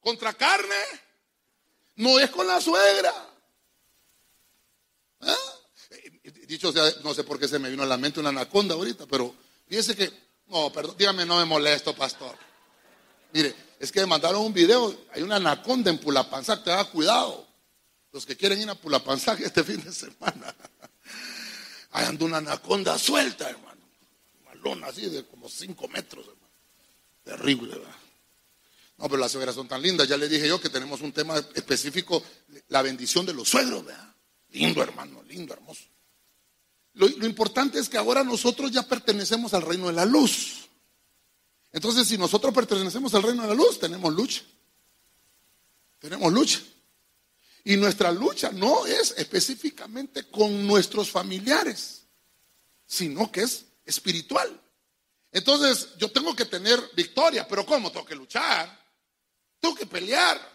contra 0.00 0.32
carne, 0.34 0.82
no 1.96 2.18
es 2.18 2.30
con 2.30 2.46
la 2.46 2.60
suegra. 2.60 3.14
¿Eh? 5.20 6.30
Dicho 6.46 6.72
sea, 6.72 6.84
no 7.02 7.14
sé 7.14 7.24
por 7.24 7.38
qué 7.38 7.48
se 7.48 7.58
me 7.58 7.70
vino 7.70 7.82
a 7.82 7.86
la 7.86 7.96
mente 7.96 8.20
una 8.20 8.30
anaconda 8.30 8.74
ahorita, 8.74 9.06
pero 9.06 9.34
fíjese 9.66 9.96
que, 9.96 10.12
no, 10.46 10.72
perdón, 10.72 10.96
dígame, 10.98 11.24
no 11.24 11.38
me 11.38 11.44
molesto, 11.44 11.94
pastor. 11.94 12.36
Mire, 13.32 13.54
es 13.82 13.90
que 13.90 13.98
me 13.98 14.06
mandaron 14.06 14.42
un 14.42 14.52
video, 14.52 14.96
hay 15.12 15.22
una 15.22 15.36
anaconda 15.36 15.90
en 15.90 15.98
Pulapanzac, 15.98 16.62
te 16.62 16.70
da 16.70 16.84
cuidado. 16.84 17.44
Los 18.12 18.24
que 18.24 18.36
quieren 18.36 18.60
ir 18.60 18.70
a 18.70 18.76
Pulapanzac 18.76 19.40
este 19.44 19.64
fin 19.64 19.82
de 19.82 19.92
semana. 19.92 20.54
Hay 21.90 22.06
anda 22.06 22.24
una 22.24 22.36
anaconda 22.36 22.96
suelta, 22.96 23.50
hermano. 23.50 23.80
Una 24.40 24.54
lona 24.54 24.86
así 24.86 25.10
de 25.10 25.26
como 25.26 25.48
5 25.48 25.88
metros, 25.88 26.24
hermano. 26.28 26.52
Terrible, 27.24 27.74
¿verdad? 27.74 27.96
No, 28.98 29.08
pero 29.08 29.16
las 29.16 29.32
suegras 29.32 29.56
son 29.56 29.66
tan 29.66 29.82
lindas. 29.82 30.06
Ya 30.06 30.16
le 30.16 30.28
dije 30.28 30.46
yo 30.46 30.60
que 30.60 30.70
tenemos 30.70 31.00
un 31.00 31.10
tema 31.10 31.38
específico, 31.52 32.22
la 32.68 32.82
bendición 32.82 33.26
de 33.26 33.34
los 33.34 33.48
suegros, 33.48 33.84
¿verdad? 33.84 34.14
Lindo, 34.50 34.80
hermano, 34.80 35.24
lindo, 35.24 35.54
hermoso. 35.54 35.82
Lo, 36.94 37.08
importante 37.26 37.80
es 37.80 37.88
que 37.88 37.98
ahora 37.98 38.22
nosotros 38.22 38.70
ya 38.70 38.86
pertenecemos 38.86 39.54
al 39.54 39.62
reino 39.62 39.88
de 39.88 39.94
la 39.94 40.04
luz. 40.04 40.61
Entonces, 41.72 42.06
si 42.06 42.18
nosotros 42.18 42.52
pertenecemos 42.52 43.14
al 43.14 43.22
reino 43.22 43.42
de 43.42 43.48
la 43.48 43.54
luz, 43.54 43.78
tenemos 43.78 44.12
lucha. 44.12 44.42
Tenemos 45.98 46.32
lucha. 46.32 46.60
Y 47.64 47.76
nuestra 47.76 48.12
lucha 48.12 48.50
no 48.50 48.86
es 48.86 49.14
específicamente 49.16 50.28
con 50.28 50.66
nuestros 50.66 51.10
familiares, 51.10 52.02
sino 52.86 53.30
que 53.30 53.42
es 53.42 53.64
espiritual. 53.86 54.60
Entonces, 55.30 55.90
yo 55.96 56.10
tengo 56.10 56.34
que 56.36 56.44
tener 56.44 56.78
victoria, 56.94 57.46
pero 57.48 57.64
¿cómo? 57.64 57.90
Tengo 57.90 58.04
que 58.04 58.16
luchar, 58.16 58.78
tengo 59.60 59.74
que 59.74 59.86
pelear. 59.86 60.52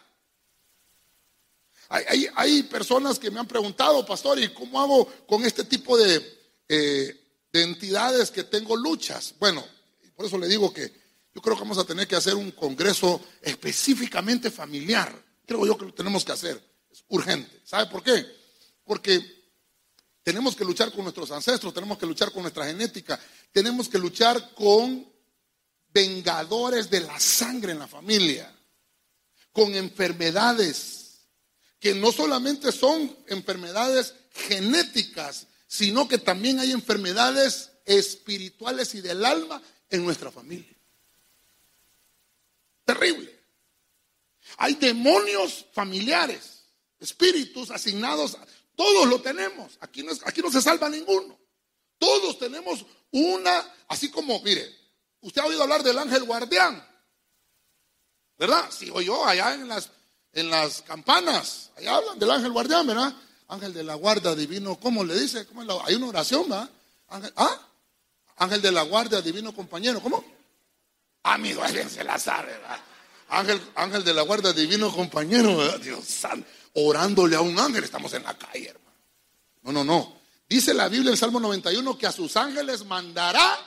Hay, 1.88 2.62
personas 2.64 3.18
que 3.18 3.30
me 3.30 3.40
han 3.40 3.48
preguntado, 3.48 4.04
pastor, 4.04 4.38
¿y 4.38 4.52
cómo 4.52 4.80
hago 4.80 5.06
con 5.26 5.44
este 5.44 5.64
tipo 5.64 5.96
de, 5.96 6.16
eh, 6.68 7.46
de 7.50 7.62
entidades 7.62 8.30
que 8.30 8.44
tengo 8.44 8.76
luchas? 8.76 9.34
Bueno, 9.38 9.64
por 10.14 10.26
eso 10.26 10.36
le 10.36 10.48
digo 10.48 10.70
que 10.72 10.92
Yo 11.38 11.42
creo 11.42 11.54
que 11.54 11.62
vamos 11.62 11.78
a 11.78 11.84
tener 11.84 12.08
que 12.08 12.16
hacer 12.16 12.34
un 12.34 12.50
congreso 12.50 13.20
específicamente 13.40 14.50
familiar. 14.50 15.24
Creo 15.46 15.64
yo 15.64 15.78
que 15.78 15.84
lo 15.84 15.94
tenemos 15.94 16.24
que 16.24 16.32
hacer. 16.32 16.60
Es 16.90 17.04
urgente. 17.06 17.60
¿Sabe 17.64 17.86
por 17.86 18.02
qué? 18.02 18.26
Porque 18.82 19.22
tenemos 20.24 20.56
que 20.56 20.64
luchar 20.64 20.90
con 20.90 21.04
nuestros 21.04 21.30
ancestros, 21.30 21.72
tenemos 21.72 21.96
que 21.96 22.06
luchar 22.06 22.32
con 22.32 22.42
nuestra 22.42 22.66
genética, 22.66 23.20
tenemos 23.52 23.88
que 23.88 23.98
luchar 23.98 24.52
con 24.52 25.08
vengadores 25.90 26.90
de 26.90 27.02
la 27.02 27.20
sangre 27.20 27.70
en 27.70 27.78
la 27.78 27.86
familia, 27.86 28.52
con 29.52 29.72
enfermedades 29.76 31.20
que 31.78 31.94
no 31.94 32.10
solamente 32.10 32.72
son 32.72 33.16
enfermedades 33.28 34.12
genéticas, 34.32 35.46
sino 35.68 36.08
que 36.08 36.18
también 36.18 36.58
hay 36.58 36.72
enfermedades 36.72 37.70
espirituales 37.86 38.92
y 38.96 39.02
del 39.02 39.24
alma 39.24 39.62
en 39.88 40.04
nuestra 40.04 40.32
familia. 40.32 40.77
Terrible. 42.88 43.38
Hay 44.56 44.76
demonios 44.76 45.66
familiares, 45.74 46.64
espíritus 46.98 47.70
asignados, 47.70 48.38
todos 48.74 49.06
lo 49.06 49.20
tenemos. 49.20 49.76
Aquí 49.80 50.02
no, 50.02 50.12
aquí 50.24 50.40
no 50.40 50.50
se 50.50 50.62
salva 50.62 50.88
ninguno. 50.88 51.38
Todos 51.98 52.38
tenemos 52.38 52.86
una, 53.10 53.74
así 53.88 54.10
como, 54.10 54.40
mire, 54.40 54.74
usted 55.20 55.42
ha 55.42 55.44
oído 55.44 55.62
hablar 55.64 55.82
del 55.82 55.98
ángel 55.98 56.24
guardián, 56.24 56.82
¿verdad? 58.38 58.70
Sí, 58.70 58.90
yo 59.04 59.26
allá 59.26 59.52
en 59.52 59.68
las, 59.68 59.90
en 60.32 60.48
las 60.48 60.80
campanas, 60.80 61.70
allá 61.76 61.94
hablan 61.94 62.18
del 62.18 62.30
ángel 62.30 62.52
guardián, 62.52 62.86
¿verdad? 62.86 63.14
Ángel 63.48 63.74
de 63.74 63.84
la 63.84 63.96
guardia 63.96 64.34
divino, 64.34 64.80
¿cómo 64.80 65.04
le 65.04 65.14
dice? 65.20 65.44
¿Cómo 65.44 65.60
Hay 65.84 65.94
una 65.94 66.06
oración, 66.06 66.48
¿verdad? 66.48 66.70
Ángel, 67.08 67.34
¿ah? 67.36 67.68
Ángel 68.36 68.62
de 68.62 68.72
la 68.72 68.80
guardia 68.80 69.20
divino 69.20 69.54
compañero, 69.54 70.00
¿cómo? 70.00 70.37
Amigo, 71.22 71.62
alguien 71.62 71.88
se 71.90 72.04
la 72.04 72.18
sabe. 72.18 72.52
Ángel, 73.28 73.60
ángel 73.74 74.04
de 74.04 74.14
la 74.14 74.22
guardia 74.22 74.52
divino 74.52 74.92
compañero. 74.92 75.78
Dios 75.78 76.04
santo, 76.04 76.48
orándole 76.74 77.36
a 77.36 77.40
un 77.40 77.58
ángel, 77.58 77.84
estamos 77.84 78.12
en 78.14 78.22
la 78.22 78.36
calle, 78.36 78.68
hermano. 78.68 78.96
No, 79.62 79.72
no, 79.72 79.84
no. 79.84 80.18
Dice 80.48 80.72
la 80.72 80.88
Biblia 80.88 81.10
en 81.10 81.16
Salmo 81.16 81.40
91 81.40 81.98
que 81.98 82.06
a 82.06 82.12
sus 82.12 82.36
ángeles 82.36 82.84
mandará. 82.86 83.58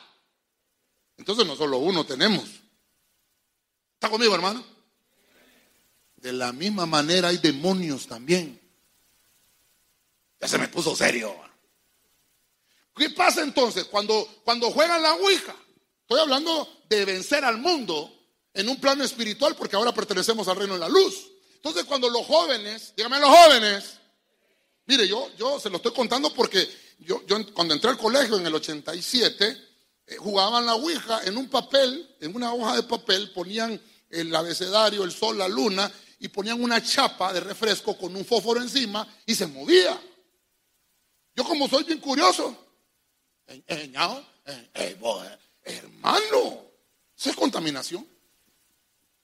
Entonces 1.18 1.46
no 1.46 1.56
solo 1.56 1.78
uno 1.78 2.06
tenemos. 2.06 2.46
¿Está 3.94 4.10
conmigo, 4.10 4.34
hermano? 4.34 4.66
De 6.16 6.34
la 6.34 6.52
misma 6.52 6.88
manera 6.88 7.28
hay 7.28 7.38
demonios 7.38 8.08
también. 8.08 8.60
Ya 10.40 10.48
se 10.48 10.58
me 10.58 10.68
puso 10.68 10.96
serio. 10.96 11.36
¿Qué 12.96 13.12
pasa 13.12 13.44
entonces 13.44 13.86
cuando, 13.86 14.28
cuando 14.44 14.72
juegan 14.72 15.02
la 15.04 15.14
Ouija? 15.14 15.56
Estoy 16.12 16.24
hablando 16.24 16.68
de 16.90 17.06
vencer 17.06 17.46
al 17.46 17.58
mundo 17.58 18.14
en 18.54 18.68
un 18.68 18.82
plano 18.82 19.02
espiritual 19.02 19.56
porque 19.56 19.78
ahora 19.78 19.94
pertenecemos 19.94 20.46
al 20.50 20.58
reino 20.58 20.74
de 20.74 20.82
la 20.82 20.90
luz. 20.90 21.32
Entonces 21.56 21.86
cuando 21.86 22.10
los 22.10 22.26
jóvenes, 22.26 22.92
dígame 22.98 23.18
los 23.18 23.30
jóvenes, 23.30 23.94
mire, 24.88 25.08
yo, 25.08 25.30
yo 25.38 25.58
se 25.58 25.70
lo 25.70 25.78
estoy 25.78 25.94
contando 25.94 26.34
porque 26.34 26.68
yo, 27.00 27.26
yo 27.26 27.54
cuando 27.54 27.74
entré 27.74 27.92
al 27.92 27.98
colegio 27.98 28.36
en 28.36 28.46
el 28.46 28.54
87, 28.54 29.58
eh, 30.08 30.16
jugaban 30.18 30.66
la 30.66 30.76
Ouija 30.76 31.22
en 31.24 31.38
un 31.38 31.48
papel, 31.48 32.14
en 32.20 32.36
una 32.36 32.54
hoja 32.54 32.76
de 32.76 32.84
papel, 32.84 33.32
ponían 33.32 33.82
el 34.10 34.36
abecedario, 34.36 35.06
el 35.06 35.14
sol, 35.14 35.38
la 35.38 35.48
luna, 35.48 35.90
y 36.20 36.28
ponían 36.28 36.62
una 36.62 36.84
chapa 36.84 37.32
de 37.32 37.40
refresco 37.40 37.98
con 37.98 38.14
un 38.18 38.26
fósforo 38.26 38.62
encima 38.62 39.08
y 39.26 39.34
se 39.34 39.48
movía. 39.48 39.98
Yo 41.34 41.46
como 41.46 41.70
soy 41.70 41.86
bien 41.86 42.00
curioso, 42.00 42.54
hermano, 45.64 46.66
eso 47.18 47.30
es 47.30 47.36
contaminación. 47.36 48.08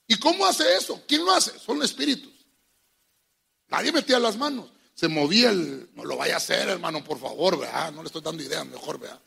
¿Y 0.08 0.18
cómo 0.18 0.46
hace 0.46 0.78
eso? 0.78 1.04
¿Quién 1.08 1.26
lo 1.26 1.32
hace? 1.34 1.58
Son 1.60 1.82
espíritus. 1.84 2.34
Nadie 3.70 3.92
metía 3.92 4.20
las 4.20 4.38
manos. 4.38 4.70
Se 4.94 5.08
movía 5.08 5.50
el... 5.50 5.90
No 5.94 6.06
lo 6.06 6.16
vaya 6.16 6.36
a 6.36 6.38
hacer, 6.38 6.70
hermano, 6.70 7.04
por 7.04 7.20
favor. 7.20 7.60
No 7.94 8.02
le 8.02 8.08
estoy 8.08 8.22
dando 8.22 8.42
ideas, 8.42 8.66
mejor, 8.66 9.00
vea. 9.00 9.20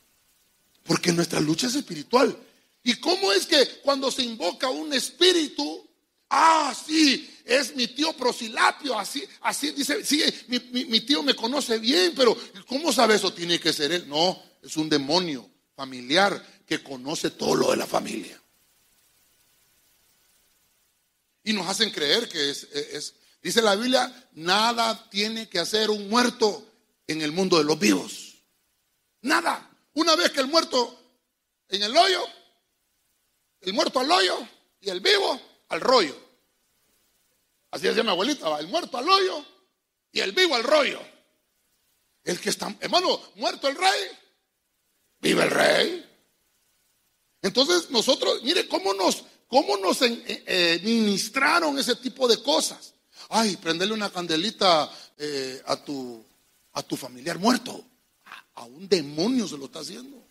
Porque 0.84 1.12
nuestra 1.12 1.40
lucha 1.40 1.66
es 1.66 1.74
espiritual. 1.74 2.36
¿Y 2.82 2.94
cómo 2.94 3.32
es 3.32 3.46
que 3.46 3.80
cuando 3.82 4.10
se 4.10 4.22
invoca 4.22 4.70
un 4.70 4.92
espíritu, 4.94 5.86
ah, 6.30 6.74
sí, 6.74 7.30
es 7.44 7.76
mi 7.76 7.88
tío 7.88 8.12
Prosilapio, 8.14 8.98
así, 8.98 9.22
así 9.42 9.72
dice, 9.72 10.04
sí, 10.04 10.22
mi, 10.48 11.00
tío 11.00 11.22
me 11.22 11.34
conoce 11.34 11.78
bien, 11.78 12.14
pero 12.16 12.36
¿cómo 12.66 12.92
sabe 12.92 13.16
eso? 13.16 13.32
Tiene 13.32 13.60
que 13.60 13.72
ser 13.72 13.92
él. 13.92 14.08
No, 14.08 14.42
es 14.62 14.76
un 14.76 14.88
demonio 14.88 15.49
familiar 15.80 16.44
que 16.66 16.82
conoce 16.82 17.30
todo 17.30 17.54
lo 17.54 17.70
de 17.70 17.78
la 17.78 17.86
familia. 17.86 18.38
Y 21.42 21.54
nos 21.54 21.66
hacen 21.66 21.90
creer 21.90 22.28
que 22.28 22.50
es, 22.50 22.64
es, 22.64 23.14
dice 23.42 23.62
la 23.62 23.76
Biblia, 23.76 24.28
nada 24.32 25.08
tiene 25.08 25.48
que 25.48 25.58
hacer 25.58 25.88
un 25.88 26.10
muerto 26.10 26.70
en 27.06 27.22
el 27.22 27.32
mundo 27.32 27.56
de 27.56 27.64
los 27.64 27.78
vivos. 27.78 28.42
Nada. 29.22 29.70
Una 29.94 30.14
vez 30.16 30.32
que 30.32 30.40
el 30.40 30.48
muerto 30.48 31.00
en 31.70 31.82
el 31.82 31.96
hoyo, 31.96 32.26
el 33.62 33.72
muerto 33.72 34.00
al 34.00 34.12
hoyo 34.12 34.36
y 34.82 34.90
el 34.90 35.00
vivo 35.00 35.40
al 35.70 35.80
rollo. 35.80 36.14
Así 37.70 37.86
decía 37.86 38.02
mi 38.02 38.10
abuelita, 38.10 38.60
el 38.60 38.68
muerto 38.68 38.98
al 38.98 39.08
hoyo 39.08 39.46
y 40.12 40.20
el 40.20 40.32
vivo 40.32 40.56
al 40.56 40.62
rollo. 40.62 41.00
El 42.22 42.38
que 42.38 42.50
está, 42.50 42.76
hermano, 42.80 43.18
muerto 43.36 43.66
el 43.66 43.76
rey, 43.76 44.19
vive 45.20 45.42
el 45.42 45.50
rey. 45.50 46.06
Entonces 47.42 47.90
nosotros, 47.90 48.42
mire 48.42 48.68
cómo 48.68 48.92
nos, 48.94 49.24
cómo 49.48 49.76
nos 49.78 50.02
eh, 50.02 50.22
eh, 50.46 50.80
ministraron 50.82 51.78
ese 51.78 51.96
tipo 51.96 52.28
de 52.28 52.42
cosas. 52.42 52.94
Ay, 53.28 53.56
prenderle 53.56 53.94
una 53.94 54.10
candelita 54.10 54.90
eh, 55.16 55.62
a, 55.66 55.76
tu, 55.76 56.24
a 56.72 56.82
tu 56.82 56.96
familiar 56.96 57.38
muerto. 57.38 57.84
A, 58.54 58.64
un 58.64 58.88
demonio 58.88 59.48
se 59.48 59.56
lo 59.56 59.66
está 59.66 59.80
haciendo. 59.80 60.22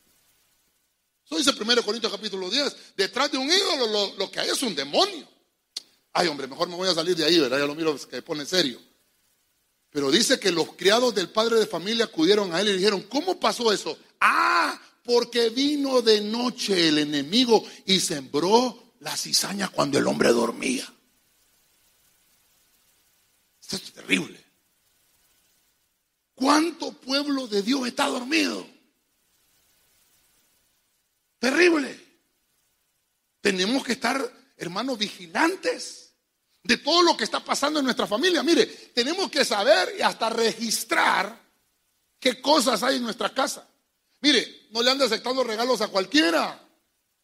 Eso 1.26 1.38
dice 1.38 1.52
1 1.52 1.84
Corintios 1.84 2.12
capítulo 2.12 2.50
10. 2.50 2.96
Detrás 2.96 3.32
de 3.32 3.38
un 3.38 3.50
ídolo 3.50 4.14
lo, 4.18 4.32
que 4.32 4.40
hay 4.40 4.50
es 4.50 4.62
un 4.62 4.76
demonio. 4.76 5.28
Ay, 6.14 6.28
hombre, 6.28 6.48
mejor 6.48 6.68
me 6.68 6.76
voy 6.76 6.90
a 6.90 6.94
salir 6.94 7.16
de 7.16 7.26
ahí, 7.26 7.40
¿verdad? 7.40 7.60
Ya 7.60 7.66
lo 7.66 7.76
miro 7.76 7.96
que 8.08 8.22
pone 8.22 8.46
serio. 8.46 8.80
Pero 9.92 10.12
dice 10.12 10.40
que 10.40 10.52
los 10.52 10.74
criados 10.76 11.16
del 11.16 11.30
padre 11.30 11.58
de 11.58 11.68
familia 11.68 12.06
acudieron 12.06 12.54
a 12.54 12.62
él 12.62 12.70
y 12.70 12.78
dijeron, 12.78 13.02
¿cómo 13.04 13.40
pasó 13.40 13.72
eso? 13.74 13.98
Ah, 14.20 14.80
porque 15.04 15.50
vino 15.50 16.02
de 16.02 16.22
noche 16.22 16.90
el 16.90 17.00
enemigo 17.00 17.66
y 17.86 18.00
sembró 18.00 18.94
la 19.00 19.16
cizaña 19.18 19.70
cuando 19.70 19.98
el 19.98 20.06
hombre 20.06 20.30
dormía. 20.30 20.88
Esto 23.62 23.76
es 23.78 23.94
terrible. 23.94 24.44
¿Cuánto 26.36 26.94
pueblo 26.94 27.48
de 27.48 27.64
Dios 27.64 27.88
está 27.88 28.08
dormido? 28.08 28.68
Terrible. 31.40 32.00
Tenemos 33.42 33.84
que 33.84 33.94
estar 33.94 34.32
hermanos, 34.58 34.98
vigilantes 34.98 36.09
de 36.70 36.78
todo 36.78 37.02
lo 37.02 37.18
que 37.18 37.24
está 37.24 37.44
pasando 37.44 37.80
en 37.80 37.86
nuestra 37.86 38.06
familia. 38.06 38.44
Mire, 38.44 38.68
tenemos 38.94 39.32
que 39.32 39.44
saber 39.44 39.96
y 39.98 40.04
hasta 40.04 40.30
registrar 40.30 41.36
qué 42.20 42.40
cosas 42.40 42.84
hay 42.84 42.98
en 42.98 43.04
nuestra 43.04 43.34
casa. 43.34 43.68
Mire, 44.22 44.68
no 44.70 44.84
le 44.84 44.92
ande 44.92 45.06
aceptando 45.06 45.44
regalos 45.44 45.82
a 45.82 45.88
cualquiera. 45.88 46.64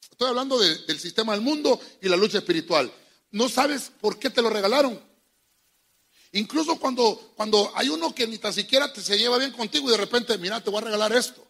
Estoy 0.09 0.29
hablando 0.29 0.57
del 0.57 0.99
sistema 0.99 1.33
del 1.33 1.41
mundo 1.41 1.79
y 2.01 2.09
la 2.09 2.17
lucha 2.17 2.39
espiritual. 2.39 2.91
No 3.29 3.47
sabes 3.47 3.91
por 4.01 4.17
qué 4.17 4.31
te 4.31 4.41
lo 4.41 4.49
regalaron. 4.49 4.99
Incluso 6.31 6.79
cuando, 6.79 7.33
cuando 7.35 7.71
hay 7.75 7.89
uno 7.89 8.15
que 8.15 8.25
ni 8.25 8.39
tan 8.39 8.51
siquiera 8.51 8.91
te, 8.91 8.99
se 8.99 9.15
lleva 9.15 9.37
bien 9.37 9.51
contigo 9.51 9.87
y 9.87 9.91
de 9.91 9.97
repente, 9.97 10.39
mira, 10.39 10.59
te 10.59 10.71
voy 10.71 10.79
a 10.79 10.85
regalar 10.85 11.15
esto. 11.15 11.47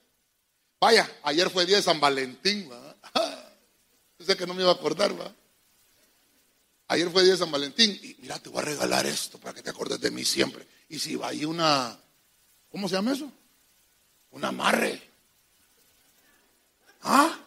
Vaya, 0.81 1.09
ayer 1.23 1.49
fue 1.49 1.65
día 1.65 1.77
de 1.77 1.81
San 1.81 2.01
Valentín, 2.01 2.69
¿va? 2.69 2.97
Sé 4.19 4.35
que 4.35 4.45
no 4.45 4.53
me 4.53 4.63
iba 4.63 4.71
a 4.71 4.75
acordar, 4.75 5.17
¿va? 5.17 5.33
Ayer 6.87 7.09
fue 7.09 7.23
día 7.23 7.31
de 7.31 7.39
San 7.39 7.51
Valentín 7.51 7.99
y 8.01 8.15
mira, 8.19 8.37
te 8.37 8.49
voy 8.49 8.59
a 8.59 8.65
regalar 8.65 9.05
esto 9.07 9.39
para 9.39 9.53
que 9.53 9.63
te 9.63 9.71
acordes 9.71 9.99
de 9.99 10.11
mí 10.11 10.23
siempre. 10.23 10.67
Y 10.89 10.99
si 10.99 11.15
va 11.15 11.29
ahí 11.29 11.43
una, 11.43 11.97
¿cómo 12.69 12.87
se 12.87 12.95
llama 12.95 13.13
eso? 13.13 13.31
Un 14.31 14.45
amarre. 14.45 15.01
¿Ah? 17.01 17.39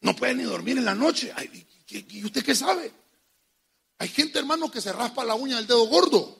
No 0.00 0.14
puede 0.14 0.34
ni 0.34 0.42
dormir 0.42 0.76
en 0.76 0.84
la 0.84 0.94
noche. 0.94 1.32
¿Y 1.88 2.24
usted 2.24 2.44
qué 2.44 2.54
sabe? 2.54 2.92
Hay 3.98 4.08
gente, 4.08 4.38
hermano, 4.38 4.70
que 4.70 4.80
se 4.80 4.92
raspa 4.92 5.24
la 5.24 5.34
uña 5.34 5.56
del 5.56 5.66
dedo 5.66 5.86
gordo 5.86 6.38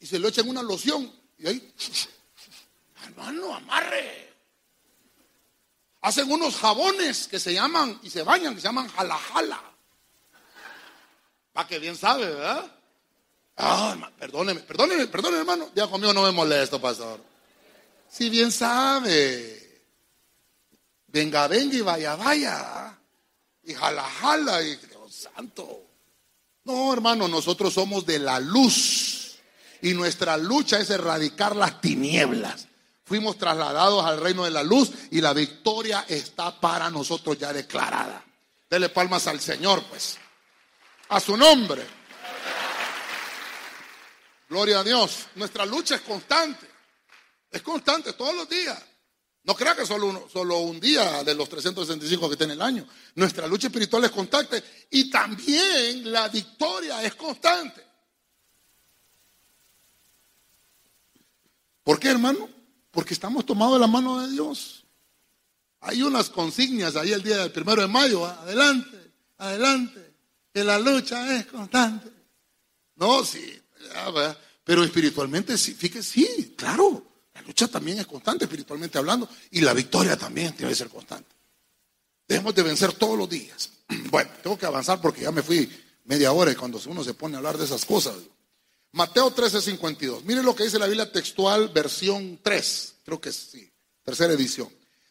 y 0.00 0.06
se 0.06 0.18
lo 0.18 0.28
echa 0.28 0.40
en 0.40 0.48
una 0.48 0.62
loción. 0.62 1.12
Y 1.38 1.46
ahí, 1.46 1.74
hermano, 3.04 3.54
amarre. 3.54 4.32
Hacen 6.00 6.30
unos 6.30 6.56
jabones 6.56 7.28
que 7.28 7.38
se 7.38 7.52
llaman 7.52 8.00
y 8.02 8.10
se 8.10 8.22
bañan, 8.22 8.54
que 8.54 8.60
se 8.60 8.68
llaman 8.68 8.88
jalajala. 8.88 9.73
Para 11.54 11.68
que 11.68 11.78
bien 11.78 11.96
sabe, 11.96 12.26
¿verdad? 12.26 12.66
Ah, 13.56 14.10
perdóneme, 14.18 14.60
perdóneme, 14.60 15.06
perdóneme, 15.06 15.38
hermano. 15.38 15.70
Ya 15.74 15.86
conmigo 15.86 16.12
no 16.12 16.24
me 16.24 16.32
molesto, 16.32 16.80
pastor. 16.80 17.20
Si 18.10 18.28
bien 18.28 18.50
sabe. 18.50 19.82
Venga, 21.06 21.46
venga 21.46 21.76
y 21.76 21.80
vaya, 21.80 22.16
vaya. 22.16 22.98
y 23.62 23.72
jala, 23.72 24.02
jala, 24.02 24.62
y 24.62 24.74
Dios 24.74 25.28
santo. 25.32 25.84
No, 26.64 26.92
hermano, 26.92 27.28
nosotros 27.28 27.72
somos 27.72 28.04
de 28.04 28.18
la 28.18 28.40
luz 28.40 29.36
y 29.80 29.94
nuestra 29.94 30.36
lucha 30.36 30.80
es 30.80 30.90
erradicar 30.90 31.54
las 31.54 31.80
tinieblas. 31.80 32.66
Fuimos 33.04 33.38
trasladados 33.38 34.04
al 34.04 34.20
reino 34.20 34.44
de 34.44 34.50
la 34.50 34.64
luz 34.64 34.90
y 35.12 35.20
la 35.20 35.32
victoria 35.32 36.04
está 36.08 36.58
para 36.58 36.90
nosotros 36.90 37.38
ya 37.38 37.52
declarada. 37.52 38.24
Dele 38.68 38.88
palmas 38.88 39.28
al 39.28 39.40
Señor, 39.40 39.84
pues. 39.84 40.18
A 41.08 41.20
su 41.20 41.36
nombre. 41.36 41.86
Gloria 44.48 44.80
a 44.80 44.84
Dios. 44.84 45.26
Nuestra 45.34 45.66
lucha 45.66 45.96
es 45.96 46.02
constante. 46.02 46.68
Es 47.50 47.62
constante 47.62 48.12
todos 48.14 48.34
los 48.34 48.48
días. 48.48 48.82
No 49.44 49.54
crea 49.54 49.76
que 49.76 49.84
solo, 49.84 50.26
solo 50.32 50.58
un 50.60 50.80
día 50.80 51.22
de 51.22 51.34
los 51.34 51.48
365 51.48 52.30
que 52.30 52.36
tiene 52.36 52.54
el 52.54 52.62
año. 52.62 52.86
Nuestra 53.14 53.46
lucha 53.46 53.66
espiritual 53.66 54.04
es 54.04 54.10
constante 54.10 54.62
y 54.90 55.10
también 55.10 56.10
la 56.10 56.28
victoria 56.28 57.02
es 57.04 57.14
constante. 57.14 57.84
¿Por 61.82 62.00
qué, 62.00 62.08
hermano? 62.08 62.48
Porque 62.90 63.12
estamos 63.12 63.44
tomados 63.44 63.74
de 63.74 63.80
la 63.80 63.86
mano 63.86 64.22
de 64.22 64.32
Dios. 64.32 64.84
Hay 65.80 66.02
unas 66.02 66.30
consignas 66.30 66.96
ahí 66.96 67.12
el 67.12 67.22
día 67.22 67.36
del 67.36 67.52
primero 67.52 67.82
de 67.82 67.88
mayo. 67.88 68.24
Adelante, 68.24 69.12
adelante. 69.36 70.03
Que 70.54 70.62
la 70.62 70.78
lucha 70.78 71.36
es 71.36 71.46
constante. 71.46 72.08
No, 72.94 73.24
sí. 73.24 73.60
Pero 74.62 74.84
espiritualmente, 74.84 75.58
sí, 75.58 75.74
fíjese, 75.74 76.12
sí, 76.12 76.54
claro. 76.56 77.04
La 77.34 77.42
lucha 77.42 77.66
también 77.66 77.98
es 77.98 78.06
constante 78.06 78.44
espiritualmente 78.44 78.96
hablando 78.96 79.28
y 79.50 79.60
la 79.62 79.72
victoria 79.72 80.16
también 80.16 80.54
debe 80.56 80.72
ser 80.72 80.88
constante. 80.88 81.34
Debemos 82.28 82.54
de 82.54 82.62
vencer 82.62 82.92
todos 82.92 83.18
los 83.18 83.28
días. 83.28 83.70
Bueno, 84.10 84.30
tengo 84.42 84.56
que 84.56 84.66
avanzar 84.66 85.00
porque 85.00 85.22
ya 85.22 85.32
me 85.32 85.42
fui 85.42 85.68
media 86.04 86.32
hora 86.32 86.52
y 86.52 86.54
cuando 86.54 86.80
uno 86.86 87.02
se 87.02 87.14
pone 87.14 87.34
a 87.34 87.38
hablar 87.38 87.58
de 87.58 87.64
esas 87.64 87.84
cosas. 87.84 88.14
Mateo 88.92 89.32
13, 89.32 89.60
52. 89.60 90.24
Miren 90.24 90.44
lo 90.44 90.54
que 90.54 90.62
dice 90.62 90.78
la 90.78 90.86
Biblia 90.86 91.10
textual, 91.10 91.70
versión 91.70 92.38
3. 92.40 92.94
Creo 93.04 93.20
que 93.20 93.32
sí, 93.32 93.68
tercera 94.04 94.32
edición. 94.32 94.68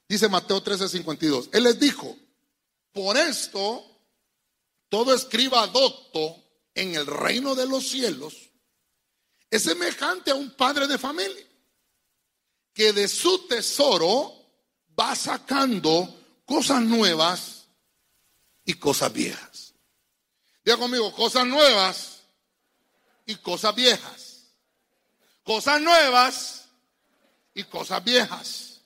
Dice 0.08 0.30
Mateo 0.30 0.64
13, 0.64 0.88
52. 0.88 1.50
Él 1.52 1.64
les 1.64 1.78
dijo, 1.78 2.16
por 2.94 3.18
esto 3.18 3.93
todo 4.94 5.12
escriba 5.16 5.66
docto 5.66 6.40
en 6.76 6.94
el 6.94 7.08
reino 7.08 7.56
de 7.56 7.66
los 7.66 7.90
cielos 7.90 8.52
es 9.50 9.64
semejante 9.64 10.30
a 10.30 10.36
un 10.36 10.52
padre 10.52 10.86
de 10.86 11.00
familia 11.00 11.48
que 12.72 12.94
de 12.94 13.08
su 13.08 13.48
tesoro 13.48 14.36
va 15.00 15.16
sacando 15.16 16.44
cosas 16.46 16.84
nuevas 16.84 17.66
y 18.66 18.76
cosas 18.76 19.12
viejas. 19.12 19.74
Diga 20.64 20.78
conmigo, 20.78 21.12
cosas 21.12 21.48
nuevas 21.48 22.20
y 23.26 23.34
cosas 23.38 23.74
viejas. 23.74 24.44
Cosas 25.42 25.82
nuevas 25.82 26.66
y 27.56 27.64
cosas 27.64 28.04
viejas. 28.04 28.82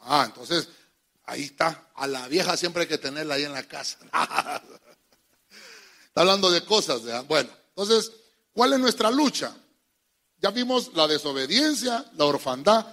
Ah, 0.00 0.24
entonces 0.26 0.68
ahí 1.26 1.44
está. 1.44 1.90
A 1.94 2.08
la 2.08 2.26
vieja 2.26 2.56
siempre 2.56 2.82
hay 2.82 2.88
que 2.88 2.98
tenerla 2.98 3.34
ahí 3.34 3.44
en 3.44 3.52
la 3.52 3.62
casa. 3.62 3.98
hablando 6.18 6.50
de 6.50 6.64
cosas. 6.64 7.02
Bueno, 7.26 7.50
entonces, 7.70 8.12
¿cuál 8.52 8.72
es 8.72 8.78
nuestra 8.78 9.10
lucha? 9.10 9.56
Ya 10.40 10.50
vimos 10.50 10.92
la 10.94 11.06
desobediencia, 11.06 12.10
la 12.16 12.24
orfandad 12.24 12.86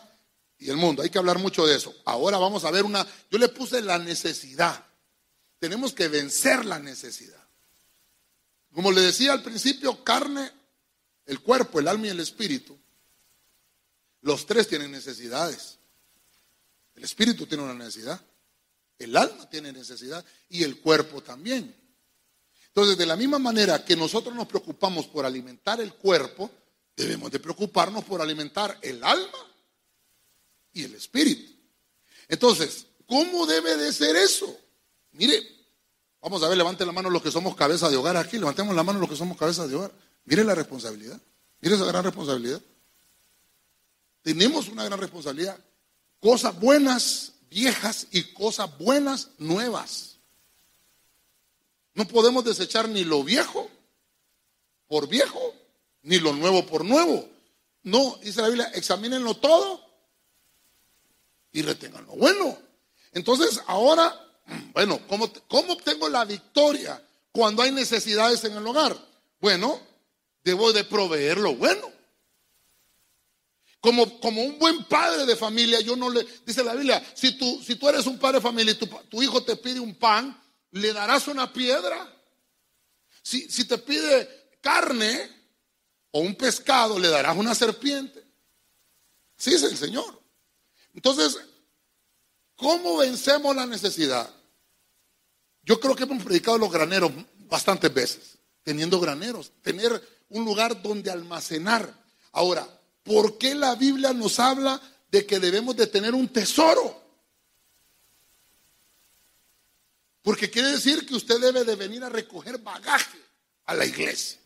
y 0.57 0.69
el 0.69 0.77
mundo. 0.77 1.01
Hay 1.01 1.09
que 1.09 1.17
hablar 1.17 1.39
mucho 1.39 1.65
de 1.65 1.75
eso. 1.75 1.93
Ahora 2.05 2.37
vamos 2.37 2.65
a 2.65 2.71
ver 2.71 2.83
una, 2.83 3.05
yo 3.29 3.37
le 3.37 3.49
puse 3.49 3.81
la 3.81 3.97
necesidad. 3.99 4.83
Tenemos 5.59 5.93
que 5.93 6.07
vencer 6.07 6.65
la 6.65 6.79
necesidad. 6.79 7.43
Como 8.73 8.91
le 8.91 9.01
decía 9.01 9.33
al 9.33 9.43
principio, 9.43 10.03
carne, 10.03 10.51
el 11.25 11.39
cuerpo, 11.39 11.79
el 11.79 11.87
alma 11.87 12.07
y 12.07 12.09
el 12.09 12.19
espíritu. 12.19 12.77
Los 14.21 14.45
tres 14.45 14.67
tienen 14.67 14.91
necesidades. 14.91 15.77
El 16.95 17.03
espíritu 17.03 17.45
tiene 17.45 17.63
una 17.63 17.73
necesidad, 17.73 18.19
el 18.97 19.15
alma 19.17 19.49
tiene 19.49 19.71
necesidad 19.73 20.23
y 20.49 20.63
el 20.63 20.79
cuerpo 20.79 21.21
también. 21.21 21.75
Entonces, 22.75 22.97
de 22.97 23.05
la 23.05 23.15
misma 23.15 23.39
manera 23.39 23.85
que 23.85 23.95
nosotros 23.95 24.35
nos 24.35 24.47
preocupamos 24.47 25.07
por 25.07 25.25
alimentar 25.25 25.79
el 25.79 25.93
cuerpo, 25.93 26.51
debemos 26.93 27.31
de 27.31 27.39
preocuparnos 27.39 28.03
por 28.03 28.21
alimentar 28.21 28.77
el 28.81 29.01
alma 29.01 29.37
y 30.73 30.83
el 30.83 30.93
espíritu. 30.93 31.53
Entonces, 32.27 32.87
¿cómo 33.05 33.45
debe 33.45 33.77
de 33.77 33.93
ser 33.93 34.17
eso? 34.17 34.59
Mire, 35.13 35.41
vamos 36.21 36.43
a 36.43 36.49
ver, 36.49 36.57
levanten 36.57 36.85
la 36.85 36.91
mano 36.91 37.09
los 37.09 37.21
que 37.21 37.31
somos 37.31 37.55
cabeza 37.55 37.89
de 37.89 37.95
hogar 37.95 38.17
aquí, 38.17 38.37
levantemos 38.37 38.75
la 38.75 38.83
mano 38.83 38.99
los 38.99 39.09
que 39.09 39.15
somos 39.15 39.37
cabeza 39.37 39.65
de 39.65 39.75
hogar. 39.75 39.93
Mire 40.25 40.43
la 40.43 40.53
responsabilidad, 40.53 41.21
mire 41.61 41.75
esa 41.75 41.85
gran 41.85 42.03
responsabilidad. 42.03 42.61
Tenemos 44.21 44.67
una 44.67 44.83
gran 44.83 44.99
responsabilidad. 44.99 45.57
Cosas 46.19 46.59
buenas, 46.59 47.35
viejas 47.49 48.07
y 48.11 48.33
cosas 48.33 48.77
buenas, 48.77 49.29
nuevas. 49.37 50.14
No 51.95 52.05
podemos 52.07 52.43
desechar 52.43 52.87
ni 52.89 53.03
lo 53.05 53.23
viejo 53.23 53.69
por 54.87 55.07
viejo, 55.07 55.55
ni 56.03 56.19
lo 56.19 56.33
nuevo 56.33 56.65
por 56.65 56.83
nuevo. 56.83 57.27
No, 57.83 58.19
dice 58.21 58.41
la 58.41 58.49
Biblia, 58.49 58.71
examínenlo 58.73 59.35
todo 59.35 59.81
y 61.53 61.61
retengan 61.61 62.05
lo 62.05 62.13
bueno. 62.13 62.57
Entonces, 63.13 63.61
ahora, 63.67 64.13
bueno, 64.73 64.99
¿cómo, 65.07 65.31
¿cómo 65.47 65.73
obtengo 65.73 66.09
la 66.09 66.25
victoria 66.25 67.01
cuando 67.31 67.61
hay 67.63 67.71
necesidades 67.71 68.43
en 68.43 68.57
el 68.57 68.67
hogar? 68.67 68.97
Bueno, 69.39 69.79
debo 70.43 70.73
de 70.73 70.83
proveer 70.83 71.37
lo 71.37 71.55
bueno. 71.55 71.91
Como, 73.79 74.19
como, 74.19 74.43
un 74.43 74.59
buen 74.59 74.83
padre 74.85 75.25
de 75.25 75.35
familia, 75.35 75.79
yo 75.79 75.95
no 75.95 76.09
le, 76.09 76.25
dice 76.45 76.63
la 76.63 76.73
Biblia, 76.73 77.01
si 77.13 77.37
tú, 77.37 77.61
si 77.63 77.75
tú 77.75 77.87
eres 77.87 78.05
un 78.07 78.17
padre 78.17 78.39
de 78.39 78.41
familia 78.41 78.71
y 78.73 78.75
tu, 78.75 78.87
tu 78.87 79.21
hijo 79.21 79.43
te 79.43 79.55
pide 79.55 79.79
un 79.79 79.93
pan, 79.93 80.35
¿le 80.75 80.91
darás 80.91 81.27
una 81.27 81.51
piedra? 81.51 82.11
Si, 83.23 83.49
si 83.49 83.65
te 83.65 83.77
pide 83.77 84.49
carne 84.61 85.29
o 86.11 86.19
un 86.19 86.35
pescado, 86.35 86.99
¿le 86.99 87.07
darás 87.07 87.37
una 87.37 87.55
serpiente? 87.55 88.23
Sí, 89.37 89.53
es 89.53 89.63
el 89.63 89.77
Señor. 89.77 90.21
Entonces, 90.93 91.39
¿cómo 92.55 92.97
vencemos 92.97 93.55
la 93.55 93.65
necesidad? 93.65 94.29
Yo 95.63 95.79
creo 95.79 95.95
que 95.95 96.03
hemos 96.03 96.23
predicado 96.23 96.57
los 96.57 96.71
graneros 96.71 97.11
bastantes 97.47 97.93
veces, 97.93 98.37
teniendo 98.61 98.99
graneros, 98.99 99.53
tener 99.61 100.01
un 100.29 100.43
lugar 100.43 100.81
donde 100.81 101.09
almacenar. 101.09 101.91
Ahora, 102.33 102.67
¿por 103.01 103.37
qué 103.37 103.55
la 103.55 103.75
Biblia 103.75 104.11
nos 104.11 104.39
habla 104.39 104.81
de 105.09 105.25
que 105.25 105.39
debemos 105.39 105.77
de 105.77 105.87
tener 105.87 106.13
un 106.13 106.27
tesoro? 106.27 107.04
Porque 110.25 110.49
quiere 110.49 110.71
decir 110.71 111.05
que 111.05 111.13
usted 111.13 111.39
debe 111.39 111.63
de 111.63 111.75
venir 111.75 112.03
a 112.03 112.09
recoger 112.09 112.57
bagaje 112.57 113.19
a 113.65 113.75
la 113.75 113.85
iglesia. 113.85 114.39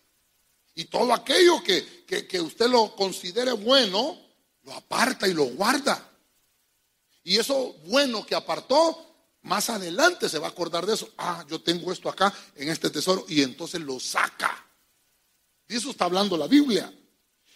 Y 0.75 0.83
todo 0.85 1.13
aquello 1.13 1.63
que, 1.63 2.03
que, 2.05 2.27
que 2.27 2.41
usted 2.41 2.67
lo 2.67 2.93
considere 2.97 3.53
bueno, 3.53 4.19
lo 4.63 4.73
aparta 4.73 5.25
y 5.25 5.33
lo 5.33 5.45
guarda. 5.45 6.05
Y 7.23 7.37
eso 7.37 7.75
bueno 7.85 8.25
que 8.25 8.35
apartó, 8.35 9.37
más 9.43 9.69
adelante 9.69 10.27
se 10.27 10.37
va 10.37 10.47
a 10.47 10.49
acordar 10.49 10.85
de 10.85 10.95
eso. 10.95 11.13
Ah, 11.17 11.45
yo 11.47 11.61
tengo 11.61 11.93
esto 11.93 12.09
acá 12.09 12.33
en 12.57 12.67
este 12.67 12.89
tesoro 12.89 13.23
y 13.29 13.41
entonces 13.41 13.79
lo 13.79 14.01
saca. 14.01 14.69
De 15.65 15.77
eso 15.77 15.91
está 15.91 16.03
hablando 16.03 16.35
la 16.35 16.47
Biblia. 16.47 16.93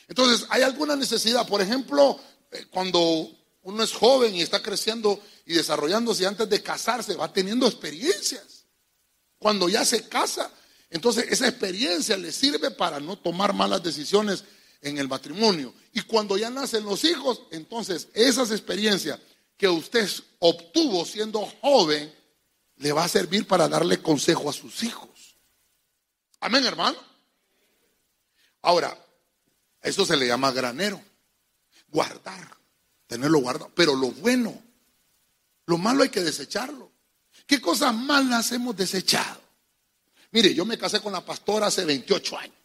Entonces, 0.08 0.47
hay 0.50 0.62
alguna 0.62 0.95
necesidad, 0.95 1.45
por 1.45 1.60
ejemplo, 1.60 2.18
eh, 2.52 2.68
cuando 2.72 3.30
uno 3.64 3.84
es 3.84 3.93
joven 3.93 4.36
y 4.36 4.41
está 4.41 4.61
creciendo 4.61 5.22
y 5.45 5.53
desarrollándose 5.53 6.26
antes 6.28 6.47
de 6.49 6.61
casarse, 6.61 7.16
va 7.16 7.32
teniendo 7.32 7.66
experiencias. 7.66 8.66
Cuando 9.38 9.68
ya 9.68 9.84
se 9.84 10.07
casa, 10.07 10.51
entonces 10.89 11.26
esa 11.30 11.47
experiencia 11.47 12.16
le 12.18 12.32
sirve 12.32 12.72
para 12.72 12.99
no 12.99 13.18
tomar 13.18 13.53
malas 13.53 13.82
decisiones 13.82 14.43
en 14.82 14.97
el 14.97 15.07
matrimonio. 15.07 15.74
Y 15.93 16.01
cuando 16.01 16.38
ya 16.38 16.49
nacen 16.49 16.84
los 16.86 17.03
hijos, 17.03 17.41
entonces 17.51 18.09
esas 18.14 18.51
experiencias 18.51 19.20
que 19.57 19.68
usted 19.68 20.09
obtuvo 20.39 21.05
siendo 21.05 21.45
joven 21.61 22.14
le 22.78 22.91
va 22.91 23.05
a 23.05 23.09
servir 23.09 23.47
para 23.47 23.68
darle 23.70 24.01
consejo 24.01 24.49
a 24.49 24.53
sus 24.53 24.84
hijos. 24.84 25.09
Amén, 26.39 26.66
hermano. 26.66 26.97
Ahora, 28.61 28.97
eso 29.82 30.05
se 30.05 30.18
le 30.18 30.28
llama 30.28 30.51
granero. 30.51 31.01
Guardar, 31.88 32.57
tenerlo 33.08 33.39
guardado. 33.39 33.72
Pero 33.76 33.95
lo 33.95 34.12
bueno, 34.12 34.62
lo 35.66 35.78
malo 35.78 36.04
hay 36.04 36.10
que 36.10 36.22
desecharlo. 36.22 36.91
¿Qué 37.45 37.60
cosas 37.60 37.93
malas 37.93 38.51
hemos 38.51 38.76
desechado? 38.76 39.41
Mire, 40.32 40.54
yo 40.54 40.66
me 40.66 40.78
casé 40.78 41.01
con 41.01 41.14
la 41.14 41.26
pastora 41.26 41.68
hace 41.68 41.86
28 41.86 42.38
años. 42.38 42.58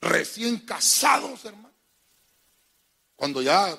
Recién 0.00 0.58
casados, 0.60 1.44
hermano. 1.44 1.72
Cuando 3.16 3.42
ya 3.42 3.78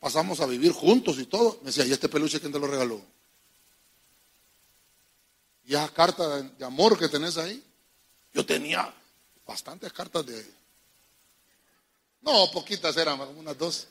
pasamos 0.00 0.40
a 0.40 0.46
vivir 0.46 0.72
juntos 0.72 1.18
y 1.18 1.26
todo. 1.26 1.58
Me 1.62 1.66
decía, 1.66 1.84
¿y 1.84 1.92
este 1.92 2.08
peluche 2.08 2.40
quién 2.40 2.52
te 2.52 2.58
lo 2.58 2.66
regaló? 2.66 3.00
Y 5.64 5.74
esa 5.74 5.88
carta 5.92 6.42
de 6.42 6.64
amor 6.64 6.98
que 6.98 7.08
tenés 7.08 7.36
ahí, 7.38 7.62
yo 8.32 8.46
tenía 8.46 8.92
bastantes 9.44 9.92
cartas 9.92 10.24
de... 10.24 10.54
No, 12.22 12.50
poquitas 12.52 12.96
eran, 12.96 13.20
unas 13.20 13.58
dos. 13.58 13.88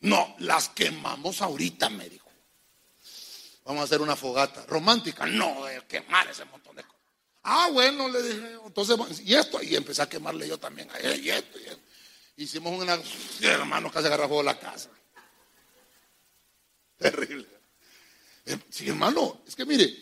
No, 0.00 0.36
las 0.40 0.68
quemamos 0.70 1.42
ahorita, 1.42 1.88
me 1.90 2.08
dijo. 2.08 2.26
Vamos 3.64 3.80
a 3.80 3.84
hacer 3.84 4.00
una 4.00 4.14
fogata 4.14 4.64
romántica. 4.66 5.26
No, 5.26 5.64
quemar 5.88 6.28
ese 6.28 6.44
montón 6.44 6.76
de 6.76 6.82
cosas. 6.82 7.00
Ah, 7.42 7.68
bueno, 7.72 8.08
le 8.08 8.22
dije, 8.22 8.58
entonces, 8.64 9.20
y 9.24 9.34
esto, 9.34 9.62
y 9.62 9.74
empecé 9.74 10.02
a 10.02 10.08
quemarle 10.08 10.48
yo 10.48 10.58
también, 10.58 10.88
y 11.22 11.28
esto. 11.28 11.58
Hicimos 12.36 12.80
una, 12.80 12.98
hermano, 13.40 13.90
casi 13.90 14.06
agarró 14.06 14.42
la 14.42 14.58
casa. 14.58 14.90
Terrible. 16.98 17.46
Eh, 18.44 18.58
sí, 18.68 18.88
hermano, 18.88 19.42
es 19.46 19.56
que 19.56 19.64
mire, 19.64 19.92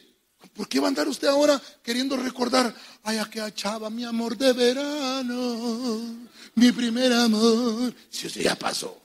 ¿por 0.52 0.68
qué 0.68 0.80
va 0.80 0.86
a 0.86 0.88
andar 0.88 1.08
usted 1.08 1.28
ahora 1.28 1.60
queriendo 1.82 2.16
recordar, 2.16 2.74
ay, 3.02 3.18
aquella 3.18 3.54
chava, 3.54 3.88
mi 3.88 4.04
amor 4.04 4.36
de 4.36 4.52
verano, 4.52 6.28
mi 6.54 6.72
primer 6.72 7.12
amor? 7.12 7.94
Si 8.10 8.26
usted 8.26 8.42
ya 8.42 8.56
pasó, 8.56 9.03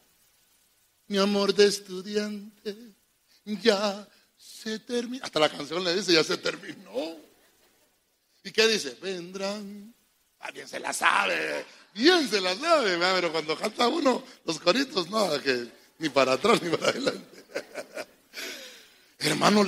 mi 1.09 1.17
amor 1.17 1.53
de 1.53 1.65
estudiante, 1.65 2.75
ya 3.43 4.07
se 4.37 4.79
terminó. 4.79 5.25
Hasta 5.25 5.39
la 5.39 5.49
canción 5.49 5.83
le 5.83 5.95
dice, 5.95 6.13
ya 6.13 6.23
se 6.23 6.37
terminó. 6.37 7.17
¿Y 8.43 8.51
qué 8.51 8.67
dice? 8.67 8.97
Vendrán. 9.01 9.93
Alguien 10.39 10.67
se 10.69 10.79
la 10.79 10.93
sabe, 10.93 11.65
bien 11.93 12.29
se 12.29 12.39
la 12.39 12.55
sabe, 12.55 12.97
pero 12.97 13.29
cuando 13.29 13.57
canta 13.57 13.89
uno 13.89 14.23
los 14.45 14.57
coritos, 14.59 15.09
no, 15.09 15.29
que 15.41 15.67
ni 15.97 16.07
para 16.07 16.33
atrás 16.33 16.61
ni 16.61 16.69
para 16.69 16.91
adelante. 16.91 17.43
Hermano, 19.19 19.65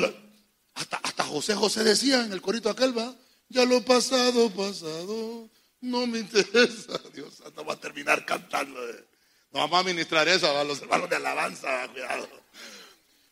hasta, 0.76 0.98
hasta 0.98 1.24
José 1.26 1.56
José 1.56 1.84
decía 1.84 2.24
en 2.24 2.32
el 2.32 2.42
corito 2.42 2.70
aquel, 2.70 2.98
va, 2.98 3.14
ya 3.50 3.66
lo 3.66 3.84
pasado, 3.84 4.50
pasado, 4.52 5.50
no 5.82 6.08
me 6.08 6.20
interesa. 6.20 7.02
Dios 7.14 7.34
santo, 7.34 7.66
va 7.66 7.74
a 7.74 7.80
terminar 7.80 8.26
cantando. 8.26 8.80
No 9.52 9.60
vamos 9.60 9.80
a 9.80 9.84
ministrar 9.84 10.28
eso 10.28 10.58
a 10.58 10.64
los 10.64 10.82
hermanos 10.82 11.10
de 11.10 11.18
alabanza, 11.18 11.88
cuidado. 11.92 12.28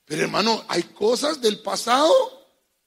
Pero 0.06 0.24
hermano, 0.24 0.66
hay 0.68 0.84
cosas 0.84 1.40
del 1.40 1.60
pasado 1.60 2.12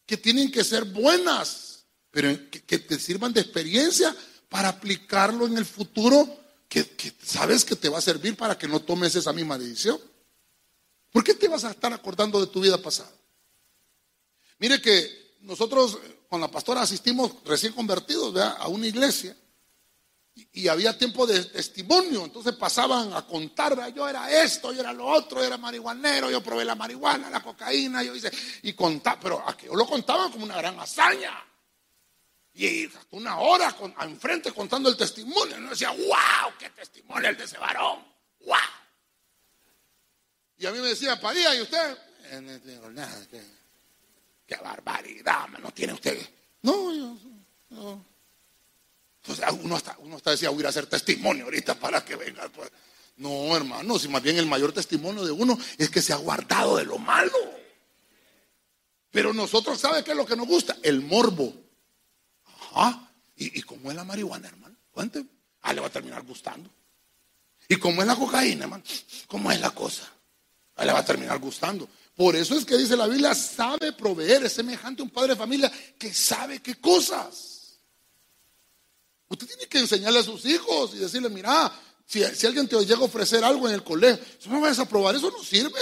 que 0.05 0.17
tienen 0.19 0.51
que 0.51 0.63
ser 0.65 0.85
buenas, 0.85 1.87
pero 2.11 2.29
que, 2.51 2.79
te 2.79 2.99
sirvan 2.99 3.33
de 3.33 3.41
experiencia 3.41 4.15
para 4.51 4.69
aplicarlo 4.69 5.47
en 5.47 5.57
el 5.57 5.65
futuro, 5.65 6.29
que, 6.69 6.85
que, 6.91 7.15
sabes 7.23 7.65
que 7.65 7.77
te 7.77 7.89
va 7.89 7.99
a 7.99 8.03
servir 8.03 8.37
para 8.37 8.59
que 8.59 8.69
no 8.69 8.81
tomes 8.81 9.15
esa 9.15 9.33
misma 9.33 9.57
decisión. 9.57 9.99
¿Por 11.11 11.25
qué 11.25 11.35
te 11.35 11.49
vas 11.49 11.65
a 11.65 11.71
estar 11.71 11.93
acordando 11.93 12.39
de 12.41 12.49
tu 12.49 12.61
vida 12.61 12.77
pasada? 12.83 13.13
Mire 14.59 14.81
que 14.83 15.37
nosotros 15.41 15.99
con 16.29 16.41
la 16.41 16.51
pastora 16.51 16.83
asistimos 16.83 17.33
recién 17.45 17.73
convertidos 17.73 18.37
a 18.37 18.69
una 18.69 18.87
iglesia 18.87 19.37
y, 20.35 20.69
había 20.69 20.97
tiempo 20.97 21.27
de 21.27 21.45
testimonio, 21.45 22.25
entonces 22.25 22.55
pasaban 22.55 23.13
a 23.13 23.27
contar, 23.27 23.93
yo 23.95 24.09
era 24.09 24.31
esto, 24.31 24.73
yo 24.73 24.81
era 24.81 24.93
lo 24.93 25.07
otro, 25.07 25.41
yo 25.41 25.47
era 25.47 25.59
marihuanero, 25.59 26.31
yo 26.31 26.43
probé 26.43 26.65
la 26.65 26.75
marihuana, 26.75 27.29
la 27.29 27.43
cocaína, 27.43 28.03
yo 28.03 28.15
hice, 28.15 28.31
y 28.63 28.73
contaba, 28.73 29.21
pero 29.21 29.47
a 29.47 29.57
que 29.57 29.67
yo 29.67 29.75
lo 29.75 29.87
contaban 29.87 30.33
como 30.33 30.45
una 30.45 30.57
gran 30.57 30.79
hazaña. 30.81 31.33
Y 32.55 32.87
una 33.13 33.39
hora 33.39 33.73
con, 33.73 33.95
enfrente 34.01 34.53
contando 34.53 34.89
el 34.89 34.97
testimonio, 34.97 35.59
y 35.59 35.69
decía, 35.69 35.91
wow, 35.91 36.53
qué 36.59 36.71
testimonio 36.71 37.29
el 37.29 37.37
de 37.37 37.45
ese 37.45 37.59
varón, 37.59 38.03
wow. 38.47 38.57
Y 40.57 40.67
a 40.67 40.71
mí 40.71 40.79
me 40.79 40.89
decía, 40.89 41.21
Padilla, 41.21 41.55
¿y 41.55 41.61
usted? 41.61 41.99
No 42.41 42.61
tengo 42.61 42.91
nada, 42.91 43.27
Qué 44.47 44.57
barbaridad, 44.57 45.49
no 45.49 45.71
tiene 45.73 45.93
usted. 45.93 46.19
No, 46.63 46.95
yo 46.95 47.17
no. 47.71 48.12
Entonces 49.25 49.45
uno 49.63 49.77
hasta, 49.77 49.97
uno 50.01 50.17
hasta 50.17 50.33
decía, 50.33 50.51
voy 50.51 50.65
a 50.65 50.69
hacer 50.69 50.87
testimonio 50.87 51.45
ahorita 51.45 51.75
para 51.77 52.05
que 52.05 52.17
venga. 52.17 52.49
Pues. 52.49 52.71
No, 53.17 53.57
hermano, 53.57 53.99
si 53.99 54.09
más 54.09 54.23
bien 54.23 54.37
el 54.37 54.47
mayor 54.47 54.73
testimonio 54.73 55.25
de 55.25 55.31
uno 55.31 55.57
es 55.79 55.91
que 55.91 56.03
se 56.03 56.13
ha 56.13 56.17
guardado 56.17 56.77
de 56.77 56.85
lo 56.85 56.99
malo. 56.99 57.39
Pero 59.11 59.33
nosotros, 59.33 59.79
¿sabe 59.79 60.03
qué 60.03 60.13
es 60.13 60.17
lo 60.17 60.27
que 60.27 60.37
nos 60.37 60.49
gusta? 60.49 60.77
El 60.83 61.03
morbo. 61.03 61.55
Ajá. 62.45 63.13
¿Y, 63.37 63.59
y 63.59 63.63
cómo 63.63 63.91
es 63.91 63.97
la 63.97 64.05
marihuana, 64.05 64.49
hermano? 64.49 64.77
Cuénteme. 64.91 65.29
Ah, 65.61 65.73
le 65.73 65.81
va 65.81 65.87
a 65.87 65.91
terminar 65.91 66.23
gustando. 66.23 66.69
¿Y 67.69 67.77
cómo 67.77 68.01
es 68.03 68.09
la 68.09 68.17
cocaína, 68.17 68.65
hermano? 68.65 68.83
¿Cómo 69.29 69.53
es 69.53 69.61
la 69.61 69.71
cosa? 69.71 70.11
Ah, 70.77 70.85
le 70.85 70.93
va 70.93 70.99
a 70.99 71.05
terminar 71.05 71.39
gustando. 71.39 71.89
Por 72.17 72.35
eso 72.35 72.57
es 72.57 72.65
que 72.65 72.77
dice 72.77 72.97
la 72.97 73.07
Biblia, 73.07 73.35
sabe 73.35 73.93
proveer, 73.93 74.45
es 74.45 74.53
semejante 74.55 75.03
a 75.03 75.05
un 75.05 75.11
padre 75.11 75.35
de 75.35 75.37
familia 75.37 75.73
que 75.99 76.13
sabe 76.13 76.61
qué 76.61 76.75
cosas. 76.75 77.52
Usted 79.33 79.47
tiene 79.47 79.67
que 79.67 79.79
enseñarle 79.79 80.19
a 80.19 80.23
sus 80.23 80.45
hijos 80.45 80.93
y 80.93 80.99
decirle, 80.99 81.31
mira, 81.31 81.73
si, 82.05 82.23
alguien 82.23 82.69
te 82.69 82.77
llega 82.85 83.01
a 83.01 83.05
ofrecer 83.05 83.43
algo 83.43 83.67
en 83.67 83.75
el 83.75 83.83
colegio, 83.83 84.23
no 84.51 84.61
vayas 84.61 84.79
a 84.79 84.87
probar, 84.87 85.15
eso 85.17 85.31
no 85.31 85.43
sirve. 85.43 85.81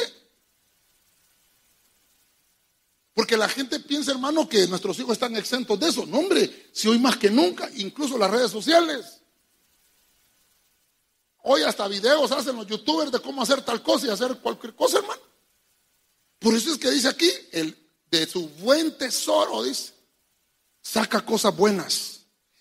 Porque 3.12 3.36
la 3.36 3.48
gente 3.48 3.80
piensa, 3.80 4.12
hermano, 4.12 4.48
que 4.48 4.68
nuestros 4.68 4.96
hijos 5.00 5.14
están 5.14 5.34
exentos 5.34 5.80
de 5.80 5.88
eso. 5.88 6.06
No, 6.06 6.18
hombre, 6.18 6.70
si 6.72 6.86
hoy 6.86 7.00
más 7.00 7.16
que 7.16 7.28
nunca, 7.28 7.68
incluso 7.74 8.16
las 8.16 8.30
redes 8.30 8.52
sociales. 8.52 9.20
Hoy 11.42 11.62
hasta 11.64 11.88
videos 11.88 12.30
hacen 12.30 12.54
los 12.54 12.68
youtubers 12.68 13.10
de 13.10 13.18
cómo 13.18 13.42
hacer 13.42 13.62
tal 13.62 13.82
cosa 13.82 14.06
y 14.06 14.10
hacer 14.10 14.36
cualquier 14.36 14.76
cosa, 14.76 14.98
hermano. 14.98 15.22
Por 16.38 16.54
eso 16.54 16.70
es 16.70 16.78
que 16.78 16.88
dice 16.92 17.08
aquí, 17.08 17.28
el, 17.50 17.76
de 18.12 18.28
su 18.28 18.48
buen 18.48 18.96
tesoro, 18.96 19.64
dice, 19.64 19.92
saca 20.80 21.20
cosas 21.24 21.56
buenas. 21.56 22.19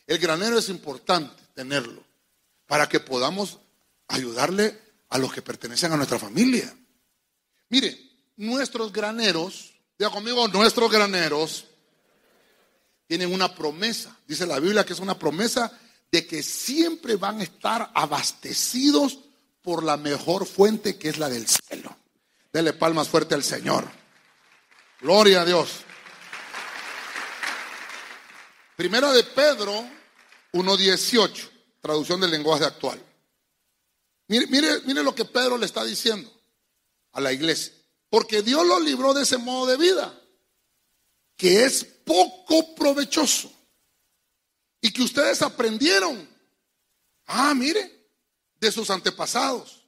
El 0.10 0.18
granero 0.18 0.58
es 0.58 0.70
importante 0.70 1.40
tenerlo 1.54 2.04
para 2.66 2.90
que 2.90 3.00
podamos 3.00 3.60
ayudarle 4.08 4.76
a 5.08 5.20
los 5.20 5.32
que 5.32 5.44
pertenecen 5.44 5.94
a 5.94 5.98
nuestra 5.98 6.18
familia. 6.18 6.76
Mire, 7.70 7.96
nuestros 8.36 8.92
graneros, 8.92 9.72
diga 10.00 10.10
conmigo, 10.10 10.48
nuestros 10.48 10.92
graneros 10.92 11.66
tienen 13.06 13.32
una 13.32 13.54
promesa. 13.54 14.18
Dice 14.26 14.48
la 14.48 14.60
Biblia 14.60 14.84
que 14.84 14.94
es 14.94 15.00
una 15.00 15.20
promesa 15.20 15.72
de 16.12 16.26
que 16.26 16.42
siempre 16.42 17.16
van 17.16 17.42
a 17.42 17.44
estar 17.44 17.92
abastecidos 17.94 19.20
por 19.62 19.84
la 19.84 19.96
mejor 19.96 20.48
fuente 20.48 20.98
que 20.98 21.10
es 21.10 21.20
la 21.20 21.30
del 21.30 21.46
cielo. 21.48 21.96
Dele 22.52 22.74
palmas 22.74 23.10
fuerte 23.10 23.36
al 23.36 23.44
Señor. 23.44 23.88
Gloria 25.02 25.42
a 25.42 25.46
Dios. 25.46 25.70
Primera 28.76 29.12
de 29.12 29.24
Pedro 29.24 29.99
1.18, 30.54 31.50
traducción 31.82 32.22
del 32.22 32.32
lenguaje 32.32 32.66
actual. 32.66 33.02
Mire, 34.28 34.48
mire, 34.48 34.82
mire 34.86 35.04
lo 35.04 35.14
que 35.14 35.26
Pedro 35.26 35.58
le 35.58 35.66
está 35.66 35.84
diciendo 35.84 36.32
a 37.12 37.22
la 37.22 37.34
iglesia. 37.34 37.74
Porque 38.10 38.42
Dios 38.42 38.66
lo 38.66 38.80
libró 38.80 39.14
de 39.14 39.24
ese 39.24 39.38
modo 39.38 39.68
de 39.68 39.78
vida, 39.78 40.20
que 41.36 41.66
es 41.66 41.84
poco 41.84 42.76
provechoso. 42.76 43.52
Y 44.82 44.92
que 44.92 45.02
ustedes 45.02 45.42
aprendieron. 45.42 46.28
Ah, 47.26 47.54
mire, 47.54 48.08
de 48.60 48.72
sus 48.72 48.90
antepasados. 48.90 49.84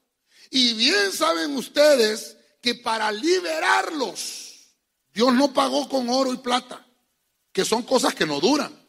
Y 0.49 0.73
bien 0.73 1.11
saben 1.11 1.55
ustedes 1.55 2.37
que 2.61 2.75
para 2.75 3.11
liberarlos, 3.11 4.75
Dios 5.13 5.33
no 5.33 5.53
pagó 5.53 5.89
con 5.89 6.09
oro 6.09 6.33
y 6.33 6.37
plata, 6.37 6.85
que 7.51 7.65
son 7.65 7.83
cosas 7.83 8.13
que 8.13 8.25
no 8.25 8.39
duran. 8.39 8.80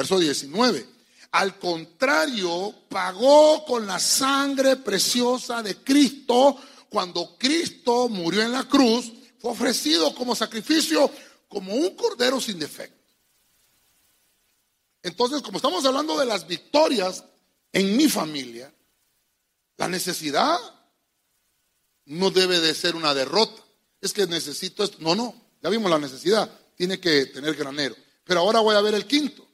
Verso 0.00 0.18
19. 0.18 0.86
Al 1.32 1.58
contrario, 1.58 2.74
pagó 2.88 3.66
con 3.66 3.86
la 3.86 3.98
sangre 3.98 4.76
preciosa 4.76 5.62
de 5.62 5.76
Cristo 5.76 6.58
cuando 6.88 7.36
Cristo 7.36 8.08
murió 8.08 8.40
en 8.40 8.50
la 8.50 8.66
cruz, 8.66 9.12
fue 9.38 9.50
ofrecido 9.50 10.14
como 10.14 10.34
sacrificio, 10.34 11.10
como 11.48 11.74
un 11.74 11.94
cordero 11.96 12.40
sin 12.40 12.58
defecto. 12.58 12.96
Entonces, 15.02 15.42
como 15.42 15.58
estamos 15.58 15.84
hablando 15.84 16.18
de 16.18 16.24
las 16.24 16.46
victorias 16.46 17.22
en 17.70 17.94
mi 17.94 18.08
familia, 18.08 18.72
la 19.76 19.86
necesidad 19.86 20.56
no 22.06 22.30
debe 22.30 22.58
de 22.60 22.74
ser 22.74 22.96
una 22.96 23.12
derrota. 23.12 23.62
Es 24.00 24.14
que 24.14 24.26
necesito 24.26 24.82
esto. 24.82 24.96
No, 25.00 25.14
no, 25.14 25.34
ya 25.62 25.68
vimos 25.68 25.90
la 25.90 25.98
necesidad. 25.98 26.50
Tiene 26.74 26.98
que 26.98 27.26
tener 27.26 27.54
granero. 27.54 27.94
Pero 28.24 28.40
ahora 28.40 28.60
voy 28.60 28.74
a 28.74 28.80
ver 28.80 28.94
el 28.94 29.06
quinto. 29.06 29.49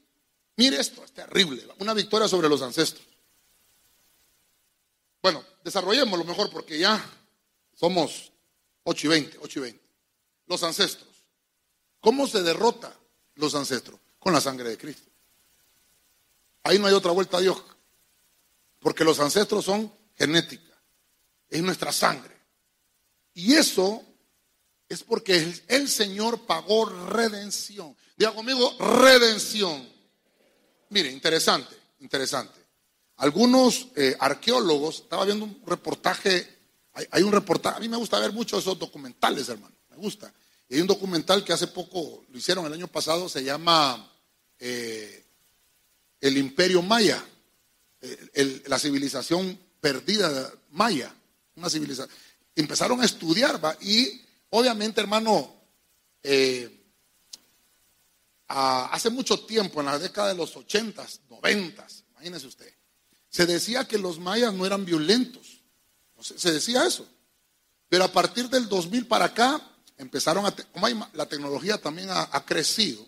Mire 0.56 0.80
esto, 0.80 1.04
es 1.04 1.12
terrible. 1.12 1.66
Una 1.78 1.94
victoria 1.94 2.28
sobre 2.28 2.48
los 2.48 2.62
ancestros. 2.62 3.06
Bueno, 5.22 5.44
desarrollemos 5.64 6.18
lo 6.18 6.24
mejor 6.24 6.50
porque 6.50 6.78
ya 6.78 7.04
somos 7.74 8.32
8 8.84 9.06
y 9.06 9.10
20, 9.10 9.38
8 9.40 9.58
y 9.58 9.62
20. 9.62 9.84
Los 10.46 10.62
ancestros. 10.62 11.08
¿Cómo 12.00 12.26
se 12.26 12.42
derrota 12.42 12.96
los 13.34 13.54
ancestros? 13.54 13.98
Con 14.18 14.32
la 14.32 14.40
sangre 14.40 14.70
de 14.70 14.78
Cristo. 14.78 15.10
Ahí 16.62 16.78
no 16.78 16.86
hay 16.86 16.94
otra 16.94 17.12
vuelta 17.12 17.38
a 17.38 17.40
Dios. 17.40 17.62
Porque 18.80 19.04
los 19.04 19.20
ancestros 19.20 19.64
son 19.64 19.92
genética. 20.16 20.80
Es 21.48 21.62
nuestra 21.62 21.92
sangre. 21.92 22.36
Y 23.34 23.54
eso 23.54 24.02
es 24.88 25.02
porque 25.02 25.60
el, 25.68 25.88
Señor 25.88 26.46
pagó 26.46 26.86
redención. 26.86 27.96
Diga 28.16 28.32
conmigo, 28.32 28.76
redención. 28.78 29.95
Mire, 30.90 31.10
interesante, 31.10 31.74
interesante. 32.00 32.60
Algunos 33.16 33.88
eh, 33.96 34.16
arqueólogos, 34.18 35.00
estaba 35.00 35.24
viendo 35.24 35.44
un 35.46 35.62
reportaje, 35.66 36.46
hay, 37.10 37.22
un 37.22 37.32
reportaje, 37.32 37.76
a 37.76 37.80
mí 37.80 37.88
me 37.88 37.96
gusta 37.96 38.18
ver 38.18 38.32
mucho 38.32 38.58
esos 38.58 38.78
documentales, 38.78 39.48
hermano, 39.48 39.74
me 39.90 39.96
gusta. 39.96 40.32
Y 40.68 40.76
hay 40.76 40.80
un 40.80 40.86
documental 40.86 41.44
que 41.44 41.52
hace 41.52 41.68
poco 41.68 42.24
lo 42.28 42.38
hicieron 42.38 42.66
el 42.66 42.72
año 42.72 42.88
pasado, 42.88 43.28
se 43.28 43.44
llama 43.44 44.12
eh, 44.58 45.24
El 46.20 46.36
Imperio 46.36 46.82
Maya, 46.82 47.22
la 48.66 48.78
civilización 48.78 49.58
perdida 49.80 50.52
maya, 50.70 51.14
una 51.54 51.70
civilización. 51.70 52.14
Empezaron 52.54 53.00
a 53.00 53.04
estudiar. 53.04 53.60
Y 53.80 54.20
obviamente, 54.50 55.00
hermano, 55.00 55.54
eh, 56.22 56.85
hace 58.48 59.10
mucho 59.10 59.40
tiempo, 59.40 59.80
en 59.80 59.86
la 59.86 59.98
década 59.98 60.28
de 60.28 60.34
los 60.34 60.56
80, 60.56 61.06
90, 61.30 61.86
imagínese 62.12 62.46
usted, 62.46 62.72
se 63.28 63.46
decía 63.46 63.86
que 63.86 63.98
los 63.98 64.18
mayas 64.18 64.54
no 64.54 64.64
eran 64.64 64.84
violentos. 64.84 65.62
Se 66.20 66.50
decía 66.50 66.86
eso. 66.86 67.06
Pero 67.88 68.04
a 68.04 68.12
partir 68.12 68.48
del 68.48 68.68
2000 68.68 69.06
para 69.06 69.26
acá, 69.26 69.60
empezaron 69.98 70.46
a, 70.46 70.54
la 71.12 71.26
tecnología 71.26 71.78
también 71.78 72.08
ha, 72.10 72.44
crecido, 72.44 73.06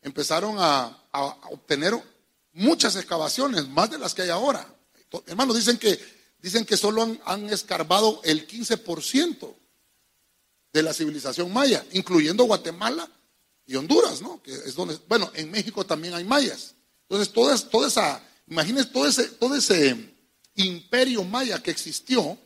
empezaron 0.00 0.56
a, 0.58 0.96
obtener 1.50 1.94
muchas 2.52 2.96
excavaciones, 2.96 3.68
más 3.68 3.90
de 3.90 3.98
las 3.98 4.14
que 4.14 4.22
hay 4.22 4.30
ahora. 4.30 4.66
Hermanos, 5.26 5.56
dicen 5.56 5.78
que, 5.78 5.98
dicen 6.38 6.64
que 6.64 6.76
solo 6.76 7.18
han 7.24 7.48
escarbado 7.50 8.20
el 8.24 8.46
15% 8.46 9.54
de 10.72 10.82
la 10.82 10.92
civilización 10.92 11.52
maya, 11.52 11.84
incluyendo 11.92 12.44
Guatemala 12.44 13.08
y 13.68 13.76
Honduras, 13.76 14.22
¿no? 14.22 14.42
Que 14.42 14.50
es 14.50 14.74
donde, 14.74 14.98
bueno, 15.06 15.30
en 15.34 15.50
México 15.50 15.84
también 15.84 16.14
hay 16.14 16.24
mayas. 16.24 16.74
Entonces, 17.02 17.32
toda, 17.32 17.86
esa, 17.86 18.22
imagínense 18.46 18.88
todo 18.90 19.06
ese, 19.06 19.24
todo 19.24 19.54
ese 19.54 20.14
imperio 20.54 21.22
maya 21.22 21.62
que 21.62 21.70
existió, 21.70 22.38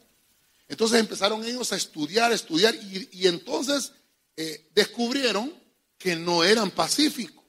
entonces 0.66 0.98
empezaron 0.98 1.44
ellos 1.44 1.72
a 1.72 1.76
estudiar, 1.76 2.32
estudiar, 2.32 2.74
y, 2.74 3.28
entonces 3.28 3.92
eh, 4.36 4.68
descubrieron 4.74 5.54
que 5.96 6.16
no 6.16 6.42
eran 6.42 6.72
pacíficos. 6.72 7.44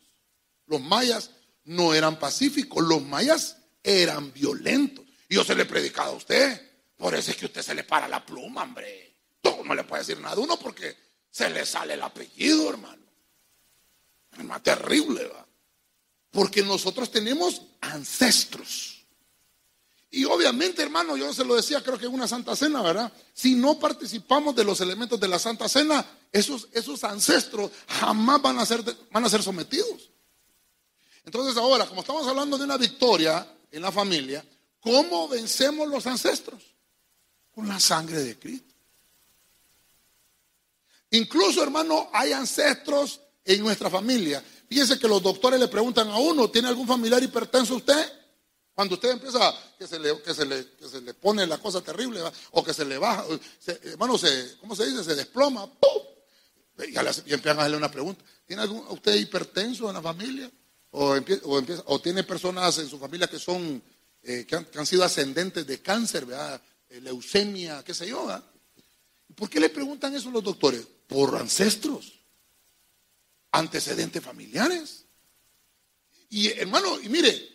Los 0.67 0.79
mayas 0.79 1.31
no 1.63 1.95
eran 1.95 2.19
pacíficos, 2.19 2.83
los 2.83 3.01
mayas 3.01 3.57
eran 3.81 4.31
violentos. 4.33 5.03
Y 5.27 5.35
yo 5.35 5.43
se 5.43 5.55
le 5.55 5.63
he 5.63 5.65
predicado 5.65 6.11
a 6.11 6.17
usted, 6.17 6.61
por 6.95 7.15
eso 7.15 7.31
es 7.31 7.37
que 7.37 7.47
usted 7.47 7.63
se 7.63 7.73
le 7.73 7.83
para 7.83 8.07
la 8.07 8.23
pluma, 8.23 8.61
hombre. 8.61 9.15
no 9.65 9.73
le 9.73 9.83
puede 9.83 10.03
decir 10.03 10.19
nada 10.19 10.35
a 10.35 10.39
uno 10.39 10.59
porque 10.59 10.95
se 11.31 11.49
le 11.49 11.65
sale 11.65 11.95
el 11.95 12.03
apellido, 12.03 12.69
hermano. 12.69 13.02
Más 14.37 14.63
terrible, 14.63 15.27
¿va? 15.27 15.45
Porque 16.31 16.63
nosotros 16.63 17.11
tenemos 17.11 17.61
ancestros. 17.81 19.05
Y 20.09 20.25
obviamente, 20.25 20.81
hermano, 20.83 21.17
yo 21.17 21.33
se 21.33 21.43
lo 21.43 21.55
decía, 21.55 21.81
creo 21.81 21.97
que 21.97 22.05
en 22.05 22.13
una 22.13 22.27
Santa 22.27 22.55
Cena, 22.55 22.81
¿verdad? 22.81 23.11
Si 23.33 23.55
no 23.55 23.79
participamos 23.79 24.55
de 24.55 24.63
los 24.63 24.79
elementos 24.79 25.19
de 25.19 25.27
la 25.27 25.39
Santa 25.39 25.67
Cena, 25.67 26.05
esos, 26.31 26.67
esos 26.71 27.03
ancestros 27.03 27.71
jamás 27.87 28.41
van 28.41 28.59
a, 28.59 28.65
ser, 28.65 28.83
van 29.11 29.25
a 29.25 29.29
ser 29.29 29.41
sometidos. 29.41 30.11
Entonces 31.25 31.57
ahora, 31.57 31.87
como 31.87 32.01
estamos 32.01 32.27
hablando 32.27 32.57
de 32.59 32.63
una 32.63 32.77
victoria 32.77 33.47
en 33.71 33.81
la 33.81 33.91
familia, 33.91 34.45
¿cómo 34.79 35.27
vencemos 35.27 35.87
los 35.87 36.05
ancestros? 36.05 36.61
Con 37.51 37.67
la 37.67 37.79
sangre 37.79 38.19
de 38.19 38.37
Cristo. 38.37 38.73
Incluso, 41.09 41.63
hermano, 41.63 42.09
hay 42.13 42.33
ancestros 42.33 43.19
en 43.45 43.61
nuestra 43.61 43.89
familia. 43.89 44.43
Fíjense 44.67 44.97
que 44.97 45.07
los 45.07 45.21
doctores 45.21 45.59
le 45.59 45.67
preguntan 45.67 46.09
a 46.09 46.17
uno, 46.17 46.49
¿tiene 46.49 46.67
algún 46.67 46.87
familiar 46.87 47.21
hipertenso 47.21 47.75
usted? 47.75 48.11
Cuando 48.73 48.95
usted 48.95 49.11
empieza, 49.11 49.53
que 49.77 49.87
se 49.87 49.99
le, 49.99 50.19
que 50.21 50.33
se 50.33 50.45
le, 50.45 50.71
que 50.71 50.87
se 50.87 51.01
le 51.01 51.13
pone 51.13 51.45
la 51.45 51.59
cosa 51.59 51.81
terrible, 51.81 52.21
o 52.51 52.63
que 52.63 52.73
se 52.73 52.85
le 52.85 52.97
baja, 52.97 53.23
hermano, 53.83 54.17
se, 54.17 54.57
¿cómo 54.59 54.75
se 54.75 54.87
dice? 54.87 55.03
Se 55.03 55.15
desploma, 55.15 55.67
¡pum! 55.67 56.01
Y, 56.79 56.97
empiezan 57.31 57.59
a 57.59 57.61
hacerle 57.61 57.77
una 57.77 57.91
pregunta. 57.91 58.23
¿Tiene 58.47 58.63
algún, 58.63 58.83
usted 58.89 59.13
hipertenso 59.13 59.89
en 59.89 59.93
la 59.93 60.01
familia? 60.01 60.49
¿O, 60.89 61.15
empieza, 61.15 61.43
o, 61.85 62.01
tiene 62.01 62.23
personas 62.23 62.77
en 62.79 62.89
su 62.89 62.97
familia 62.97 63.27
que 63.27 63.37
son, 63.37 63.81
eh, 64.23 64.45
que, 64.47 64.55
han, 64.55 64.85
sido 64.87 65.03
ascendentes 65.03 65.67
de 65.67 65.81
cáncer, 65.81 66.25
¿verdad? 66.25 66.59
Eh, 66.89 66.99
leucemia, 67.01 67.83
qué 67.83 67.93
sé 67.93 68.07
yo, 68.07 68.25
¿verdad? 68.25 68.43
¿Por 69.35 69.49
qué 69.49 69.59
le 69.59 69.69
preguntan 69.69 70.15
eso 70.15 70.31
los 70.31 70.43
doctores? 70.43 70.81
Por 71.07 71.35
ancestros, 71.35 72.22
antecedentes 73.53 74.21
familiares. 74.21 75.05
Y 76.29 76.49
hermano, 76.51 76.99
y 76.99 77.07
mire, 77.07 77.53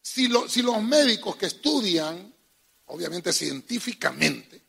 si, 0.00 0.28
los 0.28 0.82
médicos 0.82 1.36
que 1.36 1.46
estudian, 1.46 2.32
obviamente 2.86 3.32
científicamente, 3.32 4.62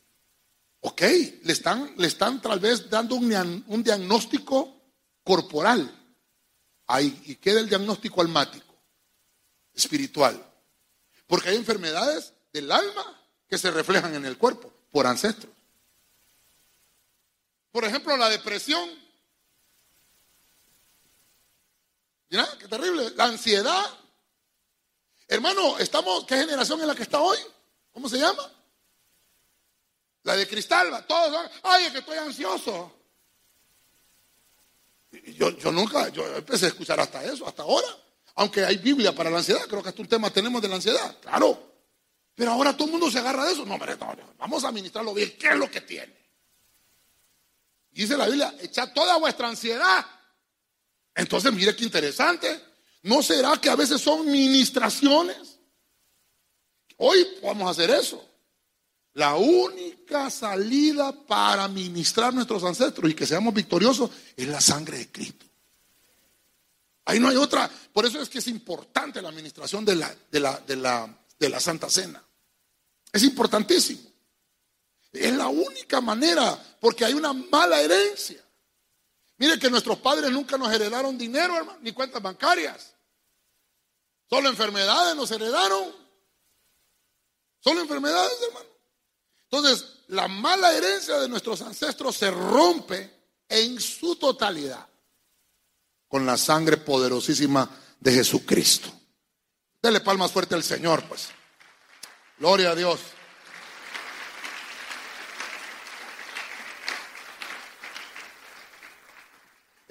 ok, 0.81 1.01
le 1.43 1.53
están, 1.53 1.93
le 1.97 2.07
están 2.07 2.41
tal 2.41 2.59
vez 2.59 2.89
dando 2.89 3.15
un, 3.15 3.83
diagnóstico 3.83 4.81
corporal. 5.23 5.97
Ahí, 6.87 7.21
y 7.25 7.35
queda 7.35 7.61
el 7.61 7.69
diagnóstico 7.69 8.21
almático, 8.21 8.75
espiritual. 9.73 10.43
Porque 11.27 11.49
hay 11.49 11.55
enfermedades 11.55 12.33
del 12.51 12.71
alma 12.71 13.21
que 13.47 13.57
se 13.57 13.71
reflejan 13.71 14.15
en 14.15 14.25
el 14.25 14.37
cuerpo 14.37 14.73
por 14.91 15.07
ancestros. 15.07 15.53
Por 17.71 17.85
ejemplo, 17.85 18.17
la 18.17 18.29
depresión. 18.29 18.89
Mira, 22.31 22.47
qué 22.57 22.67
terrible. 22.67 23.11
La 23.15 23.25
ansiedad 23.25 23.85
Hermano, 25.31 25.77
estamos, 25.79 26.25
¿qué 26.25 26.35
generación 26.35 26.81
es 26.81 26.87
la 26.87 26.93
que 26.93 27.03
está 27.03 27.21
hoy? 27.21 27.37
¿Cómo 27.93 28.09
se 28.09 28.17
llama? 28.17 28.51
La 30.23 30.35
de 30.35 30.45
cristal, 30.45 31.05
todos, 31.07 31.49
ay, 31.63 31.85
es 31.85 31.91
que 31.93 31.99
estoy 31.99 32.17
ansioso. 32.17 32.91
Yo, 35.27 35.51
yo 35.51 35.71
nunca, 35.71 36.09
yo 36.09 36.27
empecé 36.35 36.65
a 36.65 36.67
escuchar 36.67 36.99
hasta 36.99 37.23
eso, 37.23 37.47
hasta 37.47 37.63
ahora. 37.63 37.87
Aunque 38.35 38.65
hay 38.65 38.75
Biblia 38.75 39.15
para 39.15 39.29
la 39.29 39.37
ansiedad, 39.37 39.65
creo 39.69 39.81
que 39.81 39.87
es 39.87 39.99
un 39.99 40.07
tema 40.09 40.29
tenemos 40.31 40.61
de 40.61 40.67
la 40.67 40.75
ansiedad, 40.75 41.17
claro. 41.21 41.75
Pero 42.35 42.51
ahora 42.51 42.75
todo 42.75 42.87
el 42.87 42.91
mundo 42.91 43.09
se 43.09 43.19
agarra 43.19 43.45
de 43.45 43.53
eso. 43.53 43.65
No, 43.65 43.75
hombre, 43.75 43.95
no, 43.95 44.13
vamos 44.37 44.65
a 44.65 44.67
administrarlo 44.67 45.13
bien. 45.13 45.33
¿Qué 45.39 45.47
es 45.47 45.55
lo 45.55 45.71
que 45.71 45.79
tiene? 45.79 46.13
Dice 47.89 48.17
la 48.17 48.25
Biblia, 48.25 48.53
echa 48.59 48.93
toda 48.93 49.17
vuestra 49.17 49.47
ansiedad. 49.47 50.05
Entonces, 51.15 51.51
mire 51.53 51.75
qué 51.75 51.83
interesante. 51.83 52.61
¿No 53.03 53.23
será 53.23 53.57
que 53.57 53.69
a 53.69 53.75
veces 53.75 54.01
son 54.01 54.29
ministraciones? 54.29 55.59
Hoy 56.97 57.27
vamos 57.41 57.67
a 57.67 57.71
hacer 57.71 57.89
eso. 57.89 58.23
La 59.13 59.35
única 59.35 60.29
salida 60.29 61.11
para 61.11 61.67
ministrar 61.67 62.33
nuestros 62.33 62.63
ancestros 62.63 63.11
y 63.11 63.13
que 63.13 63.25
seamos 63.25 63.53
victoriosos 63.53 64.09
es 64.37 64.47
la 64.47 64.61
sangre 64.61 64.99
de 64.99 65.11
Cristo. 65.11 65.45
Ahí 67.05 67.19
no 67.19 67.27
hay 67.27 67.35
otra. 67.35 67.69
Por 67.91 68.05
eso 68.05 68.21
es 68.21 68.29
que 68.29 68.39
es 68.39 68.47
importante 68.47 69.21
la 69.21 69.29
administración 69.29 69.83
de 69.83 69.95
la, 69.95 70.15
de 70.31 70.39
la, 70.39 70.59
de 70.59 70.75
la, 70.75 71.25
de 71.37 71.49
la 71.49 71.59
Santa 71.59 71.89
Cena. 71.89 72.23
Es 73.11 73.23
importantísimo. 73.23 74.09
Es 75.11 75.35
la 75.35 75.47
única 75.47 75.99
manera, 75.99 76.57
porque 76.79 77.03
hay 77.03 77.13
una 77.13 77.33
mala 77.33 77.81
herencia. 77.81 78.41
Mire 79.41 79.57
que 79.57 79.71
nuestros 79.71 79.97
padres 79.97 80.29
nunca 80.29 80.55
nos 80.55 80.71
heredaron 80.71 81.17
dinero, 81.17 81.57
hermano, 81.57 81.79
ni 81.81 81.93
cuentas 81.93 82.21
bancarias. 82.21 82.93
Solo 84.29 84.49
enfermedades 84.49 85.15
nos 85.15 85.31
heredaron. 85.31 85.91
Solo 87.59 87.81
enfermedades, 87.81 88.37
hermano. 88.47 88.67
Entonces, 89.49 90.03
la 90.09 90.27
mala 90.27 90.71
herencia 90.73 91.17
de 91.17 91.27
nuestros 91.27 91.59
ancestros 91.63 92.17
se 92.17 92.29
rompe 92.29 93.39
en 93.49 93.81
su 93.81 94.15
totalidad 94.15 94.87
con 96.07 96.23
la 96.23 96.37
sangre 96.37 96.77
poderosísima 96.77 97.67
de 97.99 98.13
Jesucristo. 98.13 98.93
Dele 99.81 100.01
palmas 100.01 100.31
fuerte 100.31 100.53
al 100.53 100.61
Señor, 100.61 101.03
pues. 101.05 101.29
Gloria 102.37 102.69
a 102.69 102.75
Dios. 102.75 102.99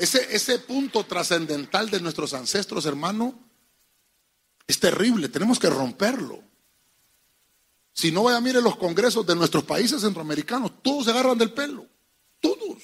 Ese, 0.00 0.34
ese 0.34 0.58
punto 0.58 1.04
trascendental 1.04 1.90
de 1.90 2.00
nuestros 2.00 2.32
ancestros, 2.32 2.86
hermano, 2.86 3.38
es 4.66 4.80
terrible, 4.80 5.28
tenemos 5.28 5.58
que 5.58 5.68
romperlo. 5.68 6.42
Si 7.92 8.10
no 8.10 8.22
vaya, 8.22 8.40
mire 8.40 8.62
los 8.62 8.76
congresos 8.76 9.26
de 9.26 9.36
nuestros 9.36 9.62
países 9.64 10.00
centroamericanos, 10.00 10.82
todos 10.82 11.04
se 11.04 11.10
agarran 11.10 11.36
del 11.36 11.52
pelo, 11.52 11.86
todos. 12.40 12.82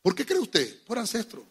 ¿Por 0.00 0.14
qué 0.14 0.24
cree 0.24 0.38
usted? 0.38 0.80
Por 0.84 0.96
ancestro. 0.96 1.44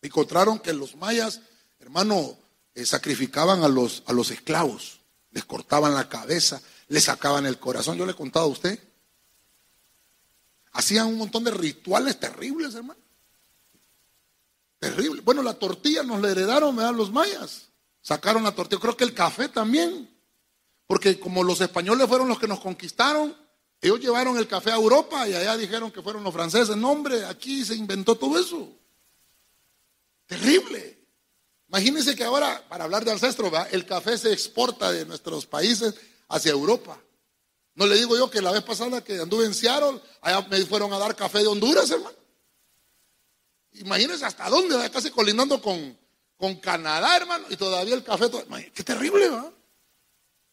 Encontraron 0.00 0.58
que 0.58 0.72
los 0.72 0.96
mayas, 0.96 1.42
hermano, 1.78 2.38
eh, 2.74 2.86
sacrificaban 2.86 3.62
a 3.64 3.68
los, 3.68 4.02
a 4.06 4.14
los 4.14 4.30
esclavos, 4.30 5.00
les 5.30 5.44
cortaban 5.44 5.92
la 5.92 6.08
cabeza, 6.08 6.62
les 6.88 7.04
sacaban 7.04 7.44
el 7.44 7.58
corazón. 7.58 7.98
Yo 7.98 8.06
le 8.06 8.12
he 8.12 8.16
contado 8.16 8.46
a 8.46 8.48
usted 8.48 8.93
hacían 10.74 11.06
un 11.06 11.16
montón 11.16 11.44
de 11.44 11.52
rituales 11.52 12.20
terribles, 12.20 12.74
hermano. 12.74 13.00
Terrible. 14.78 15.22
Bueno, 15.22 15.42
la 15.42 15.54
tortilla 15.54 16.02
nos 16.02 16.20
la 16.20 16.30
heredaron, 16.30 16.76
¿verdad? 16.76 16.94
Los 16.94 17.10
mayas. 17.10 17.68
Sacaron 18.02 18.44
la 18.44 18.54
tortilla. 18.54 18.80
Creo 18.82 18.96
que 18.96 19.04
el 19.04 19.14
café 19.14 19.48
también. 19.48 20.10
Porque 20.86 21.18
como 21.18 21.42
los 21.42 21.60
españoles 21.62 22.06
fueron 22.06 22.28
los 22.28 22.38
que 22.38 22.46
nos 22.48 22.60
conquistaron, 22.60 23.34
ellos 23.80 24.00
llevaron 24.00 24.36
el 24.36 24.46
café 24.46 24.72
a 24.72 24.76
Europa 24.76 25.26
y 25.26 25.34
allá 25.34 25.56
dijeron 25.56 25.90
que 25.90 26.02
fueron 26.02 26.22
los 26.22 26.34
franceses. 26.34 26.76
No, 26.76 26.90
hombre, 26.90 27.24
aquí 27.24 27.64
se 27.64 27.74
inventó 27.74 28.16
todo 28.16 28.38
eso. 28.38 28.68
Terrible. 30.26 30.98
Imagínense 31.68 32.14
que 32.14 32.24
ahora, 32.24 32.62
para 32.68 32.84
hablar 32.84 33.04
de 33.04 33.12
ancestros, 33.12 33.52
el 33.70 33.86
café 33.86 34.18
se 34.18 34.32
exporta 34.32 34.92
de 34.92 35.06
nuestros 35.06 35.46
países 35.46 35.94
hacia 36.28 36.52
Europa. 36.52 37.00
No 37.74 37.86
le 37.86 37.96
digo 37.96 38.16
yo 38.16 38.30
que 38.30 38.40
la 38.40 38.52
vez 38.52 38.62
pasada 38.62 39.02
que 39.02 39.20
anduve 39.20 39.46
en 39.46 39.54
Seattle, 39.54 40.00
allá 40.20 40.46
me 40.48 40.64
fueron 40.64 40.92
a 40.92 40.98
dar 40.98 41.16
café 41.16 41.40
de 41.40 41.48
Honduras, 41.48 41.90
hermano. 41.90 42.16
Imagínense 43.72 44.24
hasta 44.24 44.48
dónde, 44.48 44.88
casi 44.90 45.10
colindando 45.10 45.60
con, 45.60 45.98
con 46.36 46.56
Canadá, 46.56 47.16
hermano, 47.16 47.46
y 47.50 47.56
todavía 47.56 47.94
el 47.94 48.04
café. 48.04 48.26
Qué 48.72 48.84
terrible, 48.84 49.28
¿va? 49.28 49.52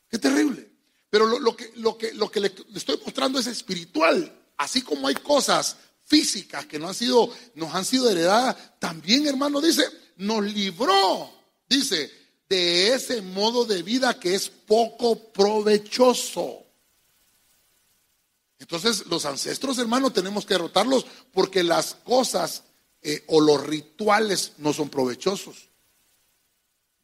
Qué 0.10 0.18
terrible. 0.18 0.72
Pero 1.12 1.28
lo, 1.28 1.56
que, 1.56 1.72
lo 1.76 1.98
que, 1.98 2.14
lo 2.14 2.32
que 2.32 2.40
le, 2.40 2.56
estoy 2.74 3.00
mostrando 3.04 3.38
es 3.38 3.46
espiritual. 3.46 4.34
Así 4.58 4.82
como 4.82 5.08
hay 5.08 5.16
cosas 5.16 5.76
físicas 6.06 6.66
que 6.66 6.80
no 6.80 6.88
han 6.88 6.94
sido, 6.96 7.30
nos 7.54 7.74
han 7.76 7.86
sido 7.86 8.10
heredadas, 8.10 8.56
también, 8.80 9.28
hermano, 9.28 9.62
dice, 9.62 9.84
nos 10.18 10.44
libró, 10.44 11.32
dice, 11.70 12.12
de 12.50 12.94
ese 12.94 13.22
modo 13.22 13.66
de 13.66 13.84
vida 13.84 14.20
que 14.20 14.36
es 14.36 14.50
poco 14.50 15.32
provechoso. 15.32 16.61
Entonces, 18.72 19.06
los 19.08 19.26
ancestros, 19.26 19.78
hermano, 19.80 20.14
tenemos 20.14 20.46
que 20.46 20.54
derrotarlos 20.54 21.06
porque 21.34 21.62
las 21.62 21.94
cosas 21.94 22.64
eh, 23.02 23.22
o 23.28 23.42
los 23.42 23.62
rituales 23.68 24.54
no 24.60 24.72
son 24.72 24.88
provechosos. 24.88 25.68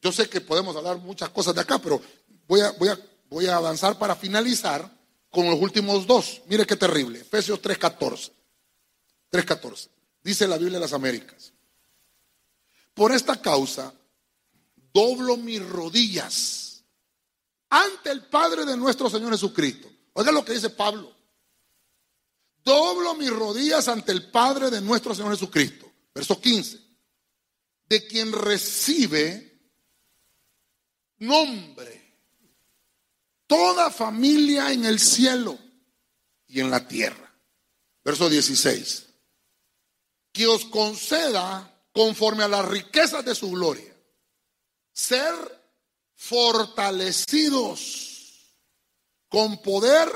Yo 0.02 0.14
sé 0.14 0.30
que 0.30 0.40
podemos 0.40 0.78
hablar 0.78 0.98
muchas 1.00 1.28
cosas 1.28 1.54
de 1.54 1.60
acá, 1.60 1.78
pero 1.80 2.02
voy 2.48 2.62
a, 2.62 2.72
voy 2.72 2.88
a, 2.88 2.98
voy 3.30 3.48
a 3.48 3.58
avanzar 3.58 4.00
para 4.00 4.16
finalizar 4.16 4.90
con 5.30 5.50
los 5.50 5.60
últimos 5.60 6.08
dos. 6.08 6.42
Mire 6.48 6.66
qué 6.66 6.78
terrible. 6.78 7.20
Efesios 7.20 7.62
3.14. 7.62 8.32
3.14. 9.30 9.90
Dice 10.24 10.48
la 10.48 10.58
Biblia 10.58 10.78
de 10.78 10.86
las 10.86 10.94
Américas. 10.94 11.52
Por 12.94 13.12
esta 13.12 13.42
causa, 13.42 13.94
doblo 14.94 15.36
mis 15.36 15.68
rodillas 15.68 16.86
ante 17.70 18.10
el 18.10 18.24
Padre 18.28 18.64
de 18.64 18.78
nuestro 18.78 19.10
Señor 19.10 19.34
Jesucristo. 19.34 19.90
Oiga 20.14 20.32
lo 20.32 20.46
que 20.46 20.54
dice 20.54 20.70
Pablo. 20.70 21.17
Doblo 22.68 23.16
mis 23.16 23.30
rodillas 23.30 23.88
ante 23.88 24.12
el 24.12 24.30
Padre 24.30 24.70
de 24.70 24.82
nuestro 24.82 25.16
Señor 25.16 25.32
Jesucristo. 25.32 25.90
Verso 26.14 26.42
15. 26.42 26.78
De 27.86 28.06
quien 28.06 28.34
recibe 28.34 29.58
nombre 31.20 32.14
toda 33.48 33.90
familia 33.90 34.74
en 34.74 34.84
el 34.84 35.00
cielo 35.00 35.58
y 36.46 36.60
en 36.60 36.70
la 36.70 36.86
tierra. 36.86 37.34
Verso 38.04 38.30
16. 38.30 39.14
Que 40.34 40.46
os 40.46 40.66
conceda 40.66 41.74
conforme 41.94 42.44
a 42.44 42.50
las 42.50 42.66
riquezas 42.66 43.24
de 43.24 43.34
su 43.34 43.50
gloria, 43.50 43.96
ser 44.92 45.34
fortalecidos 46.16 47.48
con 49.30 49.62
poder 49.62 50.10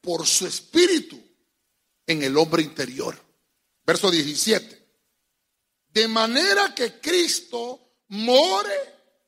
por 0.00 0.26
su 0.26 0.48
espíritu 0.48 1.31
en 2.06 2.22
el 2.22 2.36
hombre 2.36 2.62
interior. 2.62 3.20
Verso 3.84 4.10
17. 4.10 4.82
De 5.88 6.08
manera 6.08 6.74
que 6.74 7.00
Cristo 7.00 7.80
more 8.08 8.74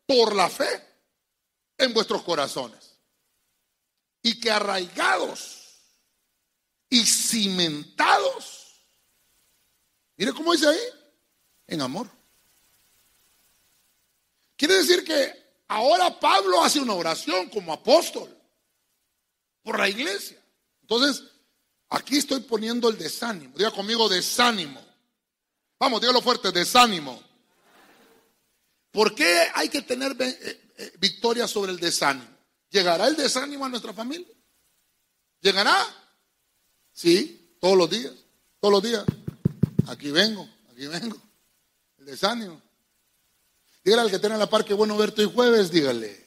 por 0.07 0.35
la 0.35 0.49
fe 0.49 0.83
en 1.79 1.93
vuestros 1.93 2.23
corazones. 2.23 2.99
Y 4.23 4.41
que 4.41 4.51
arraigados 4.51 5.65
y 6.89 7.05
cimentados. 7.05 8.87
Mire 10.17 10.33
cómo 10.33 10.53
dice 10.53 10.69
ahí 10.69 10.79
en 11.67 11.81
amor. 11.83 12.09
Quiere 14.57 14.77
decir 14.77 15.05
que 15.05 15.33
ahora 15.69 16.19
Pablo 16.19 16.63
hace 16.63 16.81
una 16.81 16.95
oración 16.95 17.51
como 17.51 17.73
apóstol 17.73 18.35
por 19.63 19.79
la 19.79 19.89
iglesia. 19.89 20.41
Entonces, 20.83 21.25
aquí 21.95 22.19
estoy 22.19 22.41
poniendo 22.41 22.89
el 22.89 22.99
desánimo. 22.99 23.57
Diga 23.57 23.71
conmigo 23.71 24.09
desánimo. 24.09 24.81
Vamos, 25.79 26.01
dígalo 26.01 26.21
fuerte, 26.21 26.51
desánimo. 26.53 27.23
¿Por 28.91 29.15
qué 29.15 29.49
hay 29.55 29.69
que 29.69 29.83
tener 29.83 30.17
eh, 30.21 30.73
eh, 30.77 30.93
victoria 30.99 31.49
sobre 31.49 31.73
el 31.73 31.79
desánimo? 31.79 32.29
¿Llegará 32.71 33.07
el 33.07 33.17
desánimo 33.17 33.65
a 33.65 33.69
nuestra 33.69 33.93
familia? 33.93 34.35
¿Llegará? 35.41 35.75
Sí, 36.93 37.57
todos 37.61 37.77
los 37.77 37.91
días, 37.91 38.13
todos 38.61 38.73
los 38.73 38.83
días. 38.83 39.05
Aquí 39.89 40.11
vengo, 40.11 40.49
aquí 40.71 40.87
vengo 40.87 41.21
desánimo. 41.99 42.61
Dígale 43.83 44.03
al 44.03 44.11
que 44.11 44.19
tiene 44.19 44.39
la 44.39 44.49
par 44.49 44.65
que 44.65 44.75
bueno 44.75 44.97
verte 44.97 45.23
hoy 45.23 45.33
jueves, 45.33 45.71
dígale. 45.71 46.25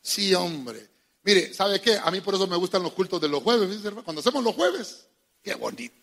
Sí, 0.00 0.34
hombre. 0.34 0.88
Mire, 1.28 1.52
¿sabe 1.52 1.78
qué? 1.78 1.94
A 2.02 2.10
mí 2.10 2.22
por 2.22 2.34
eso 2.34 2.46
me 2.46 2.56
gustan 2.56 2.82
los 2.82 2.94
cultos 2.94 3.20
de 3.20 3.28
los 3.28 3.42
jueves, 3.42 3.82
Cuando 4.02 4.20
hacemos 4.20 4.42
los 4.42 4.54
jueves, 4.54 5.08
qué 5.42 5.54
bonito. 5.56 5.94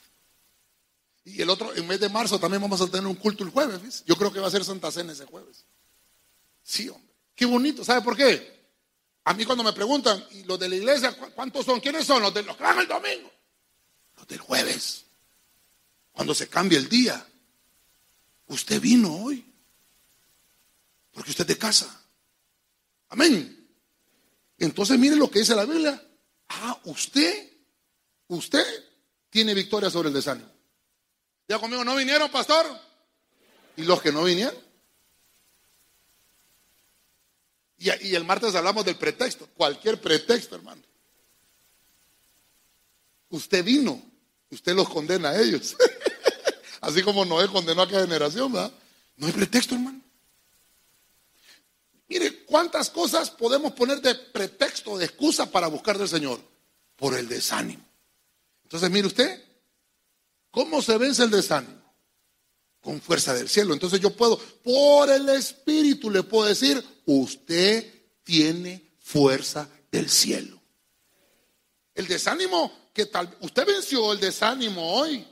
Y 1.24 1.42
el 1.42 1.50
otro, 1.50 1.74
en 1.74 1.88
mes 1.88 2.00
de 2.00 2.10
marzo 2.10 2.38
también 2.40 2.62
vamos 2.62 2.80
a 2.80 2.86
tener 2.86 3.08
un 3.08 3.16
culto 3.16 3.44
el 3.44 3.50
jueves, 3.50 4.04
Yo 4.06 4.16
creo 4.18 4.32
que 4.32 4.40
va 4.40 4.46
a 4.46 4.52
ser 4.52 4.64
Santa 4.64 4.92
Cena 4.92 5.14
ese 5.14 5.26
jueves. 5.26 5.66
Sí, 6.62 6.90
hombre. 6.90 7.12
Qué 7.34 7.44
bonito. 7.48 7.84
¿Sabe 7.84 8.04
por 8.04 8.16
qué? 8.16 8.70
A 9.24 9.34
mí 9.34 9.46
cuando 9.46 9.64
me 9.64 9.74
preguntan, 9.74 10.24
¿y 10.30 10.44
los 10.44 10.60
de 10.60 10.70
la 10.70 10.76
iglesia 10.76 11.18
cuántos 11.34 11.66
son? 11.66 11.80
¿Quiénes 11.80 12.06
son? 12.06 12.22
Los 12.22 12.32
de 12.32 12.44
los 12.44 12.56
que 12.56 12.62
van 12.62 12.78
el 12.78 12.88
domingo. 12.88 13.32
Los 14.18 14.28
del 14.28 14.42
jueves. 14.42 15.06
Cuando 16.12 16.36
se 16.36 16.48
cambia 16.48 16.78
el 16.78 16.88
día. 16.88 17.28
Usted 18.46 18.80
vino 18.80 19.24
hoy. 19.24 19.44
Porque 21.12 21.32
usted 21.32 21.46
es 21.46 21.48
de 21.48 21.58
casa. 21.58 22.00
Amén. 23.10 23.55
Entonces 24.58 24.98
mire 24.98 25.16
lo 25.16 25.30
que 25.30 25.40
dice 25.40 25.56
la 25.56 25.66
Biblia. 25.66 26.02
Ah, 26.50 26.80
usted, 26.86 27.52
usted 28.28 28.66
tiene 29.30 29.54
victoria 29.54 29.90
sobre 29.90 30.10
el 30.10 30.14
desánimo. 30.14 30.50
Ya 31.48 31.60
conmigo, 31.60 31.84
¿no 31.84 31.96
vinieron, 31.96 32.32
pastor? 32.32 32.66
¿Y 33.78 33.84
los 33.84 34.02
que 34.02 34.12
no 34.12 34.24
vinieron? 34.24 34.56
Y, 37.78 38.08
y 38.08 38.16
el 38.16 38.24
martes 38.24 38.56
hablamos 38.56 38.86
del 38.86 38.96
pretexto. 38.96 39.48
Cualquier 39.56 40.00
pretexto, 40.00 40.56
hermano. 40.56 40.82
Usted 43.30 43.64
vino. 43.64 44.02
Usted 44.50 44.74
los 44.74 44.88
condena 44.88 45.30
a 45.30 45.42
ellos. 45.42 45.76
Así 46.82 47.04
como 47.04 47.26
Noé 47.26 47.48
condenó 47.48 47.82
a 47.82 47.86
aquella 47.86 48.02
generación, 48.02 48.54
¿verdad? 48.54 48.72
No 49.18 49.28
hay 49.28 49.34
pretexto, 49.34 49.76
hermano. 49.76 50.02
Mire, 52.08 52.46
¿cuántas 52.46 52.90
cosas 52.90 53.32
podemos 53.32 53.74
poner 53.74 54.02
de 54.02 54.16
pretexto, 54.16 54.98
de 54.98 55.06
excusa 55.06 55.50
para 55.50 55.68
buscar 55.68 55.98
del 55.98 56.08
Señor? 56.08 56.40
Por 56.96 57.16
el 57.16 57.28
desánimo. 57.28 57.84
Entonces, 58.64 58.90
mire 58.90 59.08
usted, 59.08 59.44
¿cómo 60.52 60.82
se 60.82 60.98
vence 60.98 61.24
el 61.24 61.32
desánimo? 61.32 61.82
Con 62.80 63.02
fuerza 63.02 63.34
del 63.34 63.50
cielo. 63.50 63.74
Entonces 63.74 64.00
yo 64.00 64.12
puedo, 64.12 64.38
por 64.38 65.10
el 65.10 65.28
Espíritu 65.30 66.10
le 66.10 66.24
puedo 66.24 66.48
decir, 66.48 66.84
usted 67.06 67.92
tiene 68.24 68.92
fuerza 69.00 69.68
del 69.92 70.10
cielo. 70.10 70.62
El 71.96 72.08
desánimo 72.08 72.90
que 72.94 73.08
tal, 73.08 73.36
usted 73.42 73.66
venció 73.66 74.14
el 74.14 74.20
desánimo 74.20 74.94
hoy. 74.94 75.26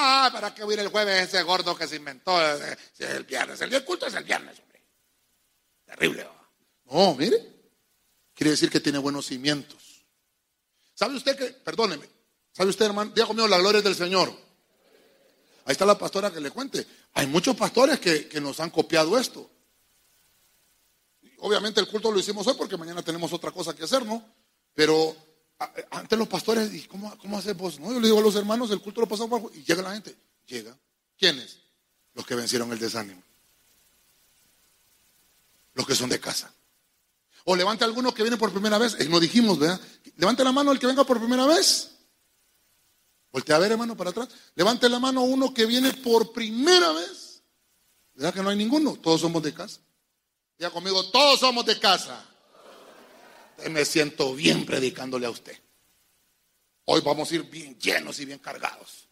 Ah, 0.00 0.30
¿para 0.32 0.54
qué 0.54 0.62
hubiera 0.62 0.80
el 0.80 0.90
jueves 0.90 1.28
ese 1.28 1.42
gordo 1.42 1.76
que 1.76 1.88
se 1.88 1.96
inventó 1.96 2.40
eh, 2.40 2.76
el 2.98 3.24
viernes? 3.24 3.60
El 3.60 3.68
día 3.68 3.84
culto 3.84 4.06
es 4.06 4.14
el 4.14 4.22
viernes, 4.22 4.56
hombre. 4.60 4.80
Terrible. 5.84 6.28
No, 6.84 7.16
mire. 7.16 7.36
Quiere 8.32 8.52
decir 8.52 8.70
que 8.70 8.78
tiene 8.78 8.98
buenos 8.98 9.26
cimientos. 9.26 10.04
¿Sabe 10.94 11.16
usted 11.16 11.36
que, 11.36 11.46
perdóneme, 11.46 12.08
¿sabe 12.52 12.70
usted, 12.70 12.86
hermano? 12.86 13.10
Diga 13.12 13.26
conmigo 13.26 13.48
la 13.48 13.58
gloria 13.58 13.82
del 13.82 13.96
Señor. 13.96 14.28
Ahí 15.64 15.72
está 15.72 15.84
la 15.84 15.98
pastora 15.98 16.30
que 16.30 16.40
le 16.40 16.52
cuente. 16.52 16.86
Hay 17.14 17.26
muchos 17.26 17.56
pastores 17.56 17.98
que, 17.98 18.28
que 18.28 18.40
nos 18.40 18.60
han 18.60 18.70
copiado 18.70 19.18
esto. 19.18 19.50
Obviamente 21.38 21.80
el 21.80 21.88
culto 21.88 22.12
lo 22.12 22.20
hicimos 22.20 22.46
hoy 22.46 22.54
porque 22.56 22.76
mañana 22.76 23.02
tenemos 23.02 23.32
otra 23.32 23.50
cosa 23.50 23.74
que 23.74 23.82
hacer, 23.82 24.06
¿no? 24.06 24.24
Pero 24.74 25.16
antes 25.90 26.18
los 26.18 26.28
pastores, 26.28 26.72
¿y 26.72 26.82
cómo, 26.86 27.16
cómo 27.18 27.40
vos? 27.56 27.80
No, 27.80 27.92
yo 27.92 28.00
le 28.00 28.06
digo 28.06 28.18
a 28.18 28.22
los 28.22 28.36
hermanos, 28.36 28.70
el 28.70 28.80
culto 28.80 29.00
lo 29.00 29.08
pasamos 29.08 29.30
bajo 29.30 29.50
y 29.54 29.64
llega 29.64 29.82
la 29.82 29.92
gente. 29.92 30.16
Llega. 30.46 30.76
¿Quiénes? 31.18 31.58
Los 32.14 32.24
que 32.24 32.34
vencieron 32.34 32.72
el 32.72 32.78
desánimo. 32.78 33.22
Los 35.74 35.86
que 35.86 35.94
son 35.94 36.08
de 36.08 36.20
casa. 36.20 36.52
O 37.44 37.56
levante 37.56 37.84
a 37.84 37.86
algunos 37.86 38.14
que 38.14 38.22
vienen 38.22 38.38
por 38.38 38.52
primera 38.52 38.78
vez. 38.78 38.96
Eh, 38.98 39.08
no 39.08 39.18
dijimos, 39.18 39.58
¿verdad? 39.58 39.80
Levante 40.16 40.44
la 40.44 40.52
mano 40.52 40.70
el 40.70 40.78
que 40.78 40.86
venga 40.86 41.04
por 41.04 41.18
primera 41.18 41.46
vez. 41.46 41.92
Voltea 43.32 43.56
a 43.56 43.58
ver, 43.58 43.72
hermano, 43.72 43.96
para 43.96 44.10
atrás. 44.10 44.28
Levante 44.54 44.88
la 44.88 44.98
mano 44.98 45.22
uno 45.22 45.52
que 45.52 45.66
viene 45.66 45.92
por 45.92 46.32
primera 46.32 46.92
vez. 46.92 47.42
¿Verdad 48.14 48.34
que 48.34 48.42
no 48.42 48.50
hay 48.50 48.56
ninguno? 48.56 48.94
Todos 48.96 49.20
somos 49.20 49.42
de 49.42 49.54
casa. 49.54 49.80
Ya 50.58 50.70
conmigo, 50.70 51.04
todos 51.10 51.40
somos 51.40 51.64
de 51.64 51.78
casa. 51.78 52.24
Me 53.70 53.84
siento 53.84 54.34
bien 54.34 54.64
predicándole 54.64 55.26
a 55.26 55.30
usted. 55.30 55.58
Hoy 56.84 57.00
vamos 57.02 57.30
a 57.30 57.34
ir 57.34 57.42
bien 57.42 57.78
llenos 57.78 58.18
y 58.20 58.24
bien 58.24 58.38
cargados. 58.38 59.08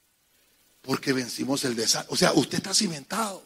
Porque 0.81 1.13
vencimos 1.13 1.65
el 1.65 1.75
desastre. 1.75 2.15
O 2.15 2.17
sea, 2.17 2.33
usted 2.33 2.59
está 2.59 2.73
cimentado. 2.73 3.43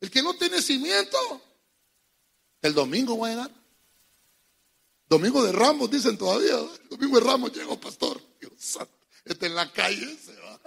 El 0.00 0.10
que 0.10 0.22
no 0.22 0.34
tiene 0.34 0.62
cimiento, 0.62 1.42
el 2.62 2.72
domingo 2.72 3.18
va 3.18 3.26
a 3.26 3.30
llegar. 3.30 3.50
Domingo 5.08 5.42
de 5.42 5.52
Ramos, 5.52 5.90
dicen 5.90 6.16
todavía. 6.16 6.56
Domingo 6.88 7.18
de 7.18 7.26
Ramos 7.26 7.52
llegó, 7.52 7.80
pastor. 7.80 8.22
Dios. 8.40 8.78
Está 9.24 9.46
en 9.46 9.54
la 9.54 9.72
calle, 9.72 10.16
se 10.16 10.34
va. 10.36 10.60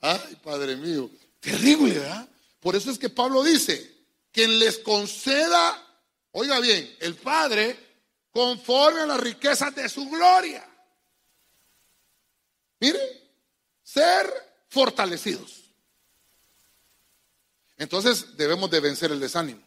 Ay, 0.00 0.36
Padre 0.42 0.76
mío. 0.76 1.10
Terrible, 1.40 1.98
¿verdad? 1.98 2.28
Por 2.58 2.76
eso 2.76 2.90
es 2.90 2.98
que 2.98 3.08
Pablo 3.08 3.42
dice, 3.42 3.98
quien 4.32 4.58
les 4.58 4.78
conceda, 4.78 5.89
oiga 6.32 6.60
bien, 6.60 6.96
el 7.00 7.14
Padre, 7.16 7.78
conforme 8.30 9.00
a 9.00 9.06
las 9.06 9.20
riquezas 9.20 9.74
de 9.74 9.88
su 9.88 10.08
gloria. 10.08 10.66
Mire, 12.80 13.00
ser 13.82 14.26
fortalecidos. 14.68 15.60
Entonces 17.76 18.36
debemos 18.36 18.70
de 18.70 18.80
vencer 18.80 19.10
el 19.10 19.20
desánimo. 19.20 19.62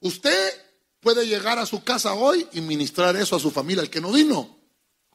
Usted 0.00 0.62
puede 1.00 1.26
llegar 1.26 1.58
a 1.58 1.66
su 1.66 1.82
casa 1.82 2.14
hoy 2.14 2.48
y 2.52 2.60
ministrar 2.60 3.16
eso 3.16 3.36
a 3.36 3.40
su 3.40 3.50
familia, 3.50 3.82
el 3.82 3.90
que 3.90 4.00
no 4.00 4.12
vino. 4.12 4.56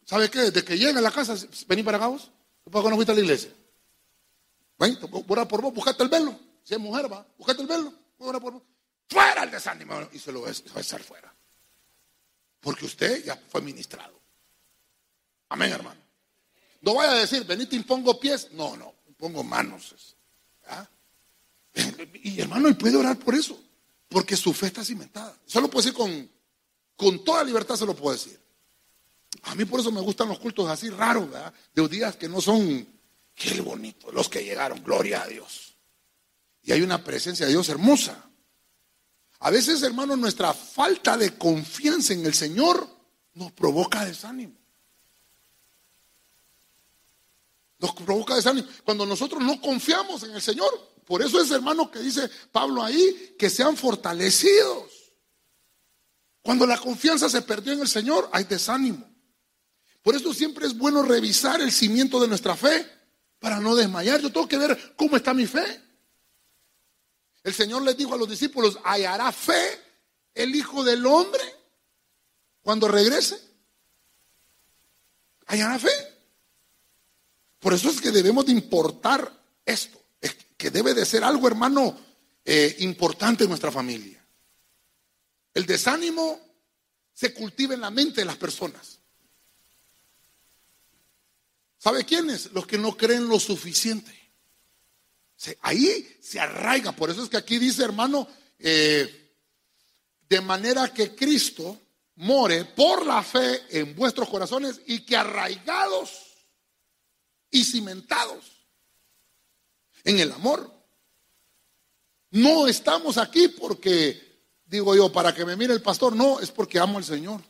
¿Sabe 0.05 0.29
qué? 0.29 0.39
Desde 0.39 0.63
que 0.63 0.77
llega 0.77 0.99
a 0.99 1.01
la 1.01 1.11
casa, 1.11 1.35
vení 1.67 1.83
para 1.83 1.97
acá 1.97 2.07
vos. 2.07 2.29
¿Por 2.69 2.83
qué 2.83 2.95
fuiste 2.95 3.11
a 3.11 3.15
la 3.15 3.21
iglesia? 3.21 3.51
Ven, 4.77 4.97
orar 5.27 5.47
por 5.47 5.61
vos, 5.61 5.73
buscate 5.73 6.03
el 6.03 6.09
velo. 6.09 6.37
Si 6.63 6.73
es 6.73 6.79
mujer, 6.79 7.11
va, 7.11 7.25
buscate 7.37 7.61
el 7.61 7.67
velo. 7.67 7.93
Orar 8.19 8.41
por 8.41 8.53
vos. 8.53 8.63
Fuera 9.11 9.43
el 9.43 9.51
desánimo. 9.51 10.07
Y 10.13 10.19
se 10.19 10.31
lo 10.31 10.41
va 10.41 10.49
a 10.49 10.79
echar 10.79 11.03
fuera. 11.03 11.33
Porque 12.61 12.85
usted 12.85 13.25
ya 13.25 13.35
fue 13.35 13.61
ministrado. 13.61 14.17
Amén, 15.49 15.73
hermano. 15.73 15.99
No 16.79 16.95
vaya 16.95 17.11
a 17.11 17.19
decir, 17.19 17.43
vení, 17.43 17.65
te 17.65 17.75
impongo 17.75 18.17
pies. 18.17 18.51
No, 18.53 18.77
no, 18.77 18.95
impongo 19.09 19.43
manos. 19.43 20.15
Y 22.23 22.39
hermano, 22.39 22.69
él 22.69 22.77
puede 22.77 22.95
orar 22.95 23.19
por 23.19 23.35
eso. 23.35 23.61
Porque 24.07 24.37
su 24.37 24.53
fe 24.53 24.67
está 24.67 24.83
cimentada. 24.83 25.35
Eso 25.45 25.59
lo 25.59 25.69
puedo 25.69 25.83
decir 25.83 25.97
con, 25.97 26.29
con 26.95 27.23
toda 27.25 27.43
libertad, 27.43 27.75
se 27.75 27.85
lo 27.85 27.95
puedo 27.95 28.13
decir. 28.13 28.39
A 29.43 29.55
mí 29.55 29.65
por 29.65 29.81
eso 29.81 29.91
me 29.91 30.01
gustan 30.01 30.29
los 30.29 30.39
cultos 30.39 30.69
así 30.69 30.89
raros, 30.89 31.29
¿verdad? 31.29 31.53
De 31.73 31.87
días 31.89 32.15
que 32.15 32.29
no 32.29 32.39
son, 32.39 32.87
qué 33.35 33.59
bonito, 33.61 34.11
los 34.11 34.29
que 34.29 34.43
llegaron, 34.43 34.83
gloria 34.83 35.23
a 35.23 35.27
Dios. 35.27 35.75
Y 36.63 36.71
hay 36.71 36.81
una 36.81 37.03
presencia 37.03 37.45
de 37.45 37.53
Dios 37.53 37.69
hermosa. 37.69 38.30
A 39.41 39.49
veces, 39.49 39.81
hermano, 39.81 40.15
nuestra 40.15 40.53
falta 40.53 41.17
de 41.17 41.35
confianza 41.35 42.13
en 42.13 42.25
el 42.25 42.33
Señor 42.33 42.87
nos 43.33 43.51
provoca 43.51 44.05
desánimo. 44.05 44.55
Nos 47.79 47.93
provoca 47.93 48.35
desánimo. 48.35 48.67
Cuando 48.83 49.05
nosotros 49.05 49.41
no 49.41 49.59
confiamos 49.59 50.21
en 50.23 50.35
el 50.35 50.41
Señor, 50.43 50.69
por 51.05 51.23
eso 51.23 51.41
es, 51.41 51.49
hermano, 51.49 51.89
que 51.89 51.99
dice 51.99 52.29
Pablo 52.51 52.83
ahí, 52.83 53.35
que 53.37 53.49
sean 53.49 53.75
fortalecidos. 53.75 54.91
Cuando 56.43 56.67
la 56.67 56.77
confianza 56.77 57.27
se 57.27 57.41
perdió 57.41 57.73
en 57.73 57.81
el 57.81 57.87
Señor, 57.87 58.29
hay 58.31 58.43
desánimo. 58.43 59.09
Por 60.03 60.15
eso 60.15 60.35
siempre 60.35 60.67
es 60.67 60.77
bueno 60.77 61.01
revisar 61.01 61.61
el 61.61 61.71
cimiento 61.71 62.19
de 62.19 62.27
nuestra 62.27 62.55
fe 62.55 62.87
para 63.39 63.59
no 63.59 63.75
desmayar. 63.75 64.21
Yo 64.21 64.31
tengo 64.31 64.47
que 64.47 64.57
ver 64.59 64.93
cómo 64.95 65.17
está 65.17 65.33
mi 65.33 65.47
fe. 65.47 65.90
El 67.43 67.53
Señor 67.53 67.81
les 67.81 67.97
dijo 67.97 68.13
a 68.13 68.17
los 68.17 68.29
discípulos, 68.29 68.77
¿hallará 68.83 69.31
fe 69.31 69.79
el 70.33 70.55
Hijo 70.55 70.83
del 70.83 71.05
Hombre 71.05 71.43
cuando 72.61 72.87
regrese? 72.87 73.39
¿Hallará 75.47 75.79
fe? 75.79 75.89
Por 77.59 77.73
eso 77.73 77.89
es 77.89 78.01
que 78.01 78.11
debemos 78.11 78.45
de 78.45 78.51
importar 78.51 79.31
esto 79.65 80.01
que 80.61 80.69
debe 80.69 80.93
de 80.93 81.07
ser 81.07 81.23
algo, 81.23 81.47
hermano, 81.47 81.99
eh, 82.45 82.75
importante 82.81 83.45
en 83.45 83.49
nuestra 83.49 83.71
familia. 83.71 84.23
El 85.55 85.65
desánimo 85.65 86.39
se 87.11 87.33
cultiva 87.33 87.73
en 87.73 87.81
la 87.81 87.89
mente 87.89 88.21
de 88.21 88.25
las 88.25 88.37
personas. 88.37 88.99
¿Sabe 91.79 92.05
quiénes? 92.05 92.51
Los 92.51 92.67
que 92.67 92.77
no 92.77 92.95
creen 92.95 93.27
lo 93.27 93.39
suficiente. 93.39 94.20
Ahí 95.61 96.17
se 96.21 96.39
arraiga. 96.39 96.91
Por 96.91 97.09
eso 97.09 97.23
es 97.23 97.29
que 97.29 97.37
aquí 97.37 97.57
dice, 97.57 97.83
hermano, 97.83 98.27
eh, 98.59 99.33
de 100.29 100.41
manera 100.41 100.93
que 100.93 101.15
Cristo 101.15 101.79
more 102.15 102.65
por 102.65 103.05
la 103.05 103.23
fe 103.23 103.79
en 103.79 103.95
vuestros 103.95 104.29
corazones 104.29 104.81
y 104.85 105.01
que 105.01 105.17
arraigados 105.17 106.11
y 107.49 107.63
cimentados 107.63 108.45
en 110.03 110.19
el 110.19 110.31
amor. 110.31 110.71
No 112.31 112.67
estamos 112.67 113.17
aquí 113.17 113.49
porque, 113.49 114.45
digo 114.65 114.95
yo, 114.95 115.11
para 115.11 115.33
que 115.33 115.43
me 115.43 115.57
mire 115.57 115.73
el 115.73 115.81
pastor, 115.81 116.15
no, 116.15 116.39
es 116.39 116.51
porque 116.51 116.79
amo 116.79 116.97
al 116.97 117.03
Señor. 117.03 117.41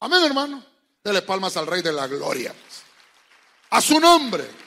Amén, 0.00 0.22
hermano. 0.24 0.64
Dele 1.02 1.22
palmas 1.22 1.56
al 1.56 1.66
Rey 1.66 1.80
de 1.82 1.92
la 1.92 2.06
Gloria. 2.06 2.54
A 3.70 3.80
su 3.80 3.98
nombre. 3.98 4.65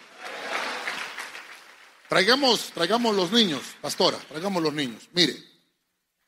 Traigamos, 2.10 2.72
traigamos 2.74 3.16
los 3.16 3.32
niños, 3.32 3.62
pastora, 3.80 4.18
traigamos 4.18 4.64
los 4.64 4.74
niños. 4.74 5.07
Mire, 5.14 5.38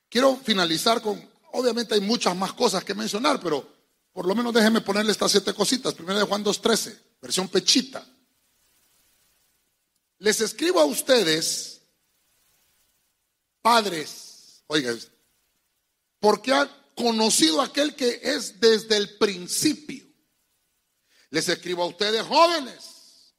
quiero 0.07 0.37
finalizar 0.37 1.01
con, 1.01 1.19
obviamente 1.53 1.95
hay 1.95 2.01
muchas 2.01 2.35
más 2.35 2.53
cosas 2.53 2.83
que 2.83 2.93
mencionar, 2.93 3.39
pero 3.41 3.67
por 4.13 4.27
lo 4.27 4.35
menos 4.35 4.53
déjeme 4.53 4.81
ponerle 4.81 5.11
estas 5.11 5.31
siete 5.31 5.55
cositas. 5.55 5.95
Primero 5.95 6.19
de 6.19 6.25
Juan 6.25 6.45
2.13, 6.45 6.99
versión 7.19 7.49
pechita. 7.49 8.07
Les 10.19 10.39
escribo 10.39 10.79
a 10.79 10.85
ustedes, 10.85 11.81
padres, 13.63 14.63
oigan, 14.67 14.99
porque 16.19 16.53
han 16.53 16.69
conocido 16.93 17.59
a 17.59 17.65
aquel 17.65 17.95
que 17.95 18.19
es 18.21 18.59
desde 18.59 18.97
el 18.97 19.17
principio. 19.17 20.05
Les 21.31 21.49
escribo 21.49 21.81
a 21.81 21.87
ustedes, 21.87 22.21
jóvenes, 22.21 23.33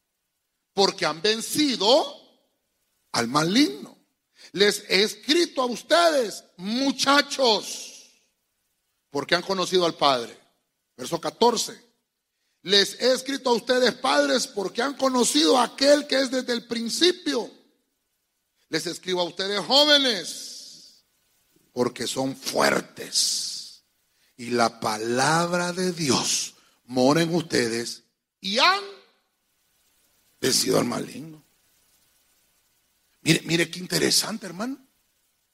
porque 0.74 1.06
han 1.06 1.22
vencido 1.22 2.21
al 3.12 3.28
maligno. 3.28 3.98
Les 4.52 4.84
he 4.88 5.02
escrito 5.02 5.62
a 5.62 5.66
ustedes, 5.66 6.44
muchachos, 6.56 8.10
porque 9.10 9.34
han 9.34 9.42
conocido 9.42 9.86
al 9.86 9.94
Padre. 9.94 10.36
Verso 10.96 11.20
14. 11.20 11.92
Les 12.62 13.00
he 13.00 13.12
escrito 13.12 13.50
a 13.50 13.54
ustedes 13.54 13.92
padres 13.94 14.46
porque 14.46 14.82
han 14.82 14.94
conocido 14.94 15.58
a 15.58 15.64
aquel 15.64 16.06
que 16.06 16.20
es 16.20 16.30
desde 16.30 16.52
el 16.52 16.66
principio. 16.66 17.50
Les 18.68 18.86
escribo 18.86 19.20
a 19.20 19.24
ustedes 19.24 19.58
jóvenes 19.60 21.04
porque 21.72 22.06
son 22.06 22.36
fuertes. 22.36 23.82
Y 24.36 24.50
la 24.50 24.80
palabra 24.80 25.72
de 25.72 25.92
Dios 25.92 26.54
mora 26.84 27.22
en 27.22 27.34
ustedes 27.34 28.04
y 28.40 28.58
han 28.58 28.82
vencido 30.40 30.78
al 30.78 30.84
maligno. 30.84 31.41
Mire, 33.22 33.42
mire 33.44 33.70
qué 33.70 33.78
interesante, 33.78 34.46
hermano. 34.46 34.78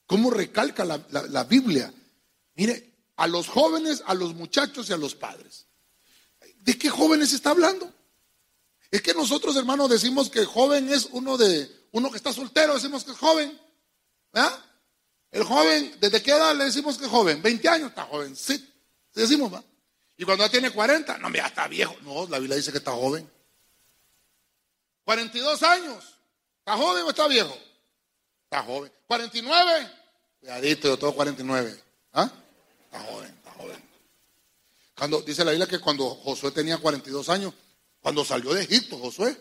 Cómo 0.06 0.30
recalca 0.30 0.84
la, 0.84 1.04
la 1.10 1.44
Biblia. 1.44 1.92
Mire, 2.54 2.94
a 3.16 3.26
los 3.26 3.48
jóvenes, 3.48 4.02
a 4.06 4.14
los 4.14 4.34
muchachos 4.34 4.88
y 4.88 4.92
a 4.92 4.96
los 4.96 5.14
padres. 5.14 5.66
¿De 6.60 6.78
qué 6.78 6.88
jóvenes 6.88 7.32
está 7.32 7.50
hablando? 7.50 7.92
Es 8.90 9.02
que 9.02 9.12
nosotros, 9.12 9.56
hermanos, 9.56 9.90
decimos 9.90 10.30
que 10.30 10.44
joven 10.44 10.88
es 10.88 11.08
uno 11.12 11.36
de 11.36 11.78
uno 11.92 12.10
que 12.10 12.16
está 12.16 12.32
soltero, 12.32 12.74
decimos 12.74 13.04
que 13.04 13.12
es 13.12 13.18
joven. 13.18 13.58
¿verdad? 14.32 14.64
El 15.30 15.44
joven, 15.44 15.96
¿desde 16.00 16.22
qué 16.22 16.30
edad 16.30 16.54
le 16.56 16.64
decimos 16.64 16.96
que 16.96 17.04
es 17.04 17.10
joven? 17.10 17.42
20 17.42 17.68
años, 17.68 17.88
está 17.90 18.04
joven, 18.04 18.34
sí. 18.34 18.66
Decimos, 19.14 19.52
¿va? 19.52 19.62
Y 20.16 20.24
cuando 20.24 20.44
ya 20.44 20.50
tiene 20.50 20.70
40, 20.70 21.18
no, 21.18 21.30
ya 21.32 21.46
está 21.46 21.68
viejo. 21.68 21.96
No, 22.02 22.26
la 22.28 22.38
Biblia 22.38 22.56
dice 22.56 22.72
que 22.72 22.78
está 22.78 22.92
joven. 22.92 23.28
42 25.04 25.62
años, 25.62 26.17
¿está 26.68 26.76
joven 26.76 27.04
o 27.04 27.10
está 27.10 27.28
viejo? 27.28 27.58
Está 28.44 28.62
joven. 28.62 28.92
49, 29.06 29.90
cuidadito, 30.40 30.88
yo 30.88 30.98
tengo 30.98 31.14
49. 31.14 31.82
¿Ah? 32.12 32.30
Está 32.84 33.00
joven. 33.00 33.38
Cuando, 34.94 35.22
dice 35.22 35.44
la 35.44 35.52
Biblia 35.52 35.68
que 35.68 35.78
cuando 35.78 36.10
Josué 36.10 36.50
tenía 36.50 36.76
42 36.78 37.28
años, 37.28 37.54
cuando 38.00 38.24
salió 38.24 38.52
de 38.52 38.64
Egipto, 38.64 38.98
Josué, 38.98 39.36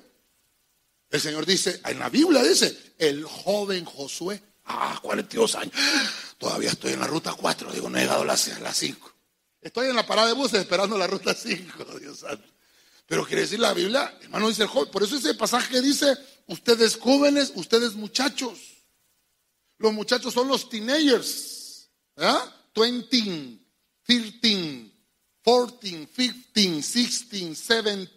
el 1.09 1.19
Señor 1.19 1.45
dice, 1.47 1.81
en 1.83 1.99
la 1.99 2.09
Biblia 2.09 2.43
dice, 2.43 2.93
el 2.99 3.25
joven 3.25 3.83
Josué, 3.83 4.41
ah, 4.65 4.99
42 5.01 5.55
años, 5.55 5.73
todavía 6.37 6.69
estoy 6.69 6.93
en 6.93 6.99
la 6.99 7.07
ruta 7.07 7.33
4, 7.33 7.71
digo, 7.71 7.89
no 7.89 7.97
he 7.97 8.01
llegado 8.01 8.21
a 8.21 8.25
las, 8.25 8.41
5. 8.41 9.11
Estoy 9.59 9.89
en 9.89 9.95
la 9.95 10.05
parada 10.05 10.27
de 10.27 10.33
buses 10.33 10.59
esperando 10.59 10.95
la 10.95 11.07
ruta 11.07 11.33
5, 11.33 11.83
Dios 11.99 12.19
santo. 12.19 12.47
Pero 13.07 13.25
quiere 13.25 13.43
decir 13.43 13.59
la 13.59 13.73
Biblia, 13.73 14.15
hermano, 14.21 14.49
dice 14.49 14.63
el 14.63 14.67
joven. 14.67 14.91
Por 14.91 15.01
eso 15.01 15.15
ese 15.15 15.33
pasaje 15.33 15.81
dice, 15.81 16.17
ustedes 16.45 16.97
jóvenes, 16.97 17.53
ustedes 17.55 17.95
muchachos. 17.95 18.59
Los 19.77 19.93
muchachos 19.93 20.33
son 20.33 20.49
los 20.49 20.69
teenagers. 20.69 21.89
¿verdad? 22.15 22.53
20, 22.75 23.59
13, 24.03 24.91
14, 25.41 26.07
15, 26.07 26.35
16, 26.53 27.29
17, 27.29 28.09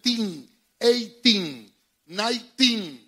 18, 0.81 1.73
19. 2.07 3.01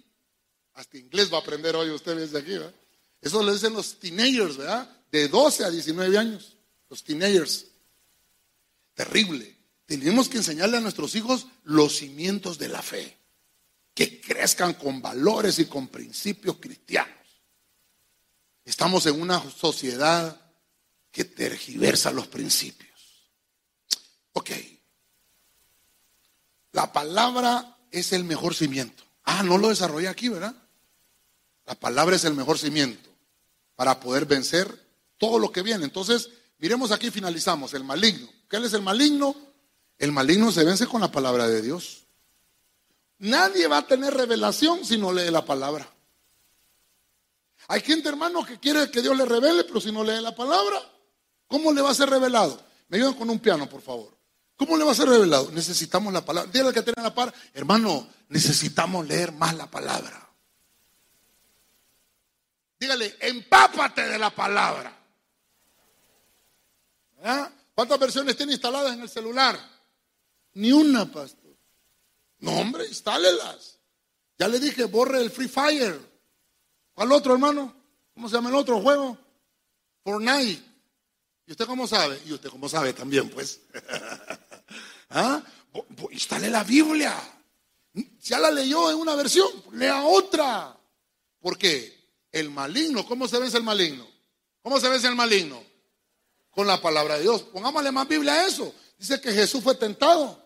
Hasta 0.75 0.97
inglés 0.97 1.33
va 1.33 1.39
a 1.39 1.41
aprender 1.41 1.75
hoy 1.77 1.91
usted 1.91 2.17
desde 2.17 2.39
aquí, 2.39 2.53
¿verdad? 2.53 2.73
Eso 3.21 3.43
le 3.43 3.53
dicen 3.53 3.75
los 3.75 3.99
teenagers, 3.99 4.57
¿verdad? 4.57 4.89
De 5.11 5.29
12 5.29 5.65
a 5.65 5.71
19 5.71 6.17
años. 6.17 6.57
Los 6.89 7.03
teenagers. 7.03 7.67
Terrible. 8.95 9.62
Tenemos 9.87 10.29
que 10.29 10.39
enseñarle 10.39 10.77
a 10.77 10.81
nuestros 10.81 11.15
hijos 11.15 11.47
los 11.65 11.97
cimientos 11.97 12.59
de 12.59 12.69
la 12.69 12.83
fe. 12.83 13.19
Que 13.95 14.21
crezcan 14.21 14.75
con 14.75 15.03
valores 15.03 15.59
y 15.59 15.67
con 15.67 15.89
principios 15.89 16.57
cristianos. 16.59 17.43
Estamos 18.65 19.07
en 19.07 19.21
una 19.21 19.43
sociedad 19.51 20.41
que 21.11 21.25
tergiversa 21.25 22.11
los 22.11 22.27
principios. 22.27 23.29
Ok. 24.33 24.51
La 26.73 26.93
palabra 26.93 27.77
es 27.91 28.13
el 28.13 28.25
mejor 28.25 28.55
cimiento. 28.55 29.05
Ah, 29.25 29.43
no 29.43 29.59
lo 29.59 29.69
desarrollé 29.69 30.09
aquí, 30.09 30.29
¿verdad? 30.29 30.55
La 31.67 31.75
palabra 31.75 32.17
es 32.17 32.25
el 32.25 32.35
mejor 32.35 32.59
cimiento 32.59 33.11
para 33.77 34.01
poder 34.01 34.27
vencer 34.27 34.83
todo 35.19 35.39
lo 35.39 35.53
que 35.53 35.63
viene. 35.63 35.85
Entonces, 35.85 36.31
miremos 36.59 36.91
aquí, 36.91 37.11
finalizamos. 37.11 37.75
El 37.75 37.85
maligno. 37.85 38.29
¿Qué 38.49 38.57
es 38.57 38.73
el 38.73 38.83
maligno? 38.83 39.37
El 40.03 40.11
maligno 40.11 40.51
se 40.51 40.65
vence 40.65 40.89
con 40.89 41.01
la 41.01 41.13
palabra 41.13 41.47
de 41.47 41.63
Dios. 41.63 42.03
Nadie 43.21 43.69
va 43.69 43.79
a 43.79 43.87
tener 43.87 44.13
revelación 44.13 44.85
si 44.85 44.99
no 44.99 45.13
lee 45.13 45.31
la 45.31 45.45
palabra. 45.45 45.89
Hay 47.69 47.83
gente, 47.83 48.09
hermano, 48.09 48.45
que 48.45 48.59
quiere 48.59 48.91
que 48.91 49.01
Dios 49.01 49.17
le 49.17 49.25
revele, 49.25 49.63
pero 49.63 49.81
si 49.81 49.93
no 49.93 50.03
lee 50.03 50.21
la 50.21 50.35
palabra, 50.35 50.83
¿cómo 51.47 51.73
le 51.73 51.83
va 51.83 51.91
a 51.91 51.95
ser 51.95 52.11
revelado? 52.11 52.61
Me 52.89 52.97
ayudan 52.97 53.15
con 53.15 53.31
un 53.31 53.39
piano, 53.39 53.69
por 53.69 53.81
favor. 53.81 54.13
¿Cómo 54.57 54.77
le 54.77 54.83
va 54.83 54.91
a 54.91 54.97
ser 54.97 55.09
revelado? 55.09 55.53
Necesitamos 55.53 56.13
la 56.13 56.25
palabra. 56.25 56.51
Dígale 56.51 56.75
que 56.75 56.83
tiene 56.83 57.01
la 57.01 57.15
par, 57.15 57.33
hermano, 57.55 58.09
necesitamos 58.29 59.07
leer 59.07 59.31
más 59.31 59.55
la 59.55 59.71
palabra. 59.71 60.29
Dígale, 62.77 63.19
empápate 63.21 64.09
de 64.09 64.19
la 64.19 64.35
palabra. 64.35 64.99
¿Cuántas 67.73 68.01
versiones 68.01 68.37
tiene 68.37 68.55
instaladas 68.55 68.95
en 68.95 69.03
el 69.03 69.09
celular? 69.09 69.72
Ni 70.55 70.73
una, 70.73 71.11
pastor. 71.11 71.57
No, 72.39 72.53
hombre, 72.53 72.87
instálelas. 72.87 73.79
Ya 74.39 74.49
le 74.49 74.59
dije, 74.59 74.85
borre 74.85 75.21
el 75.21 75.31
Free 75.31 75.49
Fire. 75.49 76.01
¿Cuál 76.95 77.13
otro, 77.13 77.33
hermano? 77.33 77.75
¿Cómo 78.15 78.29
se 78.29 78.35
llama 78.35 78.51
el 78.51 78.57
otro 78.57 78.81
juego? 78.81 79.17
Fortnite. 80.05 80.63
¿Y 81.47 81.53
usted 81.53 81.67
cómo 81.67 81.87
sabe? 81.87 82.21
Y 82.27 82.33
usted 82.33 82.51
cómo 82.51 82.69
sabe 82.69 82.93
también, 82.93 83.31
pues. 83.31 83.61
¿Ah? 85.11 85.43
Instale 86.11 86.51
la 86.51 86.65
Biblia. 86.65 87.15
Ya 88.23 88.39
la 88.39 88.51
leyó 88.51 88.91
en 88.91 88.97
una 88.97 89.15
versión, 89.15 89.49
lea 89.73 90.05
otra. 90.05 90.77
¿Por 91.41 91.59
qué? 91.59 92.03
El 92.31 92.51
maligno, 92.51 93.07
¿cómo 93.07 93.29
se 93.29 93.39
vence 93.39 93.59
el 93.59 93.63
maligno? 93.63 94.07
¿Cómo 94.63 94.81
se 94.81 94.89
vence 94.89 95.09
el 95.09 95.15
maligno? 95.15 95.63
Con 96.51 96.67
la 96.67 96.81
palabra 96.81 97.17
de 97.17 97.23
Dios. 97.23 97.43
Pongámosle 97.43 97.93
más 97.93 98.09
Biblia 98.09 98.33
a 98.35 98.47
eso. 98.47 98.75
Dice 98.99 99.21
que 99.21 99.33
Jesús 99.33 99.63
fue 99.63 99.75
tentado. 99.75 100.42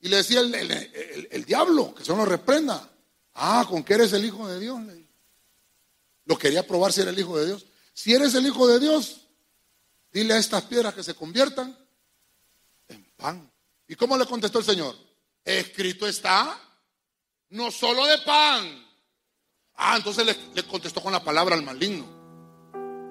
Y 0.00 0.08
le 0.08 0.16
decía 0.16 0.40
el, 0.40 1.44
diablo, 1.44 1.94
que 1.94 2.04
se 2.04 2.14
lo 2.14 2.24
reprenda. 2.24 2.90
Ah, 3.34 3.66
¿con 3.68 3.82
qué 3.82 3.94
eres 3.94 4.12
el 4.12 4.24
Hijo 4.24 4.46
de 4.48 4.60
Dios? 4.60 4.80
Lo 6.24 6.38
quería 6.38 6.66
probar 6.66 6.92
si 6.92 7.00
era 7.00 7.10
el 7.10 7.18
Hijo 7.18 7.38
de 7.38 7.46
Dios. 7.46 7.66
Si 7.92 8.14
eres 8.14 8.34
el 8.34 8.46
Hijo 8.46 8.66
de 8.68 8.78
Dios, 8.78 9.28
dile 10.12 10.34
a 10.34 10.38
estas 10.38 10.64
piedras 10.64 10.94
que 10.94 11.02
se 11.02 11.14
conviertan 11.14 11.76
en 12.88 13.04
pan. 13.16 13.50
¿Y 13.88 13.94
cómo 13.94 14.16
le 14.16 14.26
contestó 14.26 14.58
el 14.58 14.64
Señor? 14.64 14.96
Escrito 15.44 16.06
está, 16.06 16.60
no 17.50 17.70
solo 17.70 18.06
de 18.06 18.18
pan, 18.18 18.86
Ah, 19.76 19.96
entonces 19.96 20.24
le, 20.54 20.62
contestó 20.64 21.02
con 21.02 21.12
la 21.12 21.22
palabra 21.22 21.54
al 21.54 21.62
maligno. 21.62 22.06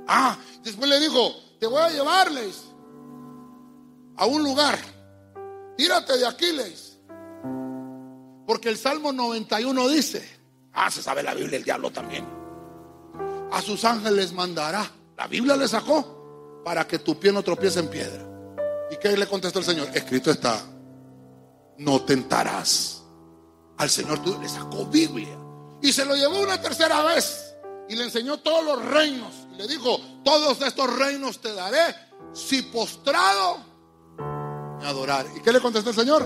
Ah, 0.08 0.38
después 0.64 0.90
le 0.90 1.00
dijo, 1.00 1.36
te 1.60 1.68
voy 1.68 1.82
a 1.82 1.90
llevarles 1.90 2.64
a 4.18 4.26
un 4.26 4.44
lugar. 4.44 4.80
Tírate 5.78 6.18
de 6.18 6.26
Aquiles. 6.26 6.98
Porque 8.46 8.70
el 8.70 8.78
Salmo 8.78 9.12
91 9.12 9.88
dice, 9.90 10.28
ah, 10.74 10.92
se 10.92 11.02
sabe 11.02 11.24
la 11.24 11.34
Biblia, 11.34 11.58
el 11.58 11.64
diablo 11.64 11.92
también. 11.92 12.26
A 13.52 13.62
sus 13.62 13.84
ángeles 13.86 14.34
mandará. 14.34 14.90
La 15.18 15.28
Biblia 15.28 15.56
le 15.56 15.68
sacó 15.68 16.62
para 16.64 16.86
que 16.88 17.00
tu 17.00 17.20
pie 17.20 17.32
no 17.32 17.42
tropiece 17.42 17.80
en 17.80 17.90
piedra. 17.90 18.26
¿Y 18.92 18.98
qué 18.98 19.16
le 19.18 19.28
contestó 19.28 19.60
el 19.60 19.66
Señor? 19.66 19.90
Escrito 19.94 20.30
está, 20.30 20.62
no 21.78 22.02
tentarás. 22.04 23.04
Al 23.78 23.90
Señor 23.90 24.22
tú 24.24 24.40
le 24.40 24.48
sacó 24.48 24.86
Biblia. 24.86 25.38
Y 25.82 25.92
se 25.92 26.06
lo 26.06 26.16
llevó 26.16 26.40
una 26.40 26.62
tercera 26.62 27.04
vez 27.04 27.56
y 27.88 27.96
le 27.96 28.06
enseñó 28.06 28.38
todos 28.38 28.64
los 28.64 28.86
reinos. 28.86 29.34
Y 29.54 29.56
le 29.58 29.68
dijo, 29.68 30.00
todos 30.24 30.62
estos 30.62 30.96
reinos 30.98 31.40
te 31.40 31.54
daré 31.54 31.96
si 32.34 32.62
postrado 32.64 33.75
adorar. 34.86 35.26
¿Y 35.36 35.42
qué 35.42 35.52
le 35.52 35.60
contestó 35.60 35.90
el 35.90 35.96
Señor? 35.96 36.24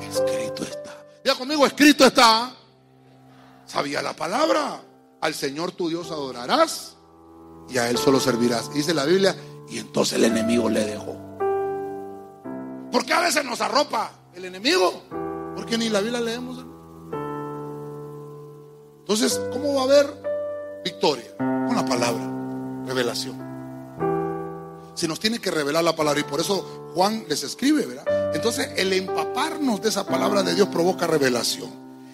Escrito 0.00 0.62
está. 0.62 1.04
Ya 1.24 1.34
conmigo, 1.34 1.66
escrito 1.66 2.06
está. 2.06 2.52
Sabía 3.66 4.02
la 4.02 4.14
palabra. 4.14 4.82
Al 5.20 5.34
Señor 5.34 5.72
tu 5.72 5.88
Dios 5.88 6.10
adorarás 6.10 6.96
y 7.68 7.78
a 7.78 7.88
Él 7.90 7.98
solo 7.98 8.20
servirás. 8.20 8.72
Dice 8.72 8.94
la 8.94 9.04
Biblia, 9.04 9.34
y 9.68 9.78
entonces 9.78 10.18
el 10.18 10.24
enemigo 10.24 10.68
le 10.68 10.84
dejó. 10.84 11.16
Porque 12.92 13.12
a 13.12 13.20
veces 13.20 13.44
nos 13.44 13.60
arropa 13.60 14.12
el 14.34 14.44
enemigo. 14.44 15.02
Porque 15.56 15.78
ni 15.78 15.88
la 15.88 16.00
Biblia 16.00 16.20
leemos. 16.20 16.64
Entonces, 19.00 19.40
¿cómo 19.52 19.74
va 19.74 19.80
a 19.82 19.84
haber 19.84 20.82
victoria? 20.84 21.36
Con 21.38 21.74
la 21.74 21.84
palabra, 21.84 22.84
revelación. 22.86 23.45
Se 24.96 25.06
nos 25.06 25.20
tiene 25.20 25.38
que 25.38 25.50
revelar 25.50 25.84
la 25.84 25.94
palabra 25.94 26.20
y 26.20 26.24
por 26.24 26.40
eso 26.40 26.90
Juan 26.94 27.24
les 27.28 27.42
escribe, 27.42 27.84
¿verdad? 27.84 28.34
Entonces, 28.34 28.70
el 28.76 28.92
empaparnos 28.94 29.82
de 29.82 29.90
esa 29.90 30.06
palabra 30.06 30.42
de 30.42 30.54
Dios 30.54 30.68
provoca 30.68 31.06
revelación. 31.06 31.70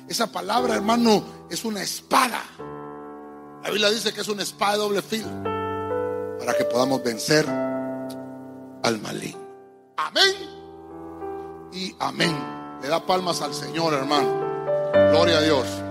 Esa 0.08 0.26
palabra, 0.26 0.74
hermano, 0.74 1.24
es 1.48 1.64
una 1.64 1.80
espada. 1.80 2.42
La 3.62 3.70
Biblia 3.70 3.88
dice 3.88 4.12
que 4.12 4.20
es 4.20 4.28
una 4.28 4.42
espada 4.42 4.72
de 4.72 4.78
doble 4.78 5.00
filo 5.00 5.30
para 6.38 6.54
que 6.58 6.64
podamos 6.64 7.02
vencer 7.04 7.46
al 8.82 9.00
maligno. 9.00 9.40
Amén 9.96 10.34
y 11.72 11.94
amén. 12.00 12.36
Le 12.82 12.88
da 12.88 13.06
palmas 13.06 13.40
al 13.42 13.54
Señor, 13.54 13.94
hermano. 13.94 14.90
Gloria 15.12 15.38
a 15.38 15.40
Dios. 15.40 15.81